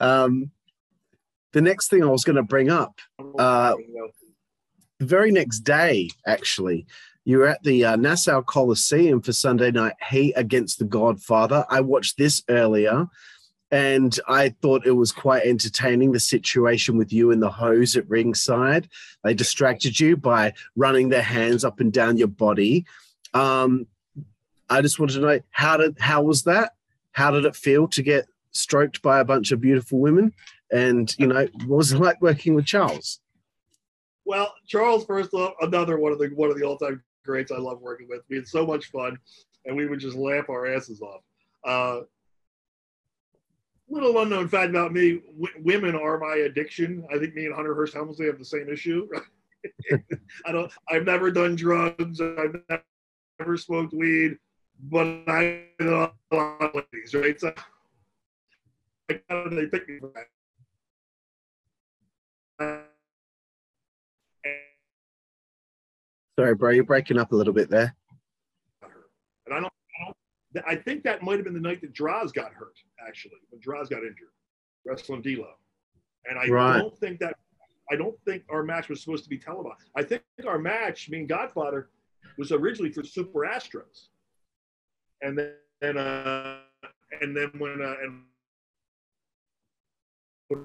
um, 0.00 0.50
the 1.52 1.60
next 1.60 1.88
thing 1.88 2.02
I 2.02 2.06
was 2.06 2.24
going 2.24 2.36
to 2.36 2.42
bring 2.42 2.70
up, 2.70 3.00
uh, 3.38 3.74
the 4.98 5.06
very 5.06 5.30
next 5.30 5.60
day, 5.60 6.10
actually, 6.26 6.86
you 7.24 7.38
were 7.38 7.48
at 7.48 7.62
the 7.62 7.84
uh, 7.84 7.96
Nassau 7.96 8.40
Coliseum 8.42 9.20
for 9.20 9.32
Sunday 9.32 9.70
Night 9.70 9.94
Heat 10.10 10.34
against 10.36 10.78
The 10.78 10.84
Godfather. 10.84 11.66
I 11.68 11.80
watched 11.80 12.18
this 12.18 12.42
earlier 12.48 13.08
and 13.70 14.18
I 14.28 14.50
thought 14.62 14.86
it 14.86 14.92
was 14.92 15.10
quite 15.10 15.42
entertaining 15.44 16.12
the 16.12 16.20
situation 16.20 16.96
with 16.96 17.12
you 17.12 17.32
and 17.32 17.42
the 17.42 17.50
hose 17.50 17.96
at 17.96 18.08
ringside. 18.08 18.88
They 19.24 19.34
distracted 19.34 19.98
you 19.98 20.16
by 20.16 20.54
running 20.76 21.08
their 21.08 21.22
hands 21.22 21.64
up 21.64 21.80
and 21.80 21.92
down 21.92 22.16
your 22.16 22.28
body. 22.28 22.86
Um, 23.34 23.88
I 24.70 24.82
just 24.82 24.98
wanted 25.00 25.14
to 25.14 25.20
know 25.20 25.40
how 25.50 25.76
did 25.76 25.98
how 25.98 26.22
was 26.22 26.44
that? 26.44 26.72
How 27.12 27.30
did 27.30 27.44
it 27.44 27.56
feel 27.56 27.88
to 27.88 28.02
get 28.02 28.26
stroked 28.56 29.02
by 29.02 29.20
a 29.20 29.24
bunch 29.24 29.52
of 29.52 29.60
beautiful 29.60 29.98
women? 29.98 30.32
And 30.72 31.14
you 31.18 31.26
know, 31.26 31.46
what 31.66 31.76
was 31.76 31.92
it 31.92 32.00
like 32.00 32.20
working 32.20 32.54
with 32.54 32.66
Charles? 32.66 33.20
Well, 34.24 34.52
Charles, 34.66 35.04
first 35.04 35.32
off, 35.34 35.54
another 35.60 35.98
one 35.98 36.12
of 36.12 36.18
the 36.18 36.28
one 36.34 36.50
of 36.50 36.58
the 36.58 36.64
all 36.64 36.76
time 36.76 37.02
greats 37.24 37.52
I 37.52 37.58
love 37.58 37.80
working 37.80 38.08
with. 38.08 38.22
We 38.28 38.36
had 38.36 38.48
so 38.48 38.66
much 38.66 38.90
fun, 38.90 39.18
and 39.64 39.76
we 39.76 39.86
would 39.86 40.00
just 40.00 40.16
laugh 40.16 40.48
our 40.48 40.66
asses 40.66 41.00
off. 41.00 41.20
Uh, 41.64 42.00
little 43.88 44.20
unknown 44.20 44.48
fact 44.48 44.70
about 44.70 44.92
me: 44.92 45.20
w- 45.38 45.62
women 45.62 45.94
are 45.94 46.18
my 46.18 46.36
addiction. 46.36 47.06
I 47.12 47.18
think 47.18 47.34
me 47.34 47.46
and 47.46 47.54
Hunter 47.54 47.74
Hearst 47.74 47.94
Helmsley 47.94 48.26
have 48.26 48.38
the 48.38 48.44
same 48.44 48.68
issue. 48.68 49.08
I 50.46 50.52
don't. 50.52 50.72
I've 50.88 51.04
never 51.04 51.30
done 51.30 51.56
drugs. 51.56 52.20
I've 52.20 52.56
never 53.38 53.56
smoked 53.56 53.94
weed, 53.94 54.38
but 54.90 55.06
I 55.28 55.64
know 55.78 56.12
a 56.30 56.36
lot 56.36 56.62
of 56.62 56.84
ladies, 56.92 57.14
right? 57.14 57.38
So 57.38 57.52
they 59.08 59.66
pick 59.66 59.88
me 59.88 59.98
for 60.00 60.12
that. 60.14 60.26
Sorry, 66.38 66.54
bro, 66.54 66.70
you're 66.70 66.84
breaking 66.84 67.18
up 67.18 67.32
a 67.32 67.36
little 67.36 67.54
bit 67.54 67.70
there. 67.70 67.94
And 69.46 69.54
I 69.54 69.60
don't, 69.60 69.66
I 69.66 70.04
don't, 70.04 70.16
I 70.68 70.76
think 70.76 71.02
that 71.04 71.22
might 71.22 71.36
have 71.36 71.44
been 71.44 71.54
the 71.54 71.60
night 71.60 71.80
that 71.80 71.94
Droz 71.94 72.32
got 72.32 72.52
hurt, 72.52 72.76
actually, 73.06 73.36
when 73.50 73.60
Droz 73.60 73.88
got 73.88 73.98
injured, 73.98 74.28
wrestling 74.84 75.22
D'Lo. 75.22 75.54
And 76.28 76.38
I 76.38 76.46
right. 76.48 76.78
don't 76.78 76.98
think 76.98 77.20
that, 77.20 77.36
I 77.90 77.96
don't 77.96 78.20
think 78.26 78.42
our 78.50 78.62
match 78.62 78.88
was 78.88 79.00
supposed 79.00 79.24
to 79.24 79.30
be 79.30 79.38
televised. 79.38 79.88
I 79.96 80.02
think 80.02 80.22
our 80.46 80.58
match, 80.58 81.08
me 81.08 81.20
and 81.20 81.28
Godfather, 81.28 81.88
was 82.36 82.52
originally 82.52 82.90
for 82.90 83.04
Super 83.04 83.40
Astros. 83.40 84.08
And 85.22 85.38
then, 85.80 85.96
uh, 85.96 86.58
and 87.22 87.34
then 87.34 87.50
when, 87.58 87.80
uh, 87.80 87.94
and 88.02 88.24
it 90.50 90.58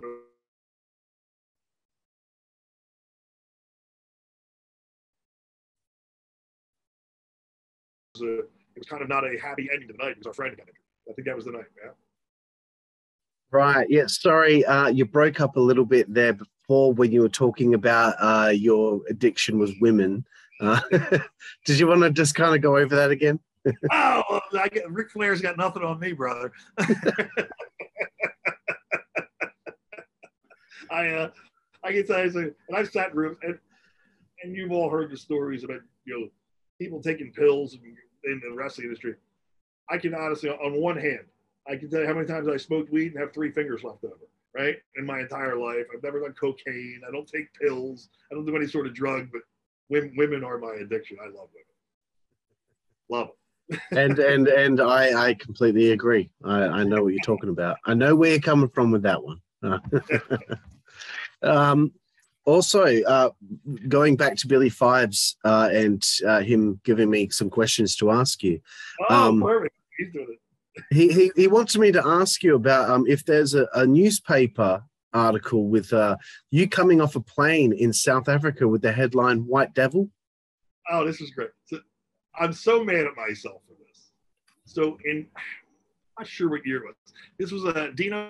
was 8.16 8.88
kind 8.88 9.02
of 9.02 9.10
not 9.10 9.24
a 9.24 9.38
happy 9.42 9.70
ending 9.72 9.88
to 9.88 9.94
the 9.94 10.04
night 10.04 10.16
because 10.16 10.28
our 10.28 10.34
friend 10.34 10.56
got 10.56 10.68
injured. 10.68 10.76
I 11.10 11.14
think 11.14 11.28
that 11.28 11.36
was 11.36 11.46
the 11.46 11.52
night. 11.52 11.66
Yeah. 11.84 11.92
Right. 13.52 13.88
Yeah. 13.90 14.08
Sorry, 14.08 14.64
uh, 14.66 14.88
you 14.88 15.06
broke 15.06 15.42
up 15.42 15.56
a 15.56 15.60
little 15.60 15.86
bit 15.86 16.14
there 16.14 16.34
before 16.34 16.94
when 16.94 17.12
you 17.12 17.22
were 17.22 17.30
talking 17.30 17.74
about 17.74 18.16
uh, 18.20 18.50
your 18.50 19.02
addiction 19.10 19.58
was 19.60 19.74
women. 19.82 20.26
Uh, 20.60 20.80
did 21.66 21.80
you 21.80 21.88
want 21.88 22.02
to 22.02 22.12
just 22.12 22.36
kind 22.36 22.56
of 22.56 22.62
go 22.62 22.78
over 22.78 22.96
that 22.96 23.12
again? 23.12 23.40
oh, 23.92 24.42
I 24.58 24.68
get, 24.70 24.90
Ric 24.92 25.12
Flair's 25.12 25.42
got 25.42 25.58
nothing 25.58 25.84
on 25.84 26.00
me, 26.00 26.14
brother. 26.14 26.52
I 30.92 31.08
uh, 31.08 31.30
I 31.84 31.92
can 31.92 32.06
tell 32.06 32.26
you, 32.26 32.40
and 32.40 32.78
I've 32.78 32.90
sat 32.90 33.12
in 33.12 33.18
rooms, 33.18 33.38
and 33.44 33.58
and 34.44 34.56
you've 34.56 34.72
all 34.72 34.90
heard 34.90 35.12
the 35.12 35.18
stories 35.18 35.64
about 35.64 35.80
you 36.06 36.20
know 36.20 36.28
people 36.80 37.02
taking 37.02 37.32
pills 37.32 37.78
in 38.24 38.42
the 38.44 38.56
wrestling 38.56 38.86
industry, 38.86 39.16
I 39.90 39.98
can 39.98 40.16
honestly, 40.16 40.50
on 40.50 40.82
one 40.82 40.98
hand, 40.98 41.26
I 41.68 41.76
can 41.76 41.90
tell 41.90 42.02
you 42.02 42.08
how 42.08 42.14
many 42.14 42.28
times 42.28 42.48
I 42.48 42.58
smoked 42.58 42.92
weed 42.92 43.14
and 43.14 43.20
have 43.20 43.34
three 43.34 43.52
fingers 43.52 43.84
left 43.84 44.04
over, 44.04 44.16
right? 44.56 44.78
In 44.96 45.06
my 45.06 45.20
entire 45.20 45.58
life. 45.58 45.86
I've 45.94 46.04
never 46.04 46.20
done 46.22 46.34
cocaine. 46.34 47.02
I 47.08 47.12
don't 47.12 47.28
take 47.28 47.54
pills. 47.54 48.10
I 48.32 48.36
don't 48.36 48.46
do 48.46 48.56
any 48.56 48.68
sort 48.68 48.88
of 48.88 48.94
drug, 48.94 49.30
but 49.32 49.42
women, 49.90 50.14
women 50.18 50.44
are 50.44 50.58
my 50.58 50.74
addiction. 50.82 51.18
I 51.22 51.26
love 51.26 51.50
women. 51.54 51.68
Love 53.10 53.28
them. 53.28 53.36
and 53.92 54.20
and 54.20 54.48
and 54.48 54.82
I 54.82 55.30
I 55.30 55.34
completely 55.36 55.92
agree. 55.92 56.30
I, 56.44 56.64
I 56.64 56.84
know 56.84 57.04
what 57.04 57.14
you're 57.14 57.24
talking 57.24 57.50
about. 57.50 57.78
I 57.86 57.94
know 57.94 58.16
where 58.16 58.32
you're 58.32 58.40
coming 58.40 58.70
from 58.70 58.92
with 58.92 59.04
that 59.04 59.22
one. 59.24 59.42
um, 61.44 61.92
also, 62.46 62.86
uh, 63.04 63.30
going 63.88 64.16
back 64.16 64.36
to 64.38 64.48
Billy 64.48 64.70
Fives 64.70 65.38
uh, 65.46 65.70
and 65.72 66.04
uh, 66.28 66.42
him 66.42 66.80
giving 66.84 67.10
me 67.10 67.30
some 67.30 67.50
questions 67.50 67.96
to 67.98 68.10
ask 68.10 68.42
you. 68.42 68.60
Oh, 69.10 69.30
um, 69.30 69.42
perfect. 69.42 69.76
He's 69.98 70.12
doing 70.12 70.28
it. 70.30 70.40
he, 70.90 71.12
he 71.12 71.32
he 71.36 71.48
wants 71.48 71.78
me 71.78 71.92
to 71.92 72.02
ask 72.06 72.44
you 72.44 72.56
about 72.56 72.90
um 72.90 73.06
if 73.06 73.26
there's 73.26 73.56
a, 73.56 73.68
a 73.76 73.86
newspaper 73.86 74.82
article 75.14 75.68
with 75.68 75.92
uh 75.92 76.16
you 76.50 76.66
coming 76.68 77.02
off 77.02 77.18
a 77.18 77.20
plane 77.20 77.74
in 77.74 77.92
South 77.92 78.30
Africa 78.30 78.66
with 78.66 78.82
the 78.82 78.92
headline 78.92 79.40
White 79.40 79.74
Devil. 79.74 80.10
Oh, 80.90 81.06
this 81.06 81.20
is 81.20 81.32
great. 81.32 81.50
So, 81.66 81.80
I'm 82.40 82.54
so 82.54 82.84
mad 82.84 83.06
at 83.06 83.16
myself 83.18 83.62
for 83.68 83.76
this. 83.86 84.12
So 84.66 84.98
in 85.06 85.28
I'm 85.36 86.24
not 86.24 86.28
sure 86.28 86.50
what 86.50 86.66
year 86.66 86.78
it 86.78 86.84
was. 86.86 86.96
This 87.38 87.52
was 87.52 87.66
a 87.66 87.92
Dino 87.92 88.30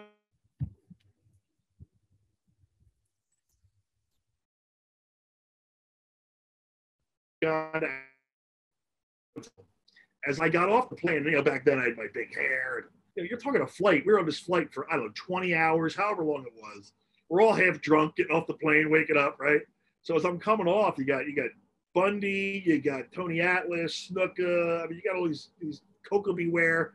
As 10.27 10.39
I 10.39 10.49
got 10.49 10.69
off 10.69 10.89
the 10.89 10.95
plane, 10.95 11.23
you 11.25 11.31
know, 11.31 11.41
back 11.41 11.65
then 11.65 11.79
I 11.79 11.85
had 11.85 11.97
my 11.97 12.07
big 12.13 12.35
hair. 12.35 12.77
And, 12.77 12.85
you 13.15 13.23
know, 13.23 13.29
you're 13.29 13.39
talking 13.39 13.61
a 13.61 13.67
flight. 13.67 14.03
We 14.05 14.13
were 14.13 14.19
on 14.19 14.25
this 14.25 14.39
flight 14.39 14.71
for 14.73 14.91
I 14.91 14.95
don't 14.95 15.05
know, 15.05 15.11
20 15.15 15.55
hours, 15.55 15.95
however 15.95 16.23
long 16.23 16.45
it 16.45 16.53
was. 16.55 16.93
We're 17.29 17.41
all 17.41 17.53
half 17.53 17.81
drunk, 17.81 18.17
getting 18.17 18.35
off 18.35 18.47
the 18.47 18.53
plane, 18.53 18.91
waking 18.91 19.17
up, 19.17 19.39
right? 19.39 19.61
So 20.03 20.15
as 20.15 20.25
I'm 20.25 20.39
coming 20.39 20.67
off, 20.67 20.97
you 20.97 21.05
got 21.05 21.25
you 21.25 21.35
got 21.35 21.49
Bundy, 21.93 22.63
you 22.65 22.81
got 22.81 23.11
Tony 23.11 23.41
Atlas, 23.41 24.11
Snuka. 24.11 24.83
I 24.83 24.87
mean, 24.87 24.97
you 24.97 25.01
got 25.09 25.17
all 25.17 25.27
these 25.27 25.49
these 25.59 25.81
Koko 26.07 26.33
B. 26.33 26.47
Ware. 26.47 26.93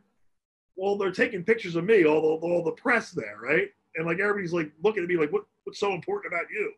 Well, 0.75 0.97
they're 0.97 1.11
taking 1.11 1.43
pictures 1.43 1.75
of 1.75 1.85
me, 1.85 2.05
all 2.05 2.21
the 2.21 2.45
all 2.45 2.63
the 2.63 2.71
press 2.71 3.11
there, 3.11 3.37
right? 3.41 3.69
And 3.95 4.05
like 4.05 4.19
everybody's 4.19 4.53
like 4.53 4.71
looking 4.83 5.03
at 5.03 5.09
me 5.09 5.17
like, 5.17 5.31
what 5.31 5.45
what's 5.63 5.79
so 5.79 5.93
important 5.93 6.33
about 6.33 6.49
you? 6.51 6.71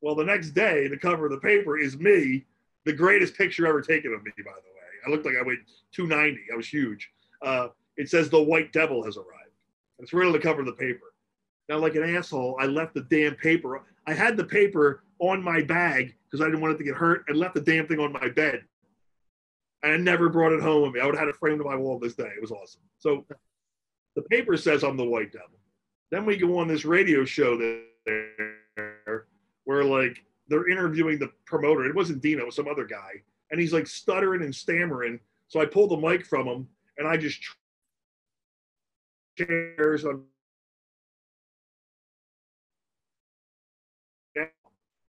Well, 0.00 0.14
the 0.14 0.24
next 0.24 0.50
day, 0.50 0.88
the 0.88 0.96
cover 0.96 1.26
of 1.26 1.32
the 1.32 1.38
paper 1.38 1.78
is 1.78 1.98
me, 1.98 2.44
the 2.84 2.92
greatest 2.92 3.36
picture 3.36 3.66
ever 3.66 3.80
taken 3.80 4.12
of 4.12 4.22
me, 4.24 4.32
by 4.38 4.42
the 4.42 4.46
way. 4.46 4.74
I 5.06 5.10
looked 5.10 5.26
like 5.26 5.36
I 5.38 5.42
weighed 5.42 5.58
290. 5.92 6.40
I 6.52 6.56
was 6.56 6.68
huge. 6.68 7.10
Uh, 7.42 7.68
it 7.96 8.08
says 8.08 8.28
the 8.28 8.42
White 8.42 8.72
Devil 8.72 9.04
has 9.04 9.16
arrived. 9.16 9.30
It's 9.98 10.12
right 10.12 10.26
on 10.26 10.32
the 10.32 10.38
cover 10.38 10.60
of 10.60 10.66
the 10.66 10.72
paper. 10.72 11.14
Now, 11.68 11.78
like 11.78 11.94
an 11.94 12.14
asshole, 12.14 12.56
I 12.60 12.66
left 12.66 12.94
the 12.94 13.02
damn 13.02 13.34
paper. 13.36 13.82
I 14.06 14.12
had 14.12 14.36
the 14.36 14.44
paper 14.44 15.02
on 15.18 15.42
my 15.42 15.62
bag 15.62 16.14
because 16.24 16.40
I 16.40 16.46
didn't 16.46 16.60
want 16.60 16.74
it 16.74 16.78
to 16.78 16.84
get 16.84 16.94
hurt 16.94 17.24
and 17.28 17.38
left 17.38 17.54
the 17.54 17.60
damn 17.60 17.86
thing 17.86 18.00
on 18.00 18.12
my 18.12 18.28
bed. 18.28 18.62
And 19.82 19.92
I 19.92 19.96
never 19.96 20.28
brought 20.28 20.52
it 20.52 20.60
home 20.60 20.82
with 20.82 20.92
me. 20.92 21.00
I 21.00 21.06
would 21.06 21.14
have 21.14 21.20
had 21.20 21.28
it 21.28 21.36
framed 21.36 21.60
to 21.60 21.64
my 21.64 21.76
wall 21.76 21.98
this 21.98 22.14
day. 22.14 22.30
It 22.34 22.40
was 22.40 22.50
awesome. 22.50 22.82
So 22.98 23.24
the 24.16 24.22
paper 24.22 24.56
says 24.56 24.82
I'm 24.82 24.96
the 24.96 25.04
White 25.04 25.32
Devil. 25.32 25.58
Then 26.10 26.26
we 26.26 26.36
go 26.36 26.58
on 26.58 26.68
this 26.68 26.84
radio 26.84 27.24
show 27.24 27.56
there 27.56 29.26
where 29.64 29.84
like 29.84 30.22
they're 30.48 30.68
interviewing 30.68 31.18
the 31.18 31.30
promoter. 31.46 31.84
It 31.84 31.94
wasn't 31.94 32.22
Dino, 32.22 32.42
it 32.42 32.46
was 32.46 32.56
some 32.56 32.68
other 32.68 32.84
guy. 32.84 33.22
And 33.50 33.60
he's 33.60 33.72
like 33.72 33.86
stuttering 33.86 34.42
and 34.42 34.54
stammering. 34.54 35.20
So 35.48 35.60
I 35.60 35.66
pulled 35.66 35.90
the 35.90 35.96
mic 35.96 36.26
from 36.26 36.46
him 36.46 36.68
and 36.98 37.06
I 37.06 37.16
just 37.16 37.40
chairs 39.36 40.04
on 40.04 40.24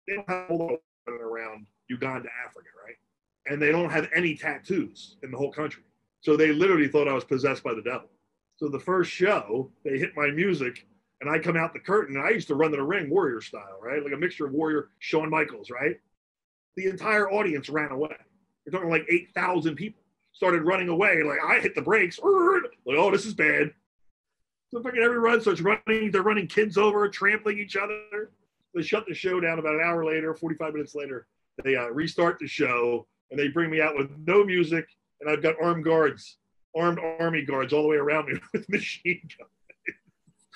they 0.07 0.15
don't 0.17 0.29
have 0.29 0.51
around 1.09 1.67
Uganda, 1.89 2.29
Africa, 2.45 2.69
right? 2.87 2.97
And 3.47 3.61
they 3.61 3.73
don't 3.73 3.91
have 3.91 4.09
any 4.15 4.35
tattoos 4.35 5.17
in 5.23 5.31
the 5.31 5.37
whole 5.37 5.53
country. 5.53 5.83
So 6.21 6.37
they 6.37 6.53
literally 6.53 6.89
thought 6.89 7.09
I 7.09 7.15
was 7.15 7.25
possessed 7.25 7.63
by 7.63 7.75
the 7.75 7.83
devil. 7.83 8.09
So 8.57 8.69
the 8.69 8.79
first 8.79 9.11
show, 9.11 9.71
they 9.85 9.99
hit 9.99 10.17
my 10.17 10.31
music 10.31 10.87
and 11.21 11.31
I 11.31 11.39
come 11.39 11.57
out 11.57 11.73
the 11.73 11.81
curtain. 11.81 12.17
I 12.17 12.31
used 12.31 12.49
to 12.49 12.55
run 12.55 12.71
to 12.71 12.77
the 12.77 12.83
ring 12.83 13.09
warrior 13.11 13.41
style, 13.41 13.79
right? 13.83 14.03
Like 14.03 14.13
a 14.13 14.17
mixture 14.17 14.47
of 14.47 14.53
warrior, 14.53 14.89
Shawn 14.99 15.31
Michaels, 15.31 15.71
right? 15.71 15.97
The 16.77 16.87
entire 16.87 17.31
audience 17.31 17.69
ran 17.69 17.93
away. 17.93 18.17
You're 18.65 18.73
talking 18.73 18.91
like 18.91 19.07
8,000 19.09 19.77
people 19.77 20.03
started 20.33 20.63
running 20.63 20.89
away. 20.89 21.23
Like 21.23 21.39
I 21.47 21.61
hit 21.61 21.75
the 21.75 21.83
brakes. 21.83 22.19
Like, 22.19 22.99
oh, 22.99 23.11
this 23.11 23.25
is 23.25 23.35
bad. 23.35 23.73
So 24.71 24.83
fucking 24.83 25.03
everyone 25.03 25.41
starts 25.41 25.61
running. 25.61 26.11
They're 26.11 26.23
running 26.23 26.49
kids 26.49 26.77
over, 26.77 27.09
trampling 27.09 27.59
each 27.59 27.77
other. 27.77 28.31
They 28.75 28.83
shut 28.83 29.07
the 29.07 29.15
show 29.15 29.39
down 29.39 29.61
about 29.61 29.77
an 29.77 29.83
hour 29.85 30.05
later, 30.05 30.35
45 30.35 30.75
minutes 30.75 30.95
later. 30.95 31.27
They 31.63 31.77
uh, 31.77 31.87
restart 31.87 32.39
the 32.41 32.49
show 32.49 33.07
and 33.31 33.39
they 33.39 33.49
bring 33.49 33.71
me 33.71 33.81
out 33.81 33.97
with 33.97 34.11
no 34.27 34.45
music. 34.45 34.89
And 35.21 35.31
I've 35.31 35.43
got 35.43 35.55
armed 35.63 35.85
guards, 35.85 36.39
armed 36.77 36.99
army 37.21 37.45
guards 37.45 37.73
all 37.73 37.83
the 37.83 37.89
way 37.89 37.97
around 37.97 38.27
me 38.27 38.41
with 38.53 38.69
machine 38.69 39.21
guns. 39.39 39.51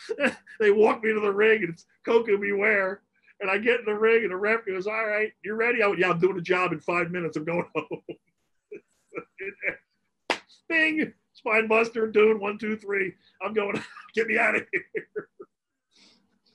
they 0.61 0.71
walk 0.71 1.03
me 1.03 1.13
to 1.13 1.21
the 1.21 1.33
ring 1.33 1.63
and 1.63 1.73
it's 1.73 1.87
Koko 2.05 2.39
B. 2.39 2.53
Ware. 2.53 3.03
And 3.41 3.51
I 3.51 3.59
get 3.59 3.81
in 3.81 3.87
the 3.87 3.95
ring 3.95 4.25
and 4.25 4.33
the 4.33 4.37
ref 4.37 4.67
goes, 4.67 4.87
All 4.87 5.07
right, 5.07 5.33
you're 5.45 5.57
ready? 5.57 5.83
I 5.83 5.87
went, 5.87 6.01
Yeah, 6.01 6.11
I'm 6.11 6.19
doing 6.19 6.39
a 6.39 6.43
job 6.43 6.73
in 6.73 6.81
five 6.81 7.11
minutes. 7.11 7.37
I'm 7.37 7.45
going 7.45 7.67
home. 7.75 7.87
Bing, 10.69 11.13
spine 11.33 11.69
buster, 11.69 12.09
doing 12.09 12.41
one, 12.41 12.59
two, 12.59 12.77
three. 12.77 13.15
I'm 13.43 13.55
going, 13.55 13.83
get 14.15 14.27
me 14.27 14.39
out 14.39 14.57
of 14.57 14.67
here. 14.73 15.29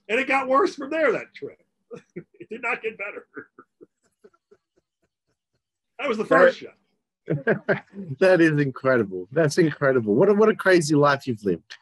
And 0.10 0.20
it 0.20 0.28
got 0.28 0.48
worse 0.48 0.76
from 0.76 0.90
there 0.90 1.12
that 1.14 1.34
trip. 1.34 1.58
it 2.16 2.50
did 2.50 2.62
not 2.62 2.84
get 2.84 2.98
better. 2.98 3.28
that 6.00 6.10
was 6.10 6.18
the 6.18 6.26
first 6.26 6.64
that 8.20 8.42
is 8.42 8.62
incredible. 8.62 9.28
That's 9.32 9.58
incredible. 9.58 10.16
What 10.16 10.30
a, 10.30 10.34
what 10.34 10.50
a 10.50 10.56
crazy 10.56 10.96
life 10.96 11.28
you've 11.28 11.44
lived. 11.44 11.78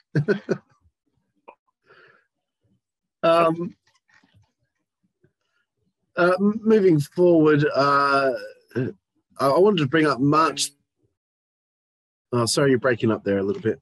Um, 3.31 3.75
uh, 6.15 6.35
moving 6.39 6.99
forward, 6.99 7.65
uh, 7.73 8.31
I 9.39 9.57
wanted 9.57 9.79
to 9.79 9.87
bring 9.87 10.05
up 10.05 10.19
March. 10.19 10.71
Oh, 12.31 12.45
sorry, 12.45 12.69
you're 12.69 12.79
breaking 12.79 13.11
up 13.11 13.23
there 13.23 13.39
a 13.39 13.43
little 13.43 13.61
bit. 13.61 13.81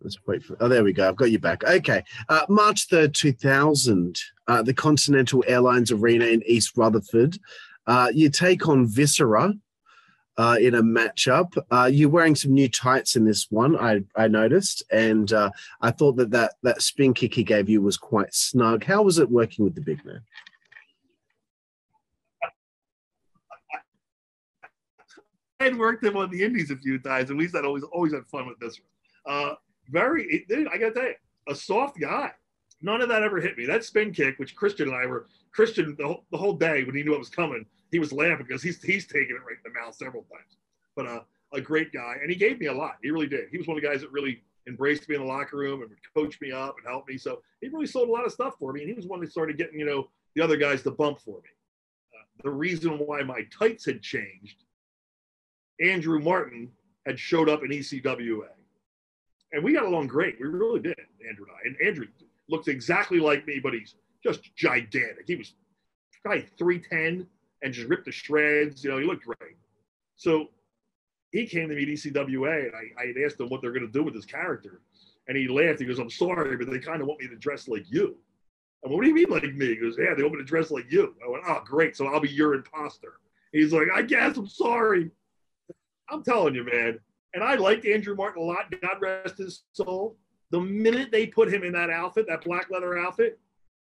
Let's 0.00 0.18
wait 0.26 0.42
for. 0.42 0.56
Oh, 0.60 0.68
there 0.68 0.84
we 0.84 0.92
go. 0.92 1.08
I've 1.08 1.16
got 1.16 1.30
you 1.30 1.38
back. 1.38 1.64
Okay. 1.64 2.04
Uh, 2.28 2.44
March 2.48 2.88
3rd, 2.88 3.14
2000, 3.14 4.20
uh, 4.48 4.62
the 4.62 4.74
Continental 4.74 5.42
Airlines 5.46 5.90
Arena 5.90 6.26
in 6.26 6.42
East 6.46 6.76
Rutherford. 6.76 7.38
Uh, 7.86 8.10
you 8.12 8.28
take 8.28 8.68
on 8.68 8.86
Viscera 8.86 9.54
uh, 10.36 10.56
in 10.60 10.74
a 10.74 10.82
matchup. 10.82 11.56
Uh, 11.70 11.88
you're 11.92 12.08
wearing 12.08 12.34
some 12.34 12.52
new 12.52 12.68
tights 12.68 13.16
in 13.16 13.24
this 13.24 13.50
one, 13.50 13.76
I, 13.76 14.02
I 14.16 14.28
noticed. 14.28 14.82
And 14.90 15.32
uh, 15.32 15.50
I 15.80 15.90
thought 15.90 16.16
that, 16.16 16.30
that 16.30 16.54
that 16.62 16.82
spin 16.82 17.14
kick 17.14 17.34
he 17.34 17.44
gave 17.44 17.68
you 17.68 17.80
was 17.80 17.96
quite 17.96 18.34
snug. 18.34 18.84
How 18.84 19.02
was 19.02 19.18
it 19.18 19.30
working 19.30 19.64
with 19.64 19.74
the 19.74 19.80
big 19.80 20.04
man? 20.04 20.20
I 25.60 25.64
had 25.64 25.78
worked 25.78 26.04
him 26.04 26.16
on 26.16 26.30
the 26.30 26.42
Indies 26.42 26.70
a 26.70 26.76
few 26.76 26.98
times. 26.98 27.30
At 27.30 27.36
least 27.36 27.54
I'd 27.54 27.64
always 27.64 27.84
always 27.84 28.12
had 28.12 28.26
fun 28.26 28.46
with 28.46 28.58
this 28.58 28.78
one. 29.24 29.34
Uh, 29.34 29.54
very, 29.88 30.44
dude, 30.48 30.68
I 30.68 30.76
gotta 30.76 30.92
tell 30.92 31.04
you, 31.04 31.14
a 31.48 31.54
soft 31.54 31.98
guy. 31.98 32.32
None 32.82 33.00
of 33.00 33.08
that 33.08 33.22
ever 33.22 33.40
hit 33.40 33.56
me. 33.56 33.64
That 33.64 33.84
spin 33.84 34.12
kick, 34.12 34.38
which 34.38 34.56
Christian 34.56 34.88
and 34.88 34.96
I 34.96 35.06
were, 35.06 35.28
Christian 35.52 35.94
the 35.96 36.06
whole, 36.06 36.24
the 36.30 36.36
whole 36.36 36.52
day 36.52 36.84
when 36.84 36.94
he 36.94 37.02
knew 37.02 37.14
it 37.14 37.18
was 37.18 37.30
coming, 37.30 37.64
he 37.94 38.00
was 38.00 38.12
laughing 38.12 38.44
because 38.46 38.62
he's 38.62 38.82
he's 38.82 39.06
taken 39.06 39.36
it 39.36 39.46
right 39.46 39.56
in 39.64 39.72
the 39.72 39.80
mouth 39.80 39.94
several 39.94 40.24
times. 40.24 40.56
But 40.96 41.06
uh, 41.06 41.20
a 41.52 41.60
great 41.60 41.92
guy, 41.92 42.16
and 42.20 42.28
he 42.28 42.36
gave 42.36 42.58
me 42.58 42.66
a 42.66 42.72
lot. 42.72 42.96
He 43.02 43.10
really 43.10 43.28
did. 43.28 43.48
He 43.50 43.58
was 43.58 43.66
one 43.66 43.76
of 43.76 43.82
the 43.82 43.88
guys 43.88 44.00
that 44.00 44.10
really 44.10 44.42
embraced 44.66 45.08
me 45.08 45.14
in 45.14 45.20
the 45.20 45.26
locker 45.26 45.56
room 45.56 45.82
and 45.82 45.90
would 45.90 45.98
coach 46.14 46.40
me 46.40 46.50
up 46.50 46.74
and 46.78 46.86
help 46.86 47.06
me. 47.06 47.16
So 47.16 47.42
he 47.60 47.68
really 47.68 47.86
sold 47.86 48.08
a 48.08 48.12
lot 48.12 48.26
of 48.26 48.32
stuff 48.32 48.54
for 48.58 48.72
me, 48.72 48.80
and 48.80 48.88
he 48.88 48.94
was 48.94 49.06
one 49.06 49.20
that 49.20 49.30
started 49.30 49.56
getting 49.56 49.78
you 49.78 49.86
know 49.86 50.08
the 50.34 50.42
other 50.42 50.56
guys 50.56 50.82
to 50.82 50.90
bump 50.90 51.20
for 51.20 51.36
me. 51.36 51.50
Uh, 52.12 52.24
the 52.42 52.50
reason 52.50 52.98
why 52.98 53.22
my 53.22 53.42
tights 53.56 53.86
had 53.86 54.02
changed, 54.02 54.64
Andrew 55.80 56.18
Martin 56.18 56.72
had 57.06 57.18
showed 57.18 57.48
up 57.48 57.62
in 57.62 57.70
ECWA 57.70 58.48
and 59.54 59.62
we 59.62 59.72
got 59.72 59.84
along 59.84 60.08
great. 60.08 60.36
We 60.40 60.48
really 60.48 60.80
did, 60.80 60.98
Andrew 61.26 61.46
and 61.46 61.54
I. 61.54 61.60
And 61.64 61.88
Andrew 61.88 62.06
looks 62.48 62.66
exactly 62.66 63.20
like 63.20 63.46
me, 63.46 63.60
but 63.62 63.72
he's 63.72 63.94
just 64.22 64.54
gigantic. 64.56 65.24
He 65.26 65.36
was 65.36 65.54
probably 66.22 66.46
310 66.58 67.26
and 67.64 67.72
just 67.72 67.88
ripped 67.88 68.04
to 68.04 68.12
shreds. 68.12 68.84
You 68.84 68.90
know, 68.90 68.98
he 68.98 69.04
looked 69.04 69.24
great. 69.24 69.56
So 70.16 70.50
he 71.32 71.46
came 71.46 71.68
to 71.68 71.74
me 71.74 71.82
at 71.82 71.88
ECWA 71.88 72.66
and 72.66 72.72
I, 72.76 73.02
I 73.02 73.24
asked 73.24 73.40
him 73.40 73.48
what 73.48 73.60
they're 73.60 73.72
going 73.72 73.86
to 73.86 73.92
do 73.92 74.04
with 74.04 74.14
his 74.14 74.26
character. 74.26 74.82
And 75.26 75.36
he 75.36 75.48
laughed. 75.48 75.80
He 75.80 75.86
goes, 75.86 75.98
I'm 75.98 76.10
sorry, 76.10 76.56
but 76.56 76.70
they 76.70 76.78
kind 76.78 77.00
of 77.00 77.08
want 77.08 77.20
me 77.20 77.28
to 77.28 77.36
dress 77.36 77.66
like 77.66 77.90
you. 77.90 78.16
I 78.84 78.88
went, 78.88 78.96
what 78.96 79.02
do 79.02 79.08
you 79.08 79.14
mean 79.14 79.30
like 79.30 79.54
me? 79.54 79.68
He 79.68 79.76
goes, 79.76 79.96
yeah, 79.98 80.14
they 80.14 80.22
want 80.22 80.34
me 80.34 80.40
to 80.40 80.44
dress 80.44 80.70
like 80.70 80.92
you. 80.92 81.14
I 81.24 81.30
went, 81.30 81.42
oh, 81.48 81.62
great. 81.64 81.96
So 81.96 82.06
I'll 82.06 82.20
be 82.20 82.28
your 82.28 82.54
imposter. 82.54 83.14
He's 83.50 83.72
like, 83.72 83.88
I 83.92 84.02
guess 84.02 84.36
I'm 84.36 84.46
sorry. 84.46 85.10
I'm 86.10 86.22
telling 86.22 86.54
you, 86.54 86.64
man, 86.64 86.98
and 87.32 87.42
I 87.42 87.54
liked 87.54 87.86
Andrew 87.86 88.14
Martin 88.14 88.42
a 88.42 88.44
lot. 88.44 88.72
God 88.82 89.00
rest 89.00 89.38
his 89.38 89.62
soul. 89.72 90.16
The 90.50 90.60
minute 90.60 91.10
they 91.10 91.26
put 91.26 91.52
him 91.52 91.64
in 91.64 91.72
that 91.72 91.88
outfit, 91.88 92.26
that 92.28 92.44
black 92.44 92.68
leather 92.70 92.98
outfit, 92.98 93.40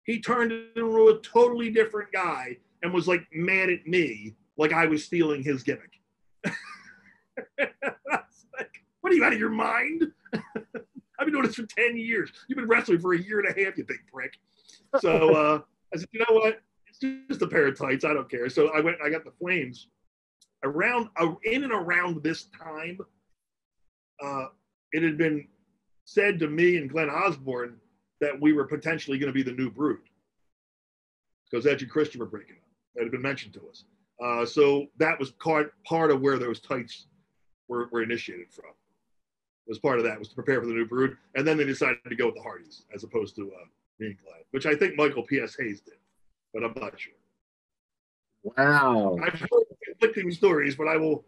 he 0.03 0.19
turned 0.19 0.51
into 0.51 1.07
a 1.07 1.19
totally 1.22 1.72
different 1.72 2.11
guy 2.11 2.57
and 2.82 2.93
was 2.93 3.07
like 3.07 3.25
mad 3.34 3.69
at 3.69 3.86
me, 3.86 4.36
like 4.57 4.73
I 4.73 4.86
was 4.86 5.03
stealing 5.03 5.43
his 5.43 5.63
gimmick. 5.63 5.91
like, 7.57 7.73
what 9.01 9.11
are 9.11 9.15
you 9.15 9.23
out 9.23 9.34
of 9.34 9.39
your 9.39 9.49
mind? 9.49 10.11
I've 10.34 11.25
been 11.25 11.34
doing 11.34 11.45
this 11.45 11.55
for 11.55 11.65
10 11.65 11.97
years. 11.97 12.32
You've 12.47 12.57
been 12.57 12.67
wrestling 12.67 12.99
for 12.99 13.13
a 13.13 13.19
year 13.19 13.39
and 13.39 13.47
a 13.47 13.63
half, 13.63 13.77
you 13.77 13.86
big 13.86 13.99
prick. 14.11 14.34
So 14.99 15.36
uh, 15.36 15.61
I 15.93 15.97
said, 15.97 16.07
you 16.11 16.19
know 16.19 16.36
what? 16.36 16.61
It's 16.88 16.99
just 17.29 17.41
a 17.41 17.47
pair 17.47 17.67
of 17.67 17.77
tights. 17.77 18.03
I 18.03 18.13
don't 18.13 18.29
care. 18.29 18.49
So 18.49 18.69
I 18.69 18.82
went, 18.82 18.97
I 19.03 19.09
got 19.09 19.23
the 19.23 19.32
flames 19.32 19.88
around 20.63 21.09
uh, 21.19 21.34
in 21.43 21.63
and 21.63 21.71
around 21.71 22.23
this 22.23 22.45
time, 22.45 22.99
uh, 24.23 24.45
it 24.91 25.03
had 25.03 25.17
been 25.17 25.47
said 26.05 26.39
to 26.39 26.47
me 26.47 26.77
and 26.77 26.89
Glenn 26.89 27.09
Osborne 27.09 27.77
that 28.19 28.39
we 28.39 28.53
were 28.53 28.65
potentially 28.65 29.17
going 29.17 29.32
to 29.32 29.34
be 29.34 29.43
the 29.43 29.55
new 29.55 29.71
Brood 29.71 29.99
because 31.49 31.65
Edge 31.65 31.82
and 31.82 31.91
Christian 31.91 32.19
were 32.19 32.25
breaking 32.25 32.57
up. 32.57 32.70
That 32.96 33.04
had 33.04 33.12
been 33.12 33.22
mentioned 33.22 33.54
to 33.54 33.62
us. 33.70 33.86
Uh, 34.24 34.46
so 34.46 34.88
that 34.98 35.20
was 35.20 35.32
part 35.32 35.74
part 35.84 36.12
of 36.12 36.22
where 36.22 36.38
those 36.38 36.60
tights 36.60 37.08
were, 37.68 37.88
were 37.92 38.04
initiated 38.04 38.52
from. 38.52 38.72
Was 39.68 39.80
part 39.80 40.00
of 40.00 40.06
that 40.06 40.20
was 40.20 40.28
to 40.30 40.36
prepare 40.36 40.60
for 40.60 40.68
the 40.68 40.74
new 40.74 40.86
Brood, 40.86 41.16
and 41.36 41.48
then 41.48 41.58
they 41.58 41.64
decided 41.64 42.00
to 42.08 42.16
go 42.16 42.28
with 42.28 42.36
the 42.36 42.42
Hardys 42.42 42.84
as 42.94 43.04
opposed 43.04 43.36
to 43.36 43.44
uh, 43.44 43.66
me 44.00 44.08
and 44.08 44.18
Glenn, 44.18 44.42
which 44.52 44.66
I 44.66 44.76
think 44.76 44.98
Michael 44.98 45.24
P.S. 45.24 45.56
Hayes 45.60 45.82
did, 45.82 45.96
but 46.54 46.64
I'm 46.64 46.74
not 46.76 47.00
sure. 47.00 47.14
Wow. 48.44 49.18
I've 49.24 49.39
heard 49.39 49.50
conflicting 49.86 50.32
stories, 50.32 50.76
but 50.76 50.88
I 50.88 50.98
will. 50.98 51.24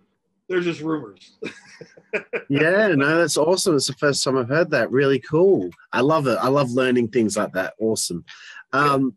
There's 0.49 0.65
just 0.65 0.81
rumors. 0.81 1.31
yeah, 2.49 2.87
no, 2.89 3.17
that's 3.17 3.37
awesome. 3.37 3.75
It's 3.75 3.87
the 3.87 3.93
first 3.93 4.23
time 4.23 4.37
I've 4.37 4.49
heard 4.49 4.71
that. 4.71 4.91
Really 4.91 5.19
cool. 5.19 5.69
I 5.93 6.01
love 6.01 6.27
it. 6.27 6.37
I 6.41 6.49
love 6.49 6.71
learning 6.71 7.09
things 7.09 7.37
like 7.37 7.53
that. 7.53 7.75
Awesome. 7.79 8.25
Um, 8.73 9.15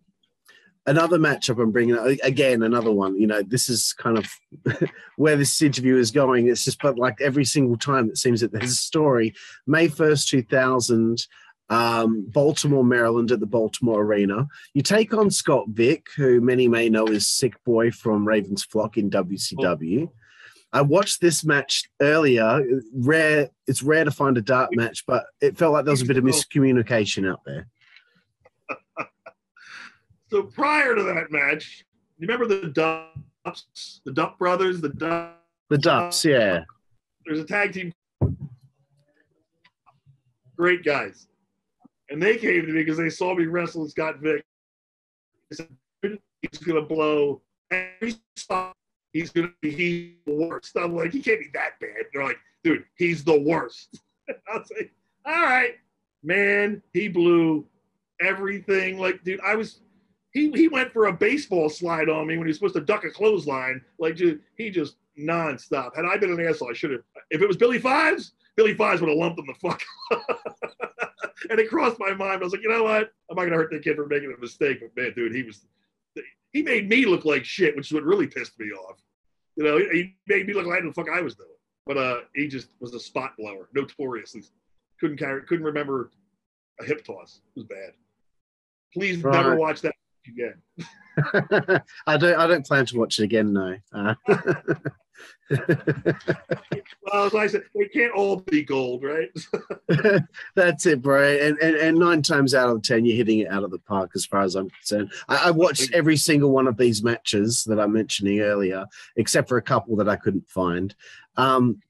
another 0.87 1.19
matchup 1.19 1.63
I'm 1.63 1.73
bringing 1.73 1.97
up 1.97 2.07
again. 2.23 2.63
Another 2.63 2.93
one. 2.93 3.19
You 3.19 3.27
know, 3.27 3.43
this 3.43 3.69
is 3.69 3.93
kind 3.93 4.19
of 4.19 4.31
where 5.17 5.37
this 5.37 5.61
interview 5.61 5.97
is 5.97 6.11
going. 6.11 6.49
It's 6.49 6.65
just, 6.65 6.81
but 6.81 6.99
like 6.99 7.21
every 7.21 7.45
single 7.45 7.77
time, 7.77 8.09
it 8.09 8.19
seems 8.19 8.41
that 8.41 8.53
there's 8.53 8.73
a 8.73 8.77
story. 8.77 9.35
May 9.67 9.89
first, 9.89 10.29
two 10.29 10.43
thousand 10.43 11.27
um, 11.69 12.27
Baltimore, 12.29 12.85
Maryland 12.85 13.33
at 13.33 13.41
the 13.41 13.47
Baltimore 13.47 14.03
Arena. 14.03 14.47
You 14.75 14.83
take 14.83 15.13
on 15.13 15.31
Scott 15.31 15.67
Vick, 15.69 16.07
who 16.17 16.41
many 16.41 16.69
may 16.69 16.89
know 16.89 17.07
is 17.07 17.29
Sick 17.29 17.63
Boy 17.65 17.91
from 17.91 18.27
Ravens 18.27 18.65
Flock 18.65 18.97
in 18.97 19.11
WCW. 19.11 20.09
I 20.73 20.83
watched 20.83 21.21
this 21.21 21.45
match 21.45 21.85
earlier. 22.01 22.63
Rare, 22.95 23.51
it's 23.67 23.83
rare 23.83 24.05
to 24.05 24.11
find 24.11 24.37
a 24.37 24.43
dark 24.43 24.75
match, 24.75 25.05
but 25.07 25.25
it 25.41 25.57
felt 25.57 25.73
like 25.73 25.85
there 25.85 25.93
was 25.93 26.03
a 26.03 26.07
bit 26.07 26.19
of 26.19 26.25
miscommunication 26.25 27.29
out 27.31 27.41
there. 27.47 27.69
So 30.29 30.43
prior 30.43 30.95
to 30.95 31.03
that 31.05 31.31
match, 31.31 31.85
you 32.19 32.27
remember 32.27 32.47
the 32.47 32.69
Dupps, 32.69 34.01
the 34.05 34.13
Dupp 34.13 34.39
brothers, 34.39 34.81
the 34.81 34.89
Dupp, 34.91 35.35
the 35.71 35.79
Dupps, 35.79 36.25
yeah. 36.25 36.61
There's 37.25 37.41
a 37.41 37.45
tag 37.45 37.73
team. 37.73 37.93
Great 40.57 40.85
guys. 40.85 41.27
And 42.09 42.23
they 42.23 42.37
came 42.37 42.67
to 42.67 42.73
me 42.73 42.85
because 42.85 42.99
they 42.99 43.11
saw 43.11 43.35
me 43.35 43.47
wrestle 43.47 43.89
Scott 43.89 44.21
Vick. 44.21 44.45
He 45.51 45.57
said, 45.57 45.69
he's 46.03 46.61
going 46.61 46.81
to 46.81 46.87
blow 46.87 47.43
every 47.71 48.15
spot. 48.37 48.75
He's 49.13 49.31
going 49.31 49.49
to 49.49 49.55
be 49.61 49.71
he's 49.71 50.13
the 50.27 50.35
worst. 50.35 50.77
I'm 50.77 50.95
like, 50.95 51.13
he 51.13 51.21
can't 51.21 51.41
be 51.41 51.49
that 51.55 51.81
bad. 51.81 52.05
They're 52.13 52.25
like, 52.25 52.39
dude, 52.63 52.85
he's 52.97 53.25
the 53.25 53.41
worst. 53.41 54.01
I 54.29 54.57
was 54.57 54.71
like, 54.77 54.93
all 55.25 55.43
right, 55.43 55.75
man, 56.23 56.83
he 56.93 57.09
blew 57.09 57.67
everything. 58.21 58.99
Like, 58.99 59.25
dude, 59.25 59.41
I 59.41 59.57
was, 59.57 59.81
he, 60.37 60.51
he 60.51 60.69
went 60.69 60.93
for 60.93 61.07
a 61.07 61.13
baseball 61.13 61.71
slide 61.71 62.11
on 62.11 62.27
me 62.27 62.37
when 62.37 62.47
he 62.47 62.51
was 62.51 62.59
supposed 62.59 62.75
to 62.75 62.83
duck 62.83 63.05
a 63.05 63.11
clothesline. 63.11 63.81
Like, 63.99 64.19
he 64.19 64.71
just 64.71 64.97
nonstop. 65.19 65.97
Had 65.97 66.05
I 66.05 66.19
been 66.19 66.31
an 66.31 66.47
asshole, 66.47 66.71
I 66.71 66.75
should 66.75 66.91
have. 66.91 67.01
If 67.31 67.41
it 67.41 67.49
was 67.49 67.57
Billy 67.57 67.79
Fives, 67.79 68.33
Billy 68.55 68.75
Fives 68.75 69.01
would 69.01 69.09
have 69.09 69.17
lumped 69.17 69.39
him 69.39 69.47
the 69.47 69.55
fuck. 69.55 69.83
and 71.51 71.59
it 71.59 71.71
crossed 71.71 71.99
my 71.99 72.13
mind. 72.13 72.43
I 72.43 72.45
was 72.45 72.53
like, 72.53 72.63
you 72.63 72.69
know 72.69 72.85
what? 72.85 73.13
I'm 73.31 73.37
not 73.37 73.45
gonna 73.45 73.57
hurt 73.57 73.71
that 73.71 73.83
kid 73.83 73.97
for 73.97 74.07
making 74.07 74.31
a 74.37 74.39
mistake. 74.39 74.81
But 74.81 75.03
man, 75.03 75.15
dude, 75.17 75.35
he 75.35 75.43
was 75.43 75.67
he 76.53 76.63
made 76.63 76.87
me 76.87 77.07
look 77.07 77.25
like 77.25 77.45
shit, 77.45 77.75
which 77.75 77.87
is 77.87 77.93
what 77.93 78.05
really 78.05 78.27
pissed 78.27 78.59
me 78.59 78.67
off. 78.73 78.99
You 79.57 79.65
know, 79.65 79.79
he 79.79 80.17
made 80.27 80.47
me 80.47 80.53
look 80.53 80.67
like 80.67 80.83
the 80.83 80.93
fuck 80.93 81.09
I 81.11 81.23
was 81.23 81.35
doing. 81.35 81.49
But 81.87 81.97
uh, 81.97 82.21
he 82.35 82.47
just 82.47 82.69
was 82.79 82.95
a 82.95 83.01
spot 83.01 83.33
blower, 83.39 83.69
notoriously. 83.75 84.43
Couldn't 85.01 85.17
carry, 85.17 85.43
couldn't 85.43 85.65
remember 85.65 86.11
a 86.79 86.85
hip 86.85 87.05
toss. 87.07 87.41
It 87.57 87.61
was 87.61 87.65
bad. 87.65 87.93
Please 88.93 89.23
right. 89.23 89.33
never 89.33 89.57
watch 89.57 89.81
that 89.83 89.96
again. 90.29 91.81
I 92.07 92.17
don't. 92.17 92.39
I 92.39 92.47
don't 92.47 92.67
plan 92.67 92.87
to 92.87 92.99
watch 92.99 93.19
it 93.19 93.25
again. 93.25 93.53
No. 93.53 93.77
Uh. 93.93 94.15
well, 95.51 97.27
as 97.27 97.35
I 97.35 97.47
said, 97.47 97.63
they 97.75 97.87
can't 97.87 98.13
all 98.15 98.37
be 98.37 98.63
gold, 98.63 99.05
right? 99.05 99.31
That's 100.55 100.87
it, 100.87 101.03
bro. 101.03 101.23
And, 101.23 101.57
and 101.59 101.77
and 101.77 101.99
nine 101.99 102.23
times 102.23 102.55
out 102.55 102.69
of 102.69 102.83
ten, 102.83 103.05
you're 103.05 103.17
hitting 103.17 103.41
it 103.41 103.51
out 103.51 103.63
of 103.63 103.71
the 103.71 103.79
park, 103.79 104.11
as 104.15 104.27
far 104.27 104.43
as 104.43 104.57
I'm 104.57 104.71
concerned. 104.71 105.13
I, 105.29 105.49
I 105.49 105.51
watched 105.53 105.93
every 105.93 106.17
single 106.17 106.51
one 106.51 106.67
of 106.67 106.77
these 106.77 107.03
matches 107.03 107.65
that 107.65 107.79
I'm 107.79 107.93
mentioning 107.93 108.41
earlier, 108.41 108.87
except 109.17 109.49
for 109.49 109.57
a 109.57 109.63
couple 109.63 109.97
that 109.97 110.09
I 110.09 110.17
couldn't 110.17 110.49
find. 110.49 110.95
Um, 111.37 111.81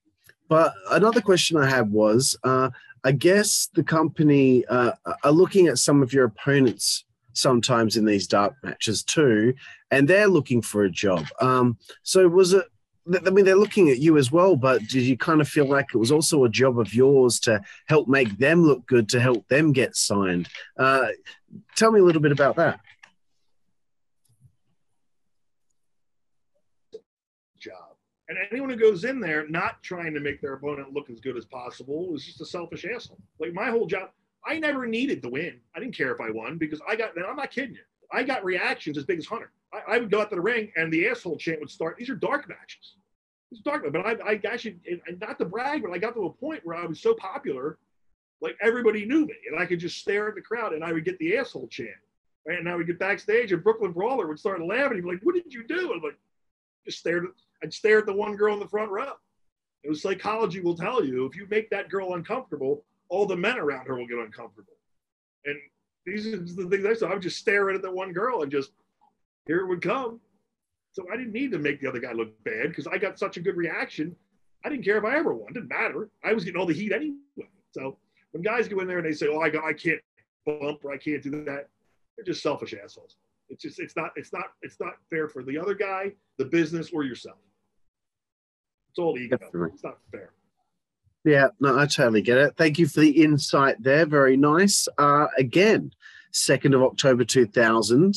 but 0.49 0.75
another 0.91 1.21
question 1.21 1.57
I 1.57 1.67
had 1.69 1.91
was, 1.91 2.37
uh, 2.45 2.71
I 3.03 3.13
guess 3.13 3.69
the 3.75 3.83
company 3.83 4.65
uh, 4.67 4.93
are 5.25 5.33
looking 5.33 5.67
at 5.67 5.79
some 5.79 6.03
of 6.03 6.13
your 6.13 6.25
opponents 6.25 7.05
sometimes 7.37 7.97
in 7.97 8.05
these 8.05 8.27
dark 8.27 8.55
matches 8.63 9.03
too, 9.03 9.55
and 9.91 10.09
they're 10.09 10.29
looking 10.29 10.63
for 10.63 10.85
a 10.85 10.91
job. 10.91 11.27
Um, 11.41 11.79
so 12.03 12.29
was 12.29 12.53
it 12.53 12.67
I 13.25 13.31
mean, 13.31 13.45
they're 13.45 13.55
looking 13.55 13.89
at 13.91 13.99
you 13.99 14.19
as 14.19 14.33
well, 14.33 14.57
but 14.57 14.81
did 14.81 15.03
you 15.03 15.17
kind 15.17 15.41
of 15.41 15.49
feel 15.49 15.67
like 15.67 15.87
it 15.95 15.99
was 15.99 16.11
also 16.11 16.45
a 16.45 16.49
job 16.49 16.79
of 16.79 16.93
yours 16.93 17.39
to 17.41 17.61
help 17.87 18.09
make 18.09 18.37
them 18.39 18.65
look 18.65 18.85
good, 18.87 19.09
to 19.11 19.21
help 19.21 19.47
them 19.49 19.73
get 19.73 19.95
signed? 19.95 20.49
Uh, 20.77 21.09
tell 21.77 21.93
me 21.93 22.01
a 22.01 22.03
little 22.03 22.21
bit 22.23 22.33
about 22.33 22.57
that. 22.57 22.81
Job. 27.61 27.75
And 28.29 28.39
anyone 28.51 28.71
who 28.71 28.77
goes 28.77 29.05
in 29.05 29.21
there 29.21 29.49
not 29.49 29.83
trying 29.85 30.13
to 30.15 30.21
make 30.21 30.41
their 30.41 30.55
opponent 30.55 30.93
look 30.93 31.09
as 31.09 31.21
good 31.21 31.37
as 31.37 31.45
possible 31.45 32.13
is 32.17 32.25
just 32.25 32.41
a 32.41 32.47
selfish 32.47 32.85
asshole. 32.85 33.21
Like 33.39 33.53
my 33.53 33.71
whole 33.71 33.87
job, 33.87 34.11
I 34.47 34.59
never 34.59 34.87
needed 34.87 35.23
to 35.23 35.29
win. 35.29 35.61
I 35.75 35.81
didn't 35.81 35.97
care 35.97 36.13
if 36.13 36.21
I 36.21 36.31
won 36.31 36.57
because 36.57 36.81
I 36.89 36.97
got, 36.97 37.11
I'm 37.17 37.37
not 37.37 37.51
kidding 37.51 37.75
you. 37.75 37.81
I 38.13 38.23
got 38.23 38.45
reactions 38.45 38.97
as 38.97 39.05
big 39.05 39.19
as 39.19 39.27
Hunter. 39.27 39.51
I, 39.73 39.95
I, 39.95 39.99
would 39.99 40.11
go 40.11 40.21
out 40.21 40.31
to 40.31 40.37
the 40.37 40.41
ring 40.41 40.71
and 40.77 40.93
the 40.93 41.09
asshole 41.09 41.37
chant 41.37 41.61
would 41.61 41.71
start. 41.71 41.97
These 41.99 42.09
are 42.11 42.15
dark 42.15 42.49
matches. 42.49 42.95
It's 43.51 43.61
dark, 43.61 43.85
but 43.93 44.07
I, 44.07 44.17
I 44.25 44.41
actually, 44.49 44.79
and 44.87 45.21
not 45.21 45.39
to 45.39 45.45
brag, 45.45 45.83
but 45.83 45.93
I 45.93 45.99
got 45.99 46.15
to 46.15 46.27
a 46.27 46.31
point 46.31 46.65
where 46.65 46.77
I 46.77 46.87
was 46.87 47.01
so 47.01 47.15
popular, 47.15 47.79
like 48.41 48.57
everybody 48.61 49.05
knew 49.05 49.27
me, 49.27 49.35
and 49.51 49.59
I 49.59 49.67
could 49.67 49.81
just 49.81 49.99
stare 49.99 50.29
at 50.29 50.35
the 50.35 50.41
crowd, 50.41 50.73
and 50.73 50.85
I 50.85 50.93
would 50.93 51.05
get 51.05 51.19
the 51.19 51.37
asshole 51.37 51.69
chant. 51.69 51.91
Right? 52.47 52.59
And 52.59 52.69
I 52.69 52.77
would 52.77 52.87
get 52.87 52.99
backstage, 52.99 53.53
and 53.53 53.63
Brooklyn 53.63 53.93
Brawler 53.93 54.27
would 54.27 54.39
start 54.39 54.65
laughing. 54.65 54.97
He'd 54.97 55.03
be 55.03 55.11
like, 55.13 55.23
"What 55.23 55.35
did 55.35 55.53
you 55.53 55.65
do?" 55.65 55.93
I'm 55.93 56.03
like, 56.03 56.19
just 56.85 56.99
stared. 56.99 57.27
I'd 57.63 57.73
stare 57.73 57.99
at 57.99 58.07
the 58.07 58.13
one 58.13 58.37
girl 58.37 58.55
in 58.55 58.61
the 58.61 58.69
front 58.69 58.91
row. 58.91 59.13
It 59.83 59.89
was 59.89 60.03
psychology 60.03 60.61
will 60.61 60.77
tell 60.77 61.05
you 61.05 61.27
if 61.27 61.37
you 61.37 61.47
make 61.49 61.71
that 61.71 61.89
girl 61.89 62.15
uncomfortable, 62.15 62.85
all 63.09 63.27
the 63.27 63.37
men 63.37 63.59
around 63.59 63.87
her 63.87 63.97
will 63.97 64.07
get 64.07 64.19
uncomfortable. 64.19 64.75
And 65.45 65.57
these 66.05 66.27
are 66.27 66.39
the 66.39 66.69
things 66.69 66.87
I 66.87 66.95
saw. 66.95 67.09
I 67.09 67.15
would 67.15 67.23
just 67.23 67.39
stare 67.39 67.71
at 67.71 67.83
the 67.83 67.91
one 67.91 68.13
girl 68.13 68.43
and 68.43 68.51
just 68.51 68.71
here 69.47 69.61
it 69.61 69.67
would 69.67 69.83
come. 69.83 70.21
So 70.93 71.07
I 71.13 71.17
didn't 71.17 71.33
need 71.33 71.53
to 71.53 71.59
make 71.59 71.81
the 71.81 71.89
other 71.89 72.01
guy 72.01 72.13
look 72.13 72.43
bad 72.45 72.69
because 72.69 72.87
I 72.87 72.99
got 72.99 73.19
such 73.19 73.37
a 73.37 73.41
good 73.41 73.57
reaction. 73.57 74.17
I 74.65 74.69
didn't 74.71 74.85
care 74.85 74.97
if 74.97 75.05
I 75.05 75.17
ever 75.17 75.35
won. 75.35 75.51
It 75.51 75.55
didn't 75.55 75.69
matter. 75.69 76.09
I 76.25 76.33
was 76.33 76.45
getting 76.45 76.59
all 76.59 76.67
the 76.67 76.75
heat 76.75 76.93
anyway. 76.93 77.17
So 77.73 77.99
when 78.33 78.43
guys 78.43 78.67
go 78.67 78.81
in 78.81 78.89
there 78.89 78.99
and 78.99 79.07
they 79.07 79.13
say, 79.13 79.29
"Oh, 79.29 79.41
I 79.41 79.51
got, 79.51 79.65
I 79.65 79.73
can't 79.73 80.01
bump 80.47 80.85
or 80.85 80.93
I 80.93 80.97
can't 80.97 81.23
do 81.23 81.31
that," 81.45 81.69
they're 82.17 82.25
just 82.25 82.43
selfish 82.43 82.75
assholes. 82.83 83.17
It's 83.49 83.63
just, 83.63 83.79
it's 83.79 83.95
not, 83.95 84.11
it's 84.17 84.33
not, 84.33 84.47
it's 84.63 84.81
not 84.81 84.95
fair 85.11 85.29
for 85.29 85.43
the 85.45 85.57
other 85.59 85.75
guy, 85.75 86.13
the 86.39 86.47
business, 86.47 86.91
or 86.93 87.05
yourself. 87.05 87.37
It's 88.91 88.99
all 88.99 89.17
ego. 89.19 89.37
Definitely. 89.37 89.71
It's 89.75 89.85
not 89.85 89.99
fair. 90.11 90.31
Yeah, 91.27 91.49
no, 91.59 91.77
I 91.77 91.87
totally 91.87 92.23
get 92.23 92.39
it. 92.39 92.55
Thank 92.57 92.79
you 92.79 92.87
for 92.87 93.01
the 93.01 93.25
insight 93.25 93.83
there. 93.83 94.07
Very 94.07 94.37
nice. 94.37 94.87
Uh, 94.97 95.27
again, 95.37 95.91
2nd 96.33 96.73
of 96.73 96.85
October 96.85 97.25
2000. 97.25 98.17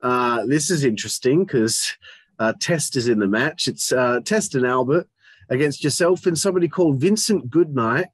Uh, 0.00 0.46
this 0.46 0.70
is 0.70 0.84
interesting 0.84 1.44
because 1.44 1.96
uh, 2.38 2.52
Test 2.60 2.94
is 2.94 3.08
in 3.08 3.18
the 3.18 3.26
match. 3.26 3.66
It's 3.66 3.90
uh, 3.90 4.20
Test 4.24 4.54
and 4.54 4.64
Albert 4.64 5.08
against 5.50 5.82
yourself 5.82 6.26
and 6.26 6.38
somebody 6.38 6.68
called 6.68 7.00
Vincent 7.00 7.50
Goodnight. 7.50 8.06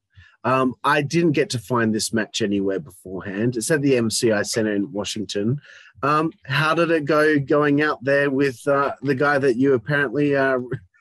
Um, 0.43 0.74
I 0.84 1.03
didn't 1.03 1.32
get 1.32 1.51
to 1.51 1.59
find 1.59 1.95
this 1.95 2.14
match 2.14 2.41
anywhere 2.41 2.80
beforehand. 2.80 3.59
It's 3.59 3.70
at 3.70 3.82
the 3.82 3.93
MCI 3.93 4.47
Center 4.47 4.74
in 4.74 4.91
Washington. 4.91 5.61
Um, 6.03 6.32
how 6.45 6.74
did 6.74 6.91
it 6.91 7.05
go 7.05 7.38
going 7.38 7.82
out 7.82 8.03
there 8.03 8.30
with 8.30 8.66
uh, 8.66 8.95
the 9.03 9.14
guy 9.14 9.36
that 9.36 9.57
you 9.57 9.74
apparently 9.74 10.34
uh, 10.34 10.61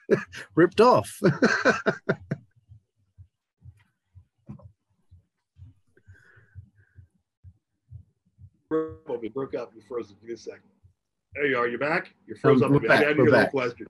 ripped 0.55 0.81
off? 0.81 1.21
broke, 8.69 9.33
broke 9.33 9.55
up. 9.55 9.71
You 9.75 9.81
froze. 9.87 10.09
Give 10.09 10.23
me 10.23 10.33
a 10.33 10.37
second. 10.37 10.61
There 11.35 11.45
you 11.47 11.57
are. 11.57 11.67
You're 11.67 11.79
back. 11.79 12.13
You're 12.25 12.37
froze 12.37 12.61
um, 12.61 12.75
up. 12.75 12.81
Back, 12.83 12.91
I 12.91 13.07
had 13.07 13.17
to 13.17 13.23
hear 13.23 13.31
the 13.31 13.39
whole 13.39 13.49
question. 13.49 13.87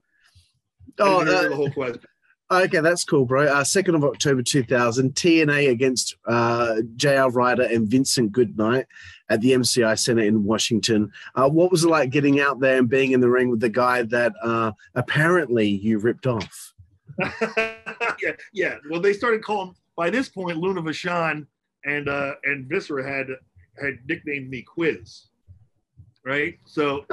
Oh, 0.98 1.20
uh, 1.20 1.48
the 1.48 1.56
whole 1.56 1.70
question. 1.70 2.02
Okay, 2.52 2.80
that's 2.80 3.04
cool, 3.04 3.26
bro. 3.26 3.44
Uh, 3.44 3.62
2nd 3.62 3.94
of 3.94 4.02
October 4.02 4.42
2000, 4.42 5.14
T&A 5.14 5.68
against 5.68 6.16
uh, 6.26 6.80
J.R. 6.96 7.30
Ryder 7.30 7.62
and 7.62 7.86
Vincent 7.86 8.32
Goodnight 8.32 8.86
at 9.28 9.40
the 9.40 9.52
MCI 9.52 9.96
Center 9.96 10.22
in 10.22 10.42
Washington. 10.42 11.12
Uh, 11.36 11.48
what 11.48 11.70
was 11.70 11.84
it 11.84 11.88
like 11.90 12.10
getting 12.10 12.40
out 12.40 12.58
there 12.58 12.78
and 12.78 12.88
being 12.88 13.12
in 13.12 13.20
the 13.20 13.30
ring 13.30 13.50
with 13.50 13.60
the 13.60 13.68
guy 13.68 14.02
that 14.02 14.32
uh, 14.42 14.72
apparently 14.96 15.68
you 15.68 16.00
ripped 16.00 16.26
off? 16.26 16.74
yeah, 17.20 18.32
yeah. 18.52 18.74
Well, 18.90 19.00
they 19.00 19.12
started 19.12 19.44
calling 19.44 19.76
by 19.96 20.10
this 20.10 20.28
point. 20.28 20.58
Luna 20.58 20.82
Vachon 20.82 21.46
and 21.84 22.08
uh, 22.08 22.32
and 22.42 22.66
Viscera 22.66 23.08
had 23.08 23.28
had 23.80 23.98
nicknamed 24.06 24.50
me 24.50 24.62
Quiz, 24.62 25.26
right? 26.24 26.58
So 26.66 27.04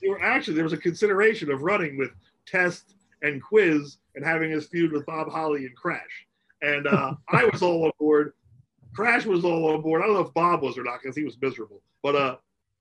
they 0.00 0.08
were 0.08 0.22
actually 0.22 0.54
there 0.54 0.64
was 0.64 0.72
a 0.72 0.78
consideration 0.78 1.50
of 1.50 1.62
running 1.62 1.98
with 1.98 2.10
Test 2.46 2.94
and 3.22 3.42
Quiz 3.42 3.98
and 4.14 4.24
having 4.24 4.50
his 4.50 4.66
feud 4.66 4.92
with 4.92 5.06
Bob 5.06 5.30
Holly 5.30 5.66
and 5.66 5.76
Crash, 5.76 6.26
and 6.62 6.86
uh, 6.86 7.14
I 7.28 7.44
was 7.44 7.62
all 7.62 7.84
on 7.84 7.92
board. 7.98 8.32
Crash 8.94 9.26
was 9.26 9.44
all 9.44 9.74
on 9.74 9.82
board. 9.82 10.02
I 10.02 10.06
don't 10.06 10.14
know 10.14 10.22
if 10.22 10.34
Bob 10.34 10.62
was 10.62 10.78
or 10.78 10.84
not 10.84 11.00
because 11.02 11.16
he 11.16 11.24
was 11.24 11.36
miserable, 11.40 11.82
but 12.02 12.16
uh, 12.16 12.36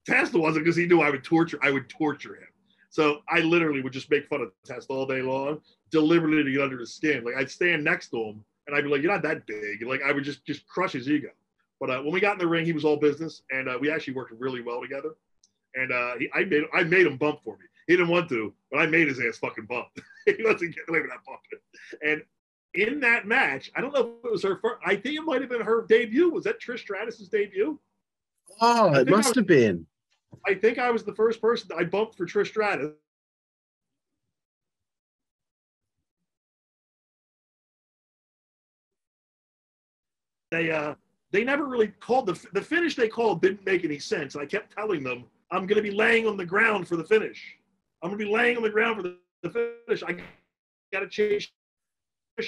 Test 0.05 0.33
wasn't 0.33 0.65
because 0.65 0.77
he 0.77 0.85
knew 0.85 1.01
I 1.01 1.09
would 1.09 1.23
torture. 1.23 1.59
I 1.61 1.71
would 1.71 1.89
torture 1.89 2.35
him. 2.35 2.47
So 2.89 3.19
I 3.29 3.39
literally 3.39 3.81
would 3.81 3.93
just 3.93 4.09
make 4.09 4.27
fun 4.27 4.41
of 4.41 4.51
Test 4.65 4.89
all 4.89 5.05
day 5.05 5.21
long, 5.21 5.59
deliberately 5.91 6.43
to 6.43 6.51
get 6.51 6.61
under 6.61 6.79
his 6.79 6.93
skin. 6.93 7.23
Like 7.23 7.35
I'd 7.35 7.51
stand 7.51 7.83
next 7.83 8.09
to 8.09 8.17
him 8.17 8.43
and 8.67 8.75
I'd 8.75 8.83
be 8.83 8.89
like, 8.89 9.01
"You're 9.01 9.11
not 9.11 9.23
that 9.23 9.45
big." 9.45 9.83
Like 9.83 10.01
I 10.05 10.11
would 10.11 10.23
just 10.23 10.45
just 10.45 10.67
crush 10.67 10.93
his 10.93 11.09
ego. 11.09 11.29
But 11.79 11.89
uh, 11.89 12.01
when 12.01 12.11
we 12.11 12.19
got 12.19 12.33
in 12.33 12.39
the 12.39 12.47
ring, 12.47 12.65
he 12.65 12.73
was 12.73 12.85
all 12.85 12.97
business, 12.97 13.43
and 13.51 13.69
uh, 13.69 13.77
we 13.79 13.91
actually 13.91 14.13
worked 14.13 14.33
really 14.39 14.61
well 14.61 14.81
together. 14.81 15.15
And 15.75 15.91
uh, 15.91 16.13
he, 16.17 16.29
I 16.33 16.43
made 16.45 16.63
I 16.73 16.83
made 16.83 17.05
him 17.05 17.17
bump 17.17 17.41
for 17.43 17.57
me. 17.57 17.65
He 17.87 17.95
didn't 17.95 18.09
want 18.09 18.29
to, 18.29 18.53
but 18.71 18.79
I 18.79 18.87
made 18.87 19.07
his 19.07 19.19
ass 19.19 19.37
fucking 19.37 19.65
bump. 19.65 19.87
he 20.25 20.35
wasn't 20.43 20.75
getting 20.75 20.89
away 20.89 21.01
with 21.01 21.11
that 21.11 21.23
bump. 21.25 21.39
And 22.01 22.21
in 22.73 22.99
that 23.01 23.27
match, 23.27 23.71
I 23.75 23.81
don't 23.81 23.93
know 23.93 24.17
if 24.19 24.25
it 24.25 24.31
was 24.31 24.43
her 24.43 24.59
first. 24.61 24.81
I 24.85 24.95
think 24.95 25.17
it 25.17 25.21
might 25.21 25.41
have 25.41 25.49
been 25.49 25.61
her 25.61 25.85
debut. 25.87 26.29
Was 26.29 26.43
that 26.45 26.59
Trish 26.61 26.85
Stratus's 26.85 27.29
debut? 27.29 27.79
Oh, 28.59 28.93
it 28.93 29.07
must 29.07 29.29
was, 29.29 29.35
have 29.35 29.47
been. 29.47 29.85
I 30.45 30.53
think 30.53 30.79
I 30.79 30.89
was 30.89 31.03
the 31.03 31.15
first 31.15 31.41
person 31.41 31.69
I 31.77 31.83
bumped 31.83 32.15
for 32.15 32.25
Trish 32.25 32.47
Stratus. 32.47 32.91
They 40.51 40.71
uh 40.71 40.95
they 41.31 41.43
never 41.43 41.65
really 41.65 41.87
called 41.99 42.25
the 42.27 42.47
the 42.53 42.61
finish 42.61 42.95
they 42.95 43.09
called 43.09 43.41
didn't 43.41 43.65
make 43.65 43.83
any 43.83 43.99
sense. 43.99 44.35
And 44.35 44.43
I 44.43 44.45
kept 44.45 44.73
telling 44.73 45.03
them 45.03 45.25
I'm 45.51 45.65
going 45.67 45.81
to 45.81 45.89
be 45.89 45.95
laying 45.95 46.27
on 46.27 46.37
the 46.37 46.45
ground 46.45 46.87
for 46.87 46.95
the 46.95 47.03
finish. 47.03 47.57
I'm 48.01 48.09
going 48.09 48.19
to 48.19 48.25
be 48.25 48.31
laying 48.31 48.57
on 48.57 48.63
the 48.63 48.69
ground 48.69 48.97
for 48.97 49.03
the, 49.03 49.17
the 49.43 49.49
finish. 49.87 50.03
I 50.03 50.21
got 50.93 51.01
to 51.01 51.09
chase 51.09 51.49
the 52.37 52.45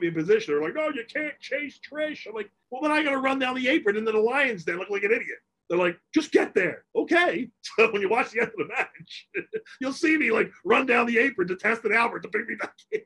be 0.00 0.08
in 0.08 0.14
position. 0.14 0.54
They're 0.54 0.62
like, 0.62 0.74
no, 0.74 0.88
you 0.88 1.04
can't 1.12 1.38
chase 1.40 1.78
Trish. 1.78 2.26
I'm 2.26 2.34
like, 2.34 2.50
well, 2.70 2.82
then 2.82 2.90
I 2.90 3.02
got 3.02 3.10
to 3.10 3.18
run 3.18 3.38
down 3.38 3.54
the 3.54 3.68
apron 3.68 3.96
into 3.96 4.12
the 4.12 4.18
Lions 4.18 4.64
Den, 4.64 4.78
look 4.78 4.90
like 4.90 5.04
an 5.04 5.12
idiot. 5.12 5.38
They're 5.68 5.78
like, 5.78 5.98
just 6.12 6.32
get 6.32 6.54
there. 6.54 6.84
Okay. 6.96 7.48
So 7.76 7.90
when 7.90 8.02
you 8.02 8.08
watch 8.08 8.30
the 8.30 8.40
end 8.40 8.50
of 8.50 8.56
the 8.56 8.68
match, 8.68 9.28
you'll 9.80 9.92
see 9.92 10.16
me 10.16 10.30
like 10.30 10.52
run 10.64 10.86
down 10.86 11.06
the 11.06 11.18
apron 11.18 11.48
to 11.48 11.56
Test 11.56 11.84
and 11.84 11.92
Albert 11.92 12.20
to 12.20 12.28
bring 12.28 12.46
me 12.46 12.54
back 12.54 12.74
in. 12.92 13.00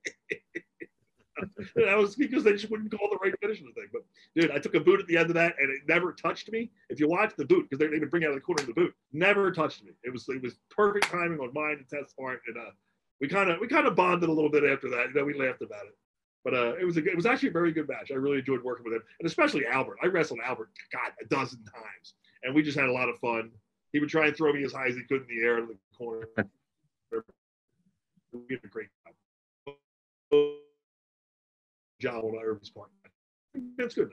that 1.77 1.97
was 1.97 2.17
because 2.17 2.45
they 2.45 2.53
just 2.53 2.71
wouldn't 2.71 2.91
call 2.91 3.09
the 3.11 3.19
right 3.23 3.35
finish 3.41 3.59
the 3.59 3.73
thing. 3.73 3.89
But 3.93 4.03
dude, 4.35 4.51
I 4.51 4.59
took 4.59 4.75
a 4.75 4.81
boot 4.81 5.01
at 5.01 5.07
the 5.07 5.17
end 5.17 5.31
of 5.31 5.35
that, 5.35 5.55
and 5.59 5.71
it 5.71 5.83
never 5.89 6.13
touched 6.13 6.51
me. 6.51 6.71
If 6.89 7.01
you 7.01 7.09
watch 7.09 7.33
the 7.37 7.45
boot, 7.45 7.69
because 7.69 7.79
they 7.79 7.95
even 7.95 8.09
bring 8.09 8.23
it 8.23 8.27
out 8.27 8.31
of 8.31 8.37
the 8.37 8.41
corner 8.41 8.63
of 8.63 8.69
the 8.69 8.75
boot, 8.75 8.95
never 9.13 9.51
touched 9.51 9.85
me. 9.85 9.93
It 10.05 10.13
was 10.13 10.29
it 10.29 10.43
was 10.43 10.59
perfect 10.71 11.11
timing 11.11 11.41
on 11.41 11.53
mine 11.53 11.77
and 11.79 11.89
Test's 11.89 12.15
part, 12.15 12.41
and 12.47 12.57
uh, 12.57 12.71
we 13.21 13.29
kind 13.29 13.51
of 13.51 13.61
we 13.61 13.69
kind 13.69 13.87
of 13.87 13.97
bonded 13.97 14.29
a 14.29 14.33
little 14.33 14.51
bit 14.51 14.65
after 14.65 14.89
that. 14.91 15.09
You 15.09 15.15
know, 15.15 15.25
we 15.25 15.35
laughed 15.35 15.63
about 15.63 15.87
it. 15.87 15.97
But 16.45 16.55
uh, 16.55 16.75
it 16.81 16.85
was 16.85 16.97
a, 16.97 17.05
it 17.05 17.17
was 17.17 17.27
actually 17.27 17.51
a 17.51 17.53
very 17.53 17.73
good 17.73 17.89
match. 17.89 18.11
I 18.11 18.15
really 18.15 18.39
enjoyed 18.39 18.63
working 18.63 18.85
with 18.85 18.95
him, 18.95 19.03
and 19.21 19.27
especially 19.27 19.67
Albert. 19.67 19.99
I 20.03 20.07
wrestled 20.07 20.41
Albert, 20.45 20.71
God, 20.93 21.13
a 21.21 21.27
dozen 21.27 21.65
times, 21.65 22.15
and 22.43 22.55
we 22.55 22.63
just 22.63 22.79
had 22.79 22.89
a 22.89 22.93
lot 22.93 23.09
of 23.09 23.19
fun. 23.19 23.51
He 23.93 24.01
would 24.01 24.09
try 24.09 24.29
and 24.29 24.37
throw 24.37 24.53
me 24.53 24.65
as 24.65 24.73
high 24.73 24.87
as 24.87 24.95
he 24.95 25.03
could 25.03 25.23
in 25.29 25.37
the 25.37 25.43
air 25.43 25.59
in 25.59 25.69
the 25.69 25.77
corner. 25.97 26.29
we 28.33 28.55
had 28.55 28.65
a 28.65 28.69
great 28.69 28.89
time. 29.05 29.15
Job 32.01 32.25
on 32.25 32.39
Irvin's 32.43 32.71
part. 32.71 32.91
That's 33.77 33.95
good. 33.95 34.11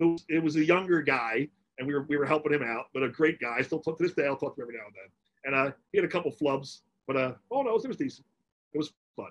It 0.00 0.04
was, 0.04 0.24
it 0.28 0.42
was, 0.42 0.56
a 0.56 0.64
younger 0.64 1.00
guy, 1.00 1.48
and 1.78 1.86
we 1.86 1.94
were 1.94 2.02
we 2.08 2.16
were 2.16 2.26
helping 2.26 2.52
him 2.52 2.62
out, 2.62 2.86
but 2.92 3.02
a 3.02 3.08
great 3.08 3.40
guy. 3.40 3.62
Still 3.62 3.80
talk 3.80 3.96
to 3.98 4.04
this 4.04 4.12
day. 4.12 4.26
I'll 4.26 4.36
talk 4.36 4.56
to 4.56 4.62
him 4.62 4.68
every 4.68 4.74
now 4.74 4.86
and 4.86 4.94
then. 4.94 5.10
And 5.44 5.54
uh, 5.68 5.72
he 5.92 5.98
had 5.98 6.04
a 6.04 6.08
couple 6.08 6.32
flubs, 6.32 6.80
but 7.06 7.16
uh, 7.16 7.32
oh 7.50 7.62
no, 7.62 7.76
it 7.76 7.86
was 7.86 7.96
decent. 7.96 8.26
It 8.74 8.78
was 8.78 8.92
fun. 9.16 9.30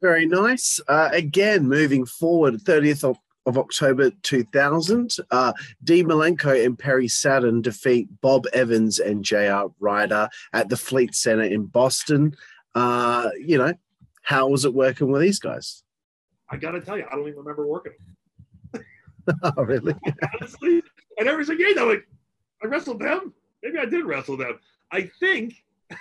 Very 0.00 0.26
nice. 0.26 0.78
Uh, 0.86 1.08
again, 1.12 1.66
moving 1.66 2.06
forward, 2.06 2.54
30th 2.62 3.02
of, 3.02 3.18
of 3.46 3.58
October 3.58 4.10
2000, 4.22 5.16
uh, 5.32 5.52
Dean 5.82 6.06
Malenko 6.06 6.64
and 6.64 6.78
Perry 6.78 7.08
Saturn 7.08 7.60
defeat 7.62 8.08
Bob 8.20 8.46
Evans 8.52 9.00
and 9.00 9.24
J.R. 9.24 9.72
Ryder 9.80 10.28
at 10.52 10.68
the 10.68 10.76
Fleet 10.76 11.14
Center 11.14 11.42
in 11.42 11.66
Boston. 11.66 12.36
Uh, 12.76 13.30
you 13.40 13.58
know, 13.58 13.74
how 14.22 14.46
was 14.48 14.64
it 14.64 14.74
working 14.74 15.10
with 15.10 15.22
these 15.22 15.40
guys? 15.40 15.82
I 16.50 16.56
got 16.56 16.72
to 16.72 16.80
tell 16.80 16.96
you, 16.96 17.04
I 17.10 17.14
don't 17.14 17.26
even 17.28 17.38
remember 17.38 17.66
working. 17.66 17.92
oh, 19.42 19.62
really? 19.62 19.94
Honestly, 20.34 20.82
and 21.18 21.28
every 21.28 21.44
single 21.44 21.66
game, 21.66 21.78
I'm 21.78 21.88
like, 21.88 22.06
I 22.62 22.66
wrestled 22.66 23.00
them. 23.00 23.34
Maybe 23.62 23.78
I 23.78 23.84
did 23.84 24.04
wrestle 24.04 24.36
them. 24.36 24.58
I 24.90 25.10
think, 25.20 25.54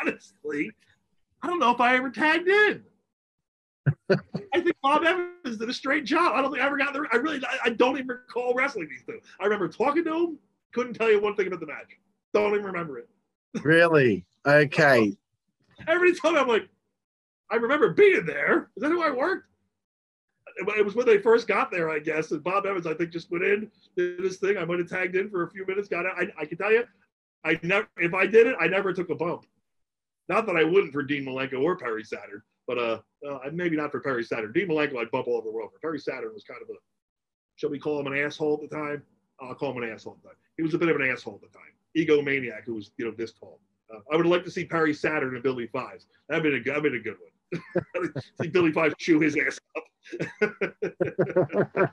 honestly, 0.00 0.70
I 1.42 1.46
don't 1.46 1.58
know 1.60 1.70
if 1.70 1.80
I 1.80 1.96
ever 1.96 2.10
tagged 2.10 2.48
in. 2.48 2.82
I 4.10 4.60
think 4.60 4.74
Bob 4.82 5.04
Evans 5.04 5.58
did 5.58 5.68
a 5.68 5.72
straight 5.72 6.04
job. 6.04 6.32
I 6.34 6.42
don't 6.42 6.50
think 6.50 6.62
I 6.62 6.66
ever 6.66 6.76
got 6.76 6.92
there. 6.92 7.06
I 7.12 7.16
really, 7.16 7.40
I, 7.46 7.66
I 7.66 7.70
don't 7.70 7.96
even 7.96 8.08
recall 8.08 8.54
wrestling 8.54 8.88
these 8.90 9.04
two. 9.06 9.20
I 9.38 9.44
remember 9.44 9.68
talking 9.68 10.04
to 10.04 10.14
him. 10.14 10.38
Couldn't 10.72 10.94
tell 10.94 11.10
you 11.10 11.20
one 11.20 11.36
thing 11.36 11.46
about 11.46 11.60
the 11.60 11.66
match. 11.66 11.98
Don't 12.34 12.52
even 12.52 12.64
remember 12.64 12.98
it. 12.98 13.08
Really? 13.62 14.24
Okay. 14.44 15.16
Every 15.86 16.14
time 16.14 16.36
I'm 16.36 16.48
like, 16.48 16.68
I 17.50 17.56
remember 17.56 17.92
being 17.92 18.26
there. 18.26 18.70
Is 18.76 18.82
that 18.82 18.90
who 18.90 19.02
I 19.02 19.10
worked? 19.10 19.46
It 20.56 20.84
was 20.84 20.94
when 20.94 21.06
they 21.06 21.18
first 21.18 21.46
got 21.46 21.70
there, 21.70 21.90
I 21.90 21.98
guess. 21.98 22.30
And 22.30 22.42
Bob 22.42 22.64
Evans, 22.64 22.86
I 22.86 22.94
think, 22.94 23.10
just 23.10 23.30
went 23.30 23.44
in, 23.44 23.70
did 23.96 24.20
his 24.20 24.38
thing. 24.38 24.56
I 24.56 24.64
might 24.64 24.78
have 24.78 24.88
tagged 24.88 25.14
in 25.14 25.28
for 25.28 25.42
a 25.42 25.50
few 25.50 25.66
minutes, 25.66 25.88
got 25.88 26.06
out. 26.06 26.14
I, 26.18 26.28
I 26.40 26.46
can 26.46 26.56
tell 26.56 26.72
you, 26.72 26.84
I 27.44 27.58
never, 27.62 27.86
if 27.98 28.14
I 28.14 28.26
did 28.26 28.46
it, 28.46 28.56
I 28.58 28.66
never 28.66 28.92
took 28.92 29.10
a 29.10 29.14
bump. 29.14 29.44
Not 30.28 30.46
that 30.46 30.56
I 30.56 30.64
wouldn't 30.64 30.92
for 30.92 31.02
Dean 31.02 31.24
Malenko 31.24 31.60
or 31.62 31.76
Perry 31.76 32.02
Saturn, 32.02 32.42
but 32.66 32.78
uh, 32.78 32.98
uh, 33.28 33.38
maybe 33.52 33.76
not 33.76 33.92
for 33.92 34.00
Perry 34.00 34.24
Saturn. 34.24 34.52
Dean 34.52 34.68
Malenko, 34.68 34.96
I'd 34.96 35.10
bump 35.10 35.28
all 35.28 35.36
over 35.36 35.46
the 35.46 35.52
world. 35.52 35.70
For 35.72 35.78
Perry 35.78 36.00
Saturn 36.00 36.32
was 36.32 36.42
kind 36.42 36.60
of 36.62 36.68
a, 36.70 36.78
shall 37.56 37.70
we 37.70 37.78
call 37.78 38.00
him 38.00 38.06
an 38.06 38.18
asshole 38.18 38.60
at 38.62 38.70
the 38.70 38.76
time? 38.76 39.02
I'll 39.40 39.54
call 39.54 39.72
him 39.72 39.82
an 39.82 39.90
asshole 39.90 40.14
at 40.14 40.22
the 40.22 40.28
time. 40.30 40.36
He 40.56 40.62
was 40.62 40.74
a 40.74 40.78
bit 40.78 40.88
of 40.88 40.96
an 40.96 41.08
asshole 41.08 41.40
at 41.42 41.52
the 41.52 41.58
time. 41.58 41.72
Egomaniac 41.96 42.64
who 42.64 42.74
was, 42.74 42.90
you 42.96 43.04
know, 43.04 43.12
this 43.12 43.32
tall. 43.32 43.60
Uh, 43.94 44.00
I 44.10 44.16
would 44.16 44.26
like 44.26 44.44
to 44.44 44.50
see 44.50 44.64
Perry 44.64 44.94
Saturn 44.94 45.34
and 45.34 45.42
Billy 45.42 45.66
Fives. 45.66 46.06
That'd 46.28 46.42
been 46.42 46.54
a, 46.54 46.62
that'd 46.62 46.82
been 46.82 46.96
a 46.96 47.00
good 47.00 47.16
one. 47.20 47.30
see 48.42 48.48
Billy 48.48 48.72
Fives 48.72 48.94
chew 48.98 49.20
his 49.20 49.36
ass 49.36 49.58
up. 49.76 49.84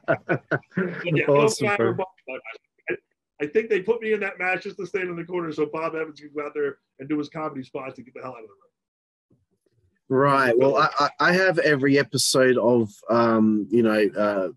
yeah, 1.06 1.26
awesome, 1.26 2.00
I 3.42 3.48
think 3.48 3.70
they 3.70 3.82
put 3.82 4.02
me 4.02 4.14
in 4.14 4.20
that 4.22 4.40
match 4.40 4.64
just 4.64 4.78
to 4.78 4.86
stand 4.86 5.10
in 5.10 5.16
the 5.16 5.26
corner 5.26 5.52
so 5.52 5.66
Bob 5.66 5.96
Evans 5.96 6.20
could 6.20 6.34
go 6.34 6.46
out 6.46 6.54
there 6.54 6.78
and 7.00 7.10
do 7.10 7.18
his 7.18 7.30
comedy 7.30 7.64
spots 7.64 7.96
to 7.96 8.04
get 8.04 8.14
the 8.14 8.22
hell 8.22 8.32
out 8.32 8.44
of 8.44 8.48
the 8.48 8.54
ring. 8.54 8.74
Right. 10.10 10.58
Well, 10.58 10.78
I, 10.78 11.10
I 11.20 11.34
have 11.34 11.58
every 11.60 11.98
episode 11.98 12.58
of, 12.58 12.90
um, 13.10 13.68
you 13.72 13.82
know, 13.82 14.08
uh, 14.16 14.50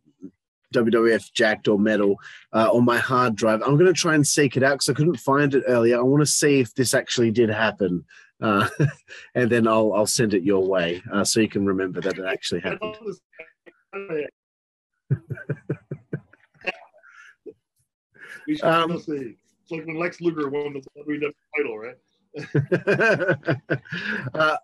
WWF 0.74 1.32
Jakked 1.32 1.68
or 1.68 1.78
Metal 1.78 2.16
uh, 2.52 2.68
on 2.72 2.84
my 2.84 2.98
hard 2.98 3.36
drive. 3.36 3.62
I'm 3.62 3.76
going 3.76 3.86
to 3.86 3.98
try 3.98 4.14
and 4.14 4.26
seek 4.26 4.56
it 4.56 4.62
out 4.62 4.74
because 4.74 4.90
I 4.90 4.94
couldn't 4.94 5.16
find 5.16 5.54
it 5.54 5.64
earlier. 5.66 5.98
I 5.98 6.02
want 6.02 6.20
to 6.20 6.26
see 6.26 6.60
if 6.60 6.74
this 6.74 6.94
actually 6.94 7.30
did 7.30 7.48
happen, 7.48 8.04
uh, 8.40 8.68
and 9.34 9.50
then 9.50 9.66
I'll 9.66 9.92
I'll 9.92 10.06
send 10.06 10.34
it 10.34 10.42
your 10.42 10.66
way 10.66 11.02
uh, 11.12 11.24
so 11.24 11.40
you 11.40 11.48
can 11.48 11.66
remember 11.66 12.00
that 12.00 12.18
it 12.18 12.24
actually 12.24 12.60
happened. 12.60 12.96
we 18.46 18.56
should 18.56 18.64
um, 18.64 18.98
see. 19.00 19.36
It's 19.62 19.70
like 19.70 19.86
when 19.86 19.98
Lex 19.98 20.20
Luger 20.20 20.48
won 20.48 20.74
the 20.74 21.32
title, 21.56 21.78
right? 21.78 21.96
uh, 24.34 24.56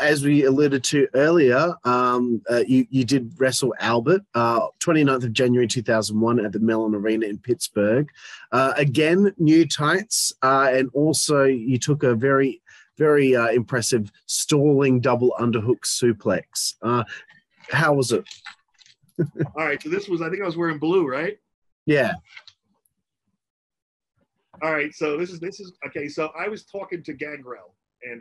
as 0.00 0.24
we 0.24 0.44
alluded 0.44 0.82
to 0.84 1.08
earlier, 1.14 1.74
um, 1.84 2.40
uh, 2.50 2.62
you, 2.66 2.86
you 2.90 3.04
did 3.04 3.34
wrestle 3.38 3.74
Albert, 3.80 4.22
uh, 4.34 4.60
29th 4.80 5.24
of 5.24 5.32
January 5.32 5.66
2001 5.66 6.44
at 6.44 6.52
the 6.52 6.60
Mellon 6.60 6.94
Arena 6.94 7.26
in 7.26 7.38
Pittsburgh. 7.38 8.08
Uh, 8.52 8.72
again, 8.76 9.34
new 9.38 9.66
tights, 9.66 10.32
uh, 10.42 10.70
and 10.72 10.88
also 10.94 11.44
you 11.44 11.78
took 11.78 12.02
a 12.02 12.14
very, 12.14 12.62
very 12.98 13.34
uh, 13.34 13.48
impressive 13.48 14.10
stalling 14.26 15.00
double 15.00 15.34
underhook 15.40 15.80
suplex. 15.84 16.74
Uh, 16.82 17.04
how 17.70 17.94
was 17.94 18.12
it? 18.12 18.24
All 19.56 19.64
right, 19.64 19.82
so 19.82 19.88
this 19.88 20.08
was, 20.08 20.20
I 20.20 20.28
think 20.28 20.42
I 20.42 20.46
was 20.46 20.56
wearing 20.56 20.78
blue, 20.78 21.08
right? 21.08 21.38
Yeah. 21.86 22.12
All 24.62 24.72
right, 24.72 24.92
so 24.94 25.16
this 25.16 25.30
is, 25.30 25.40
this 25.40 25.60
is, 25.60 25.72
okay, 25.86 26.08
so 26.08 26.30
I 26.38 26.48
was 26.48 26.64
talking 26.64 27.02
to 27.04 27.12
Gangrel, 27.12 27.74
and 28.02 28.20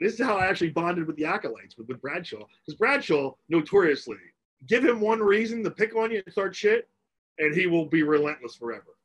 this 0.00 0.14
is 0.14 0.20
how 0.20 0.36
I 0.36 0.46
actually 0.46 0.70
bonded 0.70 1.06
with 1.06 1.16
the 1.16 1.24
acolytes 1.24 1.76
with, 1.76 1.88
with 1.88 2.00
Bradshaw. 2.00 2.44
Because 2.64 2.78
Bradshaw, 2.78 3.34
notoriously, 3.48 4.16
give 4.66 4.84
him 4.84 5.00
one 5.00 5.20
reason 5.20 5.62
to 5.64 5.70
pick 5.70 5.94
on 5.96 6.10
you 6.10 6.22
and 6.24 6.32
start 6.32 6.54
shit, 6.54 6.88
and 7.38 7.54
he 7.54 7.66
will 7.66 7.86
be 7.86 8.02
relentless 8.02 8.54
forever. 8.54 8.96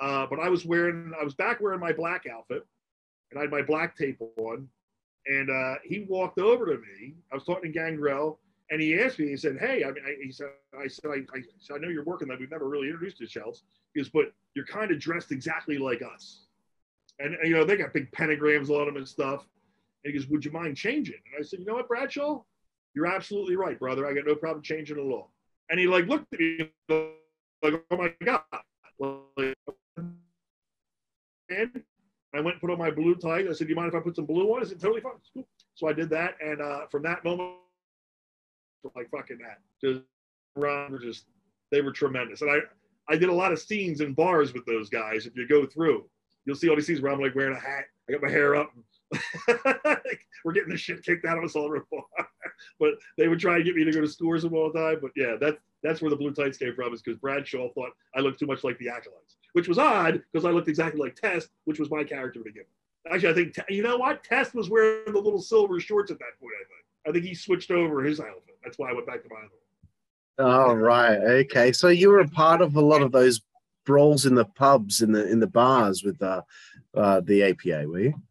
Uh, 0.00 0.26
but 0.28 0.40
I 0.40 0.48
was 0.48 0.64
wearing, 0.64 1.12
I 1.20 1.24
was 1.24 1.34
back 1.34 1.60
wearing 1.60 1.80
my 1.80 1.92
black 1.92 2.24
outfit, 2.26 2.66
and 3.30 3.38
I 3.38 3.42
had 3.42 3.50
my 3.50 3.62
black 3.62 3.96
tape 3.96 4.20
on, 4.38 4.68
and 5.26 5.50
uh, 5.50 5.74
he 5.84 6.06
walked 6.08 6.38
over 6.38 6.66
to 6.66 6.78
me. 6.78 7.14
I 7.30 7.34
was 7.34 7.44
talking 7.44 7.72
to 7.72 7.78
Gangrel, 7.78 8.38
and 8.70 8.80
he 8.80 8.98
asked 8.98 9.18
me. 9.18 9.28
He 9.28 9.36
said, 9.36 9.58
"Hey, 9.58 9.84
I 9.84 9.88
mean, 9.88 10.04
I, 10.06 10.16
he 10.22 10.32
said, 10.32 10.48
I 10.78 10.86
said, 10.86 11.10
I, 11.10 11.36
I, 11.36 11.42
said, 11.58 11.76
I 11.76 11.78
know 11.78 11.88
you're 11.88 12.04
working 12.04 12.28
that. 12.28 12.38
We've 12.38 12.50
never 12.50 12.68
really 12.68 12.88
introduced 12.88 13.20
yourselves. 13.20 13.64
He 13.94 14.00
goes, 14.00 14.08
but 14.08 14.32
you're 14.54 14.66
kind 14.66 14.90
of 14.90 14.98
dressed 14.98 15.32
exactly 15.32 15.78
like 15.78 16.02
us, 16.02 16.46
and, 17.18 17.34
and 17.34 17.48
you 17.48 17.54
know 17.54 17.64
they 17.64 17.76
got 17.76 17.92
big 17.92 18.10
pentagrams 18.12 18.70
on 18.70 18.86
them 18.86 18.96
and 18.96 19.06
stuff." 19.08 19.46
And 20.04 20.12
he 20.12 20.18
goes, 20.18 20.28
"Would 20.28 20.44
you 20.44 20.50
mind 20.50 20.76
changing?" 20.76 21.20
And 21.32 21.40
I 21.40 21.42
said, 21.42 21.60
"You 21.60 21.66
know 21.66 21.74
what, 21.74 21.88
Bradshaw? 21.88 22.42
You're 22.94 23.06
absolutely 23.06 23.54
right, 23.56 23.78
brother. 23.78 24.06
I 24.06 24.14
got 24.14 24.26
no 24.26 24.34
problem 24.34 24.62
changing 24.62 24.96
at 24.96 25.02
all." 25.02 25.30
And 25.68 25.78
he 25.78 25.86
like 25.86 26.06
looked 26.06 26.32
at 26.32 26.40
me 26.40 26.70
like, 27.62 27.84
"Oh 27.90 27.96
my 27.96 28.12
god!" 28.24 28.42
Like, 28.98 29.54
and 31.48 31.82
I 32.34 32.40
went 32.40 32.54
and 32.54 32.60
put 32.60 32.70
on 32.70 32.78
my 32.78 32.90
blue 32.90 33.14
tie. 33.16 33.40
I 33.48 33.52
said, 33.52 33.66
"Do 33.66 33.70
you 33.70 33.74
mind 33.74 33.88
if 33.88 33.94
I 33.94 34.00
put 34.00 34.16
some 34.16 34.26
blue 34.26 34.54
on?" 34.54 34.62
I 34.62 34.66
said, 34.66 34.80
"Totally 34.80 35.00
fine." 35.00 35.12
Cool. 35.34 35.46
So 35.74 35.88
I 35.88 35.92
did 35.92 36.10
that, 36.10 36.36
and 36.40 36.60
uh, 36.60 36.86
from 36.86 37.02
that 37.02 37.24
moment, 37.24 37.54
like 38.94 39.10
fucking 39.10 39.38
that, 39.38 39.58
just 39.82 40.02
around 40.56 40.92
were 40.92 40.98
just 40.98 41.24
they 41.70 41.80
were 41.80 41.92
tremendous. 41.92 42.42
And 42.42 42.50
I 42.50 42.58
I 43.08 43.16
did 43.16 43.28
a 43.28 43.34
lot 43.34 43.52
of 43.52 43.58
scenes 43.58 44.00
in 44.00 44.14
bars 44.14 44.52
with 44.52 44.64
those 44.66 44.88
guys. 44.88 45.26
If 45.26 45.36
you 45.36 45.48
go 45.48 45.66
through, 45.66 46.08
you'll 46.44 46.56
see 46.56 46.68
all 46.68 46.76
these 46.76 46.86
scenes 46.86 47.00
where 47.00 47.12
I'm 47.12 47.20
like 47.20 47.34
wearing 47.34 47.56
a 47.56 47.60
hat. 47.60 47.84
I 48.08 48.12
got 48.12 48.22
my 48.22 48.30
hair 48.30 48.54
up. 48.54 48.72
we're 50.44 50.52
getting 50.52 50.70
the 50.70 50.76
shit 50.76 51.04
kicked 51.04 51.24
out 51.24 51.36
of 51.36 51.44
us 51.44 51.56
all 51.56 51.68
the 51.68 51.78
time. 51.92 52.26
but 52.78 52.94
they 53.18 53.28
would 53.28 53.40
try 53.40 53.56
and 53.56 53.64
get 53.64 53.74
me 53.74 53.84
to 53.84 53.90
go 53.90 54.00
to 54.00 54.08
scores 54.08 54.42
them 54.42 54.54
all 54.54 54.70
the 54.72 54.78
time. 54.78 54.98
But 55.02 55.10
yeah, 55.16 55.36
that's 55.40 55.58
that's 55.82 56.00
where 56.00 56.10
the 56.10 56.16
blue 56.16 56.32
tights 56.32 56.58
came 56.58 56.74
from, 56.74 56.92
is 56.92 57.02
because 57.02 57.18
Bradshaw 57.18 57.68
thought 57.72 57.90
I 58.14 58.20
looked 58.20 58.38
too 58.38 58.46
much 58.46 58.64
like 58.64 58.78
the 58.78 58.88
acolytes, 58.88 59.29
which 59.52 59.68
was 59.68 59.78
odd 59.78 60.22
because 60.32 60.44
I 60.44 60.50
looked 60.50 60.68
exactly 60.68 61.00
like 61.00 61.16
Test, 61.16 61.50
which 61.64 61.78
was 61.78 61.90
my 61.90 62.04
character 62.04 62.40
to 62.40 62.44
begin 62.44 62.62
with. 62.62 63.14
Actually, 63.14 63.30
I 63.30 63.34
think 63.34 63.56
you 63.68 63.82
know 63.82 63.96
what 63.96 64.22
Test 64.24 64.54
was 64.54 64.68
wearing 64.68 65.12
the 65.12 65.18
little 65.18 65.40
silver 65.40 65.80
shorts 65.80 66.10
at 66.10 66.18
that 66.18 66.38
point. 66.40 66.52
I 66.54 66.64
think 66.64 67.08
I 67.08 67.12
think 67.12 67.24
he 67.24 67.34
switched 67.34 67.70
over 67.70 68.02
his 68.02 68.20
outfit. 68.20 68.56
That's 68.62 68.78
why 68.78 68.90
I 68.90 68.92
went 68.92 69.06
back 69.06 69.22
to 69.22 69.28
my 69.30 69.36
other 69.36 69.48
one. 69.48 70.70
Oh 70.70 70.74
right, 70.74 71.16
okay. 71.16 71.72
So 71.72 71.88
you 71.88 72.10
were 72.10 72.20
a 72.20 72.28
part 72.28 72.60
of 72.60 72.76
a 72.76 72.80
lot 72.80 73.02
of 73.02 73.12
those 73.12 73.40
brawls 73.84 74.26
in 74.26 74.34
the 74.34 74.44
pubs, 74.44 75.02
in 75.02 75.12
the 75.12 75.26
in 75.28 75.40
the 75.40 75.46
bars 75.46 76.02
with 76.02 76.22
uh, 76.22 76.42
uh, 76.94 77.20
the 77.20 77.42
APA, 77.42 77.88
were 77.88 78.00
you? 78.00 78.22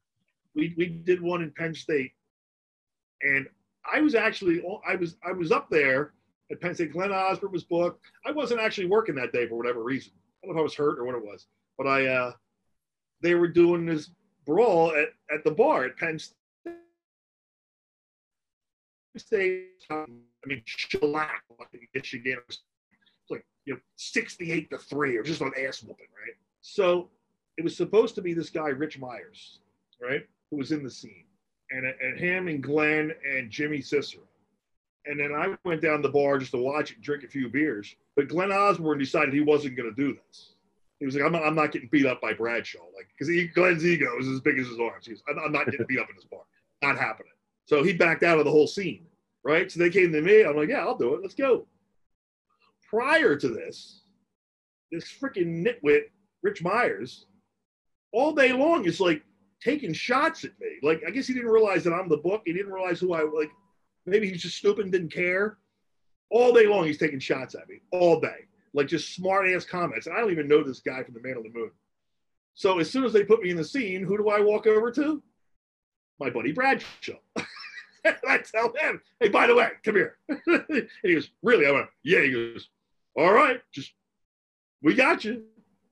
We 0.55 0.73
we 0.77 0.87
did 0.87 1.21
one 1.21 1.41
in 1.41 1.51
Penn 1.51 1.73
State, 1.73 2.11
and 3.21 3.47
I 3.91 4.01
was 4.01 4.15
actually 4.15 4.61
I 4.87 4.95
was 4.95 5.15
I 5.25 5.31
was 5.31 5.51
up 5.51 5.69
there 5.69 6.13
at 6.51 6.61
Penn 6.61 6.75
State. 6.75 6.93
Glenn 6.93 7.11
Osborne 7.11 7.51
was 7.51 7.63
booked. 7.63 8.05
I 8.25 8.31
wasn't 8.31 8.59
actually 8.59 8.87
working 8.87 9.15
that 9.15 9.31
day 9.31 9.47
for 9.47 9.55
whatever 9.55 9.83
reason. 9.83 10.13
I 10.43 10.47
don't 10.47 10.55
know 10.55 10.59
if 10.59 10.61
I 10.61 10.63
was 10.63 10.75
hurt 10.75 10.99
or 10.99 11.05
what 11.05 11.15
it 11.15 11.23
was, 11.23 11.47
but 11.77 11.87
I 11.87 12.07
uh, 12.07 12.31
they 13.21 13.35
were 13.35 13.47
doing 13.47 13.85
this 13.85 14.11
brawl 14.45 14.91
at, 14.91 15.09
at 15.33 15.43
the 15.43 15.51
bar 15.51 15.85
at 15.85 15.97
Penn 15.97 16.19
State. 19.17 19.65
I 19.91 20.05
mean, 20.45 20.61
shellac, 20.65 21.43
Michigan. 21.93 22.37
It's 22.47 22.61
like 23.29 23.45
you 23.65 23.73
know, 23.73 23.79
sixty-eight 23.97 24.69
to 24.69 24.77
three, 24.77 25.17
or 25.17 25.23
just 25.23 25.41
an 25.41 25.51
ass 25.61 25.83
whooping, 25.83 26.07
right? 26.15 26.35
So 26.61 27.09
it 27.57 27.63
was 27.63 27.75
supposed 27.75 28.15
to 28.15 28.21
be 28.21 28.33
this 28.33 28.49
guy, 28.49 28.69
Rich 28.69 28.97
Myers, 28.99 29.59
right, 30.01 30.25
who 30.49 30.57
was 30.57 30.71
in 30.71 30.83
the 30.83 30.89
scene, 30.89 31.25
and 31.71 31.85
and 31.85 32.17
him 32.17 32.47
and 32.47 32.63
Glenn 32.63 33.11
and 33.29 33.51
Jimmy 33.51 33.81
Cicero. 33.81 34.23
And 35.05 35.19
then 35.19 35.33
I 35.33 35.57
went 35.65 35.81
down 35.81 36.01
the 36.01 36.09
bar 36.09 36.37
just 36.37 36.51
to 36.51 36.57
watch 36.57 36.91
it 36.91 37.01
drink 37.01 37.23
a 37.23 37.27
few 37.27 37.49
beers. 37.49 37.95
But 38.19 38.27
Glenn 38.27 38.51
Osborne 38.51 38.99
decided 38.99 39.33
he 39.33 39.39
wasn't 39.39 39.77
going 39.77 39.89
to 39.89 39.95
do 39.95 40.13
this. 40.13 40.55
He 40.99 41.05
was 41.05 41.15
like, 41.15 41.23
I'm 41.23 41.31
not, 41.31 41.43
I'm 41.43 41.55
not 41.55 41.71
getting 41.71 41.87
beat 41.87 42.05
up 42.05 42.19
by 42.19 42.33
Bradshaw. 42.33 42.83
Like, 42.93 43.07
because 43.17 43.33
Glenn's 43.53 43.85
ego 43.85 44.19
is 44.19 44.27
as 44.27 44.41
big 44.41 44.59
as 44.59 44.67
his 44.67 44.77
arms. 44.77 45.05
He's, 45.05 45.23
I'm, 45.29 45.53
not 45.53 45.67
getting 45.67 45.85
beat 45.87 45.99
up 45.99 46.09
in 46.09 46.17
this 46.17 46.25
bar. 46.25 46.41
Not 46.81 46.97
happening. 46.97 47.31
So 47.65 47.81
he 47.81 47.93
backed 47.93 48.23
out 48.23 48.37
of 48.37 48.43
the 48.43 48.51
whole 48.51 48.67
scene, 48.67 49.05
right? 49.45 49.71
So 49.71 49.79
they 49.79 49.89
came 49.89 50.11
to 50.11 50.21
me. 50.21 50.43
I'm 50.43 50.57
like, 50.57 50.67
yeah, 50.67 50.81
I'll 50.81 50.97
do 50.97 51.13
it. 51.13 51.21
Let's 51.21 51.33
go. 51.33 51.65
Prior 52.89 53.37
to 53.37 53.47
this, 53.47 54.01
this 54.91 55.05
freaking 55.05 55.65
nitwit, 55.65 56.09
Rich 56.43 56.61
Myers, 56.61 57.25
all 58.11 58.33
day 58.33 58.51
long 58.51 58.83
is 58.83 58.99
like 58.99 59.23
taking 59.63 59.93
shots 59.93 60.43
at 60.43 60.51
me. 60.59 60.71
Like, 60.83 61.03
I 61.07 61.11
guess 61.11 61.25
he 61.25 61.33
didn't 61.33 61.51
realize 61.51 61.85
that 61.85 61.93
I'm 61.93 62.09
the 62.09 62.17
book. 62.17 62.41
He 62.45 62.51
didn't 62.51 62.73
realize 62.73 62.99
who 62.99 63.13
I 63.13 63.23
was 63.23 63.33
like. 63.33 63.51
Maybe 64.05 64.29
he's 64.29 64.41
just 64.41 64.57
stupid 64.57 64.83
and 64.83 64.91
didn't 64.91 65.13
care. 65.13 65.57
All 66.29 66.53
day 66.53 66.67
long, 66.67 66.85
he's 66.85 66.97
taking 66.97 67.19
shots 67.19 67.55
at 67.55 67.67
me 67.67 67.81
all 67.91 68.19
day, 68.19 68.45
like 68.73 68.87
just 68.87 69.15
smart 69.15 69.49
ass 69.49 69.65
comments. 69.65 70.07
And 70.07 70.15
I 70.15 70.19
don't 70.19 70.31
even 70.31 70.47
know 70.47 70.63
this 70.63 70.79
guy 70.79 71.03
from 71.03 71.13
the 71.13 71.21
Man 71.21 71.37
on 71.37 71.43
the 71.43 71.49
Moon. 71.49 71.71
So 72.53 72.79
as 72.79 72.89
soon 72.89 73.05
as 73.05 73.13
they 73.13 73.23
put 73.23 73.41
me 73.41 73.49
in 73.49 73.57
the 73.57 73.63
scene, 73.63 74.03
who 74.03 74.17
do 74.17 74.29
I 74.29 74.39
walk 74.41 74.67
over 74.67 74.91
to? 74.91 75.23
My 76.19 76.29
buddy 76.29 76.51
Bradshaw. 76.51 77.13
and 78.03 78.15
I 78.27 78.39
tell 78.39 78.73
him, 78.79 79.01
hey, 79.19 79.29
by 79.29 79.47
the 79.47 79.55
way, 79.55 79.69
come 79.83 79.95
here. 79.95 80.17
and 80.29 80.87
he 81.03 81.13
goes, 81.13 81.31
really? 81.41 81.65
I 81.65 81.71
went, 81.71 81.87
yeah. 82.03 82.21
He 82.21 82.31
goes, 82.31 82.69
all 83.15 83.33
right, 83.33 83.61
just 83.71 83.93
we 84.81 84.93
got 84.93 85.23
you. 85.23 85.43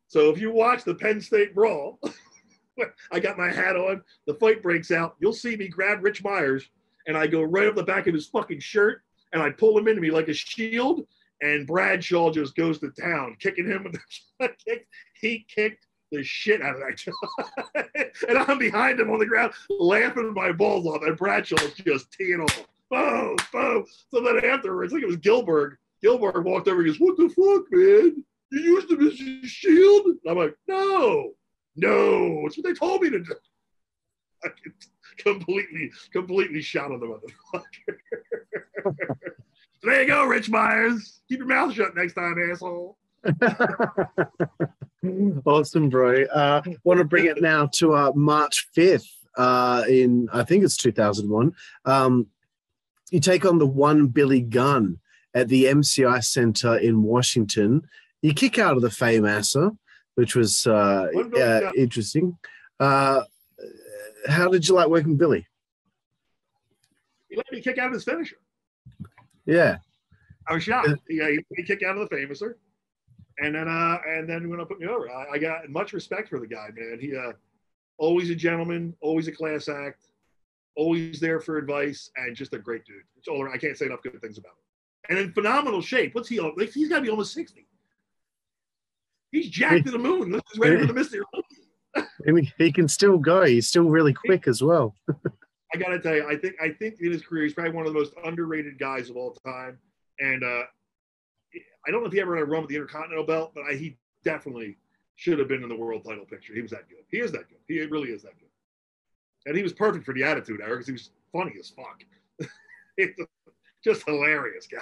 So 0.08 0.30
if 0.30 0.40
you 0.40 0.52
watch 0.52 0.84
the 0.84 0.96
Penn 0.96 1.20
State 1.20 1.54
brawl, 1.54 2.00
I 3.12 3.20
got 3.20 3.38
my 3.38 3.52
hat 3.52 3.76
on. 3.76 4.04
The 4.26 4.36
fight 4.36 4.62
breaks 4.62 4.92
out. 4.92 5.16
You'll 5.20 5.34
see 5.34 5.56
me 5.56 5.68
grab 5.68 6.04
Rich 6.04 6.24
Myers 6.24 6.70
and 7.08 7.18
I 7.18 7.28
go 7.28 7.42
right 7.42 7.68
up 7.68 7.76
the 7.76 7.84
back 7.84 8.08
of 8.08 8.14
his 8.14 8.28
fucking 8.28 8.60
shirt 8.60 9.02
and 9.34 9.42
I 9.42 9.52
pull 9.52 9.78
him 9.78 9.88
into 9.88 10.02
me 10.02 10.12
like 10.12 10.28
a 10.28 10.34
shield. 10.34 11.06
And 11.42 11.68
Bradshaw 11.68 12.32
just 12.32 12.56
goes 12.56 12.80
to 12.80 12.90
town, 12.90 13.38
kicking 13.40 13.68
him 13.68 13.84
with 13.84 14.00
the 14.40 14.50
kick. 14.66 14.88
He 15.22 15.46
kicked 15.54 15.86
the 16.12 16.24
shit 16.24 16.62
out 16.62 16.76
of 16.76 16.82
that 16.82 18.02
and 18.30 18.38
I'm 18.38 18.58
behind 18.58 19.00
him 19.00 19.12
on 19.12 19.20
the 19.20 19.26
ground, 19.26 19.54
laughing 19.70 20.34
my 20.34 20.52
balls 20.52 20.88
off. 20.88 21.04
And 21.04 21.18
Bradshaw's 21.18 21.74
just 21.74 22.12
teeing 22.12 22.42
off. 22.42 22.66
Boom, 22.90 23.36
boom. 23.52 23.86
So 24.12 24.22
then 24.22 24.44
afterwards, 24.46 24.94
I 24.94 24.96
think 24.96 25.04
it 25.04 25.08
was 25.08 25.18
Gilbert. 25.18 25.78
Gilbert 26.02 26.44
walked 26.44 26.68
over 26.68 26.82
and 26.82 26.88
goes, 26.88 27.00
What 27.00 27.18
the 27.18 27.28
fuck, 27.30 27.66
man? 27.72 28.24
You 28.52 28.60
used 28.60 28.90
him 28.90 29.06
as 29.06 29.20
your 29.20 29.44
shield? 29.44 30.06
And 30.06 30.20
I'm 30.30 30.38
like, 30.38 30.56
No, 30.68 31.34
no, 31.76 32.44
it's 32.46 32.58
what 32.58 32.66
they 32.66 32.74
told 32.74 33.02
me 33.02 33.10
to 33.10 33.20
do. 33.20 33.36
Completely, 35.24 35.92
completely 36.12 36.62
shot 36.62 36.92
on 36.92 37.00
the 37.00 37.08
motherfucker. 37.08 37.64
there 39.84 40.02
you 40.02 40.08
go, 40.08 40.26
Rich 40.26 40.50
Myers. 40.50 41.22
Keep 41.28 41.40
your 41.40 41.48
mouth 41.48 41.74
shut 41.74 41.96
next 41.96 42.14
time, 42.14 42.36
asshole. 42.52 42.98
awesome, 45.46 45.90
bro. 45.90 46.24
Uh, 46.26 46.62
want 46.84 47.00
to 47.00 47.04
bring 47.04 47.26
it 47.26 47.42
now 47.42 47.66
to 47.74 47.94
uh, 47.94 48.12
March 48.14 48.68
5th 48.78 49.08
uh, 49.38 49.84
in, 49.88 50.30
I 50.32 50.44
think 50.44 50.64
it's 50.64 50.78
2001. 50.78 51.54
Um, 51.86 52.28
you 53.12 53.20
take 53.20 53.46
on 53.46 53.58
the 53.58 53.68
one 53.68 54.08
Billy 54.08 54.42
Gunn 54.42 55.00
at 55.34 55.48
the 55.48 55.66
MCI 55.66 56.24
Center 56.24 56.78
in 56.78 57.04
Washington. 57.04 57.88
You 58.22 58.34
kick 58.34 58.60
out 58.60 58.76
of 58.76 58.82
the 58.82 58.90
Fameasser, 58.90 59.78
which 60.16 60.36
was 60.36 60.68
uh, 60.68 61.08
uh, 61.38 61.72
interesting. 61.76 62.38
Uh, 62.80 63.22
how 64.28 64.50
did 64.50 64.68
you 64.68 64.74
like 64.74 64.88
working 64.88 65.10
with 65.10 65.20
Billy? 65.20 65.48
He 67.30 67.36
let 67.36 67.52
me 67.52 67.62
kick 67.62 67.78
out 67.78 67.88
of 67.88 67.94
his 67.94 68.04
finisher. 68.04 68.38
Yeah. 69.46 69.78
I 70.48 70.54
was 70.54 70.64
shocked. 70.64 70.90
Yeah, 71.10 71.30
he 71.30 71.36
let 71.36 71.58
me 71.58 71.64
kick 71.64 71.84
out 71.84 71.98
of 71.98 72.10
the 72.10 72.16
Fameasser. 72.16 72.54
And 73.40 73.54
then 73.56 73.68
uh 73.68 73.98
and 74.08 74.28
then 74.28 74.50
when 74.50 74.60
I 74.60 74.64
put 74.64 74.80
me 74.80 74.88
over, 74.88 75.10
I, 75.10 75.34
I, 75.34 75.38
got 75.38 75.70
much 75.70 75.94
respect 75.94 76.30
for 76.30 76.40
the 76.40 76.48
guy, 76.48 76.70
man. 76.76 76.98
He 77.00 77.16
uh 77.16 77.34
always 77.98 78.30
a 78.30 78.36
gentleman, 78.36 78.96
always 79.02 79.28
a 79.28 79.32
class 79.32 79.70
act, 79.70 80.06
always 80.76 81.20
there 81.20 81.40
for 81.40 81.58
advice, 81.58 82.10
and 82.16 82.36
just 82.36 82.54
a 82.54 82.60
great 82.60 82.84
dude. 82.86 83.04
It's 83.18 83.28
all 83.28 83.48
I 83.48 83.58
can't 83.58 83.78
say 83.78 83.86
enough 83.86 84.02
good 84.02 84.20
things 84.22 84.38
about 84.38 84.52
him. 84.52 84.58
And 85.10 85.20
in 85.20 85.34
phenomenal 85.34 85.82
shape. 85.82 86.16
What's 86.16 86.30
he? 86.30 86.40
Like? 86.40 86.72
He's 86.72 86.90
got 86.90 86.98
to 86.98 87.02
be 87.04 87.10
almost 87.10 87.34
sixty. 87.34 87.68
He's 89.32 89.50
jacked 89.50 89.86
to 89.86 89.92
the 89.92 90.00
moon. 90.00 90.32
This 90.32 90.42
is 90.54 90.60
ready 90.60 90.80
for 90.80 90.88
the 90.88 90.94
mystery. 90.94 91.22
And 92.26 92.54
he 92.58 92.72
can 92.72 92.88
still 92.88 93.18
go. 93.18 93.44
He's 93.44 93.68
still 93.68 93.90
really 93.90 94.14
quick 94.14 94.48
as 94.48 94.62
well. 94.62 94.96
I 95.74 95.78
gotta 95.78 96.00
tell 96.00 96.16
you, 96.16 96.28
I 96.28 96.36
think 96.38 96.56
I 96.62 96.70
think 96.70 97.00
in 97.02 97.12
his 97.12 97.22
career, 97.22 97.44
he's 97.44 97.54
probably 97.54 97.74
one 97.74 97.86
of 97.86 97.94
the 97.94 98.00
most 98.00 98.14
underrated 98.24 98.80
guys 98.80 99.10
of 99.10 99.18
all 99.18 99.32
time. 99.46 99.78
And 100.20 100.44
uh, 100.44 100.64
I 101.88 101.92
don't 101.92 102.02
know 102.02 102.08
if 102.08 102.14
he 102.14 102.22
ever 102.22 102.36
had 102.36 102.44
a 102.44 102.46
run 102.46 102.62
with 102.62 102.70
the 102.70 102.76
Intercontinental 102.76 103.26
belt, 103.26 103.52
but 103.54 103.64
I, 103.70 103.74
he 103.74 103.98
definitely 104.24 104.78
should 105.16 105.40
have 105.40 105.48
been 105.48 105.64
in 105.64 105.70
the 105.70 105.76
world 105.76 106.04
title 106.06 106.26
picture. 106.26 106.54
He 106.54 106.62
was 106.62 106.72
that 106.72 106.88
good. 106.90 107.04
He 107.10 107.20
is 107.20 107.32
that 107.34 107.50
good. 107.50 107.60
He 107.68 107.80
really 107.82 108.10
is 108.10 108.24
that 108.24 108.38
good. 108.40 108.50
And 109.46 109.56
he 109.56 109.64
was 109.64 109.74
perfect 109.74 110.06
for 110.06 110.14
the 110.14 110.24
attitude 110.24 110.62
era 110.62 110.72
because 110.72 110.88
he 110.88 110.94
was 110.94 111.10
funny 111.32 111.54
as 111.60 111.70
fuck. 111.70 112.04
just 113.84 114.06
hilarious 114.06 114.68
guy. 114.68 114.80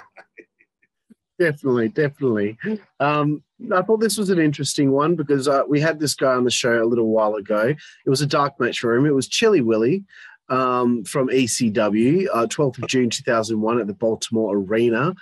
Definitely, 1.38 1.88
definitely. 1.88 2.58
Um, 3.00 3.42
I 3.72 3.82
thought 3.82 4.00
this 4.00 4.18
was 4.18 4.30
an 4.30 4.38
interesting 4.38 4.90
one 4.90 5.16
because 5.16 5.48
uh, 5.48 5.62
we 5.68 5.80
had 5.80 5.98
this 5.98 6.14
guy 6.14 6.34
on 6.34 6.44
the 6.44 6.50
show 6.50 6.82
a 6.82 6.84
little 6.84 7.08
while 7.08 7.34
ago. 7.34 7.74
It 8.04 8.10
was 8.10 8.20
a 8.20 8.26
dark 8.26 8.58
match 8.60 8.80
for 8.80 8.94
him. 8.94 9.06
It 9.06 9.14
was 9.14 9.28
Chilly 9.28 9.60
Willy 9.60 10.04
um, 10.48 11.04
from 11.04 11.28
ECW, 11.28 12.26
uh, 12.32 12.46
12th 12.46 12.82
of 12.82 12.88
June 12.88 13.10
2001 13.10 13.80
at 13.80 13.86
the 13.86 13.94
Baltimore 13.94 14.56
Arena. 14.56 15.14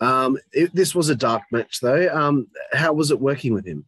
Um, 0.00 0.38
it, 0.52 0.74
this 0.74 0.94
was 0.94 1.08
a 1.08 1.14
dark 1.14 1.42
match, 1.52 1.80
though. 1.80 2.08
Um, 2.08 2.46
how 2.72 2.92
was 2.92 3.10
it 3.10 3.20
working 3.20 3.52
with 3.52 3.66
him? 3.66 3.84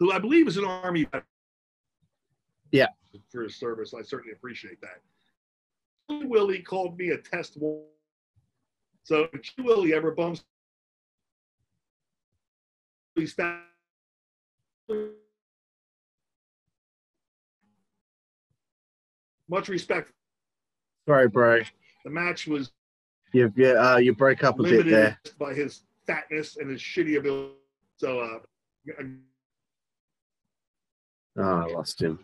Who 0.00 0.12
I 0.12 0.18
believe 0.18 0.46
is 0.46 0.56
an 0.56 0.64
Army. 0.64 1.06
Yeah. 2.70 2.88
For 3.32 3.44
his 3.44 3.56
service. 3.56 3.94
I 3.94 4.02
certainly 4.02 4.32
appreciate 4.32 4.80
that. 4.82 5.00
Willy 6.28 6.60
called 6.60 6.98
me 6.98 7.10
a 7.10 7.18
test. 7.18 7.56
War. 7.56 7.82
So 9.04 9.28
if 9.32 9.52
Willy 9.58 9.94
ever 9.94 10.10
bumps 10.10 10.44
much 19.48 19.68
respect. 19.68 20.12
Sorry, 21.08 21.28
bro. 21.28 21.60
The 22.04 22.10
match 22.10 22.46
was 22.46 22.72
you 23.32 23.52
yeah 23.56 23.72
uh, 23.72 23.96
you 23.96 24.14
break 24.14 24.44
up 24.44 24.58
a 24.60 24.62
bit 24.62 24.86
there 24.86 25.18
by 25.38 25.52
his 25.52 25.82
fatness 26.06 26.56
and 26.56 26.70
his 26.70 26.80
shitty 26.80 27.18
ability. 27.18 27.54
So 27.96 28.20
uh, 28.20 28.38
oh, 31.36 31.42
I 31.42 31.66
lost 31.72 32.00
him. 32.00 32.18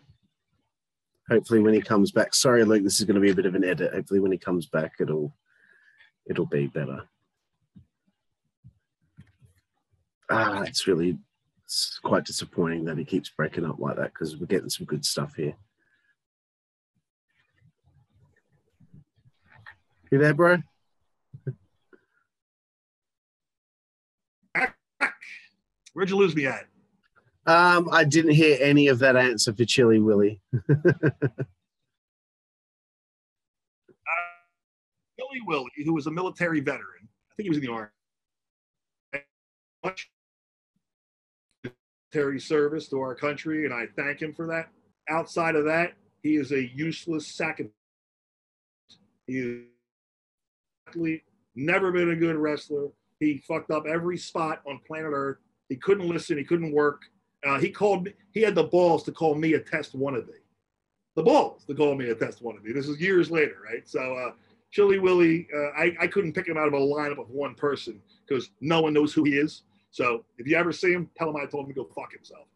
Hopefully, 1.29 1.59
when 1.59 1.73
he 1.73 1.81
comes 1.81 2.11
back. 2.11 2.33
Sorry, 2.33 2.63
Luke. 2.63 2.83
This 2.83 2.99
is 2.99 3.05
going 3.05 3.15
to 3.15 3.21
be 3.21 3.31
a 3.31 3.35
bit 3.35 3.45
of 3.45 3.55
an 3.55 3.63
edit. 3.63 3.93
Hopefully, 3.93 4.19
when 4.19 4.31
he 4.31 4.37
comes 4.37 4.65
back, 4.65 4.93
it'll 4.99 5.33
it'll 6.25 6.45
be 6.45 6.67
better. 6.67 7.07
Ah, 10.29 10.63
it's 10.63 10.87
really 10.87 11.17
it's 11.65 11.99
quite 12.03 12.25
disappointing 12.25 12.85
that 12.85 12.97
he 12.97 13.05
keeps 13.05 13.29
breaking 13.29 13.65
up 13.65 13.79
like 13.79 13.95
that 13.95 14.13
because 14.13 14.37
we're 14.37 14.45
getting 14.45 14.69
some 14.69 14.85
good 14.85 15.05
stuff 15.05 15.35
here. 15.35 15.55
You 20.11 20.19
there, 20.19 20.33
bro? 20.33 20.57
Where'd 25.93 26.09
you 26.09 26.17
lose 26.17 26.35
me 26.35 26.47
at? 26.47 26.65
Um, 27.45 27.89
I 27.91 28.05
didn't 28.05 28.31
hear 28.31 28.57
any 28.61 28.87
of 28.87 28.99
that 28.99 29.17
answer 29.17 29.53
for 29.53 29.65
Chilly 29.65 29.99
Willy. 29.99 30.39
uh, 30.69 31.09
Chilly 35.19 35.41
Willy, 35.45 35.71
who 35.83 35.93
was 35.93 36.07
a 36.07 36.11
military 36.11 36.61
veteran, 36.61 37.09
I 37.31 37.35
think 37.35 37.45
he 37.45 37.49
was 37.49 37.57
in 37.57 37.65
the 37.65 37.71
army. 37.71 37.89
Military 42.13 42.39
service 42.39 42.87
to 42.89 42.99
our 43.01 43.13
country, 43.13 43.65
and 43.65 43.73
I 43.73 43.87
thank 43.97 44.21
him 44.21 44.33
for 44.33 44.47
that. 44.47 44.69
Outside 45.09 45.55
of 45.55 45.65
that, 45.65 45.93
he 46.21 46.37
is 46.37 46.53
a 46.53 46.69
useless 46.73 47.27
sack 47.27 47.59
of. 47.59 47.67
He 49.27 49.65
is 50.95 51.19
never 51.55 51.91
been 51.91 52.11
a 52.11 52.15
good 52.15 52.37
wrestler. 52.37 52.87
He 53.19 53.39
fucked 53.45 53.71
up 53.71 53.85
every 53.85 54.17
spot 54.17 54.61
on 54.65 54.79
planet 54.87 55.11
Earth. 55.13 55.39
He 55.67 55.75
couldn't 55.75 56.07
listen. 56.07 56.37
He 56.37 56.45
couldn't 56.45 56.71
work. 56.71 57.01
Uh, 57.45 57.59
he 57.59 57.69
called 57.69 58.05
me. 58.05 58.13
He 58.31 58.41
had 58.41 58.55
the 58.55 58.63
balls 58.63 59.03
to 59.03 59.11
call 59.11 59.35
me 59.35 59.53
a 59.53 59.59
test 59.59 59.97
wannabe. 59.97 60.29
The 61.15 61.23
balls 61.23 61.65
to 61.65 61.75
call 61.75 61.95
me 61.95 62.09
a 62.09 62.15
test 62.15 62.43
wannabe. 62.43 62.73
This 62.73 62.87
is 62.87 62.99
years 62.99 63.29
later, 63.29 63.57
right? 63.63 63.87
So, 63.87 63.99
uh, 63.99 64.31
Chilly 64.71 64.97
Willy, 64.97 65.47
uh, 65.55 65.69
I, 65.77 65.95
I 66.01 66.07
couldn't 66.07 66.33
pick 66.33 66.47
him 66.47 66.57
out 66.57 66.67
of 66.67 66.73
a 66.73 66.77
lineup 66.77 67.19
of 67.19 67.29
one 67.29 67.53
person 67.53 68.01
because 68.27 68.49
no 68.61 68.81
one 68.81 68.93
knows 68.93 69.13
who 69.13 69.23
he 69.23 69.37
is. 69.37 69.63
So, 69.91 70.25
if 70.37 70.47
you 70.47 70.55
ever 70.55 70.71
see 70.71 70.91
him, 70.91 71.09
tell 71.15 71.29
him 71.29 71.35
I 71.35 71.45
told 71.45 71.65
him 71.65 71.73
to 71.73 71.81
go 71.81 71.89
fuck 71.93 72.11
himself. 72.11 72.47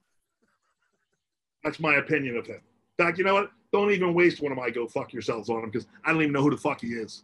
That's 1.64 1.80
my 1.80 1.96
opinion 1.96 2.38
of 2.38 2.48
him. 2.48 2.62
In 2.98 3.06
fact, 3.06 3.18
you 3.18 3.24
know 3.24 3.36
what? 3.36 3.52
Don't 3.74 3.92
even 3.92 4.14
waste 4.14 4.42
one 4.42 4.52
of 4.52 4.58
my 4.58 4.70
go 4.70 4.88
fuck 4.88 5.12
yourselves 5.12 5.50
on 5.50 5.64
him 5.64 5.70
because 5.70 5.88
I 6.06 6.12
don't 6.12 6.22
even 6.22 6.34
know 6.34 6.42
who 6.42 6.50
the 6.50 6.58
fuck 6.58 6.82
he 6.82 6.88
is. 6.88 7.24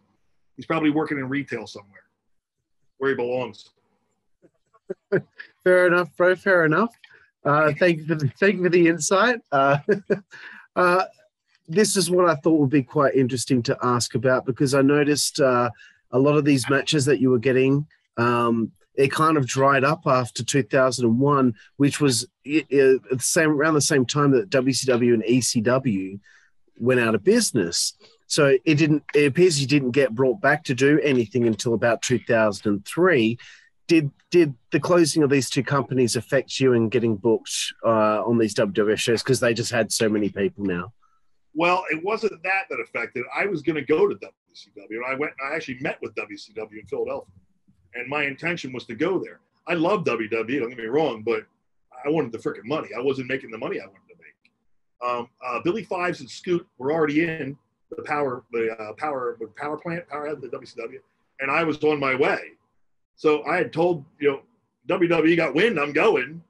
He's 0.57 0.65
probably 0.65 0.89
working 0.89 1.17
in 1.17 1.29
retail 1.29 1.65
somewhere 1.65 2.03
where 2.97 3.11
he 3.11 3.15
belongs. 3.15 3.69
fair 5.63 5.87
enough, 5.87 6.15
bro. 6.15 6.35
Fair 6.35 6.65
enough. 6.65 6.93
Uh, 7.45 7.73
thank 7.77 7.99
you 7.99 8.05
for 8.05 8.15
the, 8.15 8.27
thank 8.39 8.55
you 8.55 8.63
for 8.63 8.69
the 8.69 8.87
insight. 8.87 9.41
Uh, 9.51 9.77
uh, 10.75 11.03
this 11.67 11.95
is 11.97 12.09
what 12.09 12.29
I 12.29 12.35
thought 12.35 12.59
would 12.59 12.69
be 12.69 12.83
quite 12.83 13.15
interesting 13.15 13.61
to 13.63 13.77
ask 13.83 14.15
about 14.15 14.45
because 14.45 14.73
I 14.73 14.81
noticed 14.81 15.39
uh, 15.39 15.69
a 16.11 16.19
lot 16.19 16.37
of 16.37 16.45
these 16.45 16.69
matches 16.69 17.05
that 17.05 17.19
you 17.19 17.29
were 17.29 17.39
getting. 17.39 17.85
Um, 18.17 18.71
it 18.95 19.11
kind 19.11 19.37
of 19.37 19.47
dried 19.47 19.83
up 19.83 20.01
after 20.05 20.43
2001, 20.43 21.55
which 21.77 21.99
was 21.99 22.27
the 22.45 22.99
same 23.19 23.49
around 23.49 23.73
the 23.73 23.81
same 23.81 24.05
time 24.05 24.31
that 24.31 24.49
WCW 24.49 25.13
and 25.13 25.23
ECW 25.23 26.19
went 26.77 26.99
out 26.99 27.15
of 27.15 27.23
business. 27.23 27.93
So 28.27 28.57
it 28.65 28.75
didn't. 28.75 29.03
It 29.15 29.25
appears 29.25 29.57
he 29.57 29.65
didn't 29.65 29.91
get 29.91 30.15
brought 30.15 30.41
back 30.41 30.63
to 30.65 30.75
do 30.75 30.99
anything 31.01 31.45
until 31.45 31.73
about 31.73 32.01
2003. 32.03 33.37
Did 33.87 34.11
did 34.31 34.55
the 34.71 34.79
closing 34.79 35.23
of 35.23 35.29
these 35.29 35.49
two 35.49 35.63
companies 35.63 36.15
affect 36.15 36.59
you 36.59 36.73
in 36.73 36.89
getting 36.89 37.15
booked 37.15 37.73
uh, 37.85 38.23
on 38.23 38.37
these 38.37 38.55
WWF 38.55 38.97
shows 38.97 39.21
because 39.21 39.39
they 39.39 39.53
just 39.53 39.71
had 39.71 39.91
so 39.91 40.09
many 40.09 40.29
people 40.29 40.65
now? 40.65 40.93
Well, 41.53 41.83
it 41.91 42.03
wasn't 42.03 42.41
that 42.43 42.63
that 42.69 42.79
affected. 42.79 43.25
I 43.35 43.45
was 43.45 43.61
going 43.61 43.75
to 43.75 43.83
go 43.83 44.07
to 44.07 44.15
WCW, 44.15 45.03
I 45.07 45.15
went. 45.15 45.33
I 45.45 45.55
actually 45.55 45.79
met 45.79 45.99
with 46.01 46.15
WCW 46.15 46.79
in 46.79 46.85
Philadelphia, 46.87 47.33
and 47.95 48.07
my 48.07 48.23
intention 48.23 48.73
was 48.73 48.85
to 48.85 48.95
go 48.95 49.19
there. 49.19 49.39
I 49.67 49.73
love 49.73 50.03
WWE. 50.03 50.31
Don't 50.31 50.69
get 50.69 50.77
me 50.77 50.85
wrong, 50.85 51.21
but 51.23 51.45
I 52.05 52.09
wanted 52.09 52.31
the 52.31 52.37
freaking 52.37 52.65
money. 52.65 52.89
I 52.97 53.01
wasn't 53.01 53.29
making 53.29 53.51
the 53.51 53.57
money 53.57 53.79
I 53.79 53.85
wanted 53.85 54.07
to 54.09 54.15
make. 54.17 55.09
Um, 55.09 55.29
uh, 55.45 55.59
Billy 55.63 55.83
Fives 55.83 56.21
and 56.21 56.29
Scoot 56.29 56.65
were 56.77 56.91
already 56.91 57.23
in, 57.23 57.57
the 57.95 58.03
power 58.03 58.43
the 58.51 58.75
uh, 58.79 58.93
power 58.93 59.37
the 59.39 59.47
power 59.55 59.77
plant 59.77 60.07
power 60.07 60.33
the 60.35 60.47
WCW, 60.47 60.99
and 61.39 61.51
I 61.51 61.63
was 61.63 61.81
on 61.83 61.99
my 61.99 62.15
way. 62.15 62.51
So 63.15 63.43
I 63.45 63.57
had 63.57 63.71
told 63.71 64.03
you 64.19 64.31
know 64.31 64.41
WWE 64.87 65.37
got 65.37 65.53
wind 65.53 65.79
I'm 65.79 65.93
going, 65.93 66.41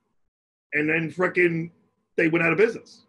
and 0.74 0.90
then 0.90 1.12
freaking 1.12 1.70
they 2.16 2.28
went 2.28 2.46
out 2.46 2.52
of 2.52 2.58
business. 2.58 3.02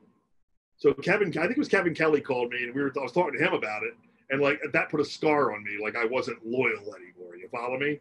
So 0.77 0.93
Kevin, 0.93 1.29
I 1.29 1.43
think 1.43 1.53
it 1.53 1.59
was 1.59 1.69
Kevin 1.69 1.95
Kelly 1.95 2.21
called 2.21 2.51
me, 2.51 2.65
and 2.65 2.75
we 2.75 2.83
were 2.83 2.93
I 2.99 3.03
was 3.03 3.13
talking 3.13 3.39
to 3.39 3.45
him 3.45 3.55
about 3.55 3.83
it, 3.85 3.95
and 4.31 4.41
like 4.41 4.61
that 4.73 4.91
put 4.91 5.01
a 5.01 5.05
scar 5.05 5.55
on 5.55 5.65
me, 5.65 5.79
like 5.83 5.97
I 5.97 6.05
wasn't 6.05 6.45
loyal 6.45 6.95
anymore. 6.95 7.37
You 7.37 7.49
follow 7.51 7.79
me? 7.79 8.01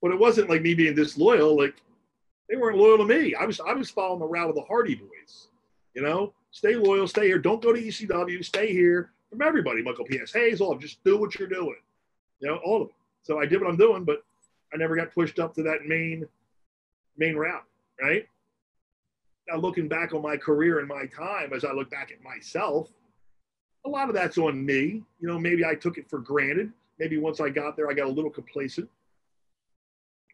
But 0.00 0.12
it 0.12 0.18
wasn't 0.18 0.50
like 0.50 0.62
me 0.62 0.74
being 0.74 0.94
disloyal. 0.94 1.56
Like 1.56 1.74
they 2.48 2.56
weren't 2.56 2.78
loyal 2.78 2.98
to 2.98 3.04
me. 3.04 3.34
I 3.34 3.44
was 3.44 3.60
I 3.60 3.72
was 3.72 3.90
following 3.90 4.20
the 4.20 4.26
route 4.26 4.50
of 4.50 4.56
the 4.56 4.62
Hardy 4.62 4.94
Boys. 4.94 5.48
You 5.94 6.02
know, 6.02 6.32
stay 6.50 6.76
loyal, 6.76 7.06
stay 7.06 7.26
here. 7.26 7.38
Don't 7.38 7.62
go 7.62 7.72
to 7.72 7.80
ECW. 7.80 8.44
Stay 8.44 8.72
here 8.72 9.12
from 9.30 9.42
everybody. 9.42 9.82
Michael 9.82 10.04
P.S. 10.04 10.32
Hayes, 10.32 10.60
all 10.60 10.76
just 10.76 11.02
do 11.04 11.16
what 11.18 11.38
you're 11.38 11.48
doing. 11.48 11.76
You 12.40 12.48
know, 12.48 12.60
all 12.64 12.82
of 12.82 12.88
them. 12.88 12.96
So 13.22 13.38
I 13.38 13.46
did 13.46 13.60
what 13.60 13.70
I'm 13.70 13.76
doing, 13.76 14.04
but 14.04 14.24
I 14.72 14.76
never 14.76 14.96
got 14.96 15.14
pushed 15.14 15.38
up 15.38 15.54
to 15.54 15.62
that 15.64 15.86
main 15.86 16.26
main 17.16 17.36
route, 17.36 17.64
right? 18.00 18.26
Now 19.48 19.56
looking 19.56 19.88
back 19.88 20.14
on 20.14 20.22
my 20.22 20.36
career 20.36 20.78
and 20.78 20.88
my 20.88 21.06
time, 21.06 21.52
as 21.52 21.64
I 21.64 21.72
look 21.72 21.90
back 21.90 22.10
at 22.10 22.22
myself, 22.22 22.90
a 23.84 23.88
lot 23.88 24.08
of 24.08 24.14
that's 24.14 24.38
on 24.38 24.64
me. 24.64 25.02
You 25.20 25.28
know, 25.28 25.38
maybe 25.38 25.64
I 25.64 25.74
took 25.74 25.98
it 25.98 26.08
for 26.08 26.18
granted. 26.18 26.72
Maybe 26.98 27.18
once 27.18 27.40
I 27.40 27.50
got 27.50 27.76
there, 27.76 27.90
I 27.90 27.94
got 27.94 28.06
a 28.06 28.10
little 28.10 28.30
complacent. 28.30 28.88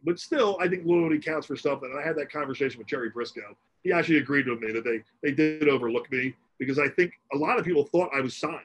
But 0.04 0.18
still, 0.18 0.56
I 0.60 0.68
think 0.68 0.86
loyalty 0.86 1.18
counts 1.18 1.46
for 1.46 1.56
something. 1.56 1.90
And 1.90 1.98
I 1.98 2.06
had 2.06 2.16
that 2.16 2.32
conversation 2.32 2.78
with 2.78 2.86
Jerry 2.86 3.10
Brisco. 3.10 3.54
He 3.82 3.92
actually 3.92 4.18
agreed 4.18 4.46
with 4.46 4.60
me 4.60 4.72
that 4.72 4.84
they 4.84 5.02
they 5.22 5.34
did 5.34 5.68
overlook 5.68 6.10
me 6.10 6.34
because 6.58 6.78
I 6.78 6.88
think 6.88 7.12
a 7.32 7.36
lot 7.36 7.58
of 7.58 7.64
people 7.64 7.84
thought 7.84 8.10
I 8.14 8.20
was 8.20 8.36
signed 8.36 8.60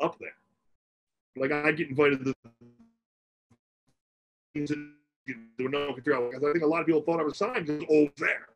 up 0.00 0.18
there. 0.18 0.36
Like 1.36 1.52
I 1.52 1.72
get 1.72 1.88
invited 1.88 2.24
to 2.24 2.34
control. 5.94 6.30
I 6.34 6.38
think 6.52 6.62
a 6.62 6.66
lot 6.66 6.80
of 6.80 6.86
people 6.86 7.02
thought 7.02 7.20
I 7.20 7.24
was 7.24 7.36
signed 7.36 7.66
because 7.66 7.84
was 7.88 8.10
there. 8.18 8.48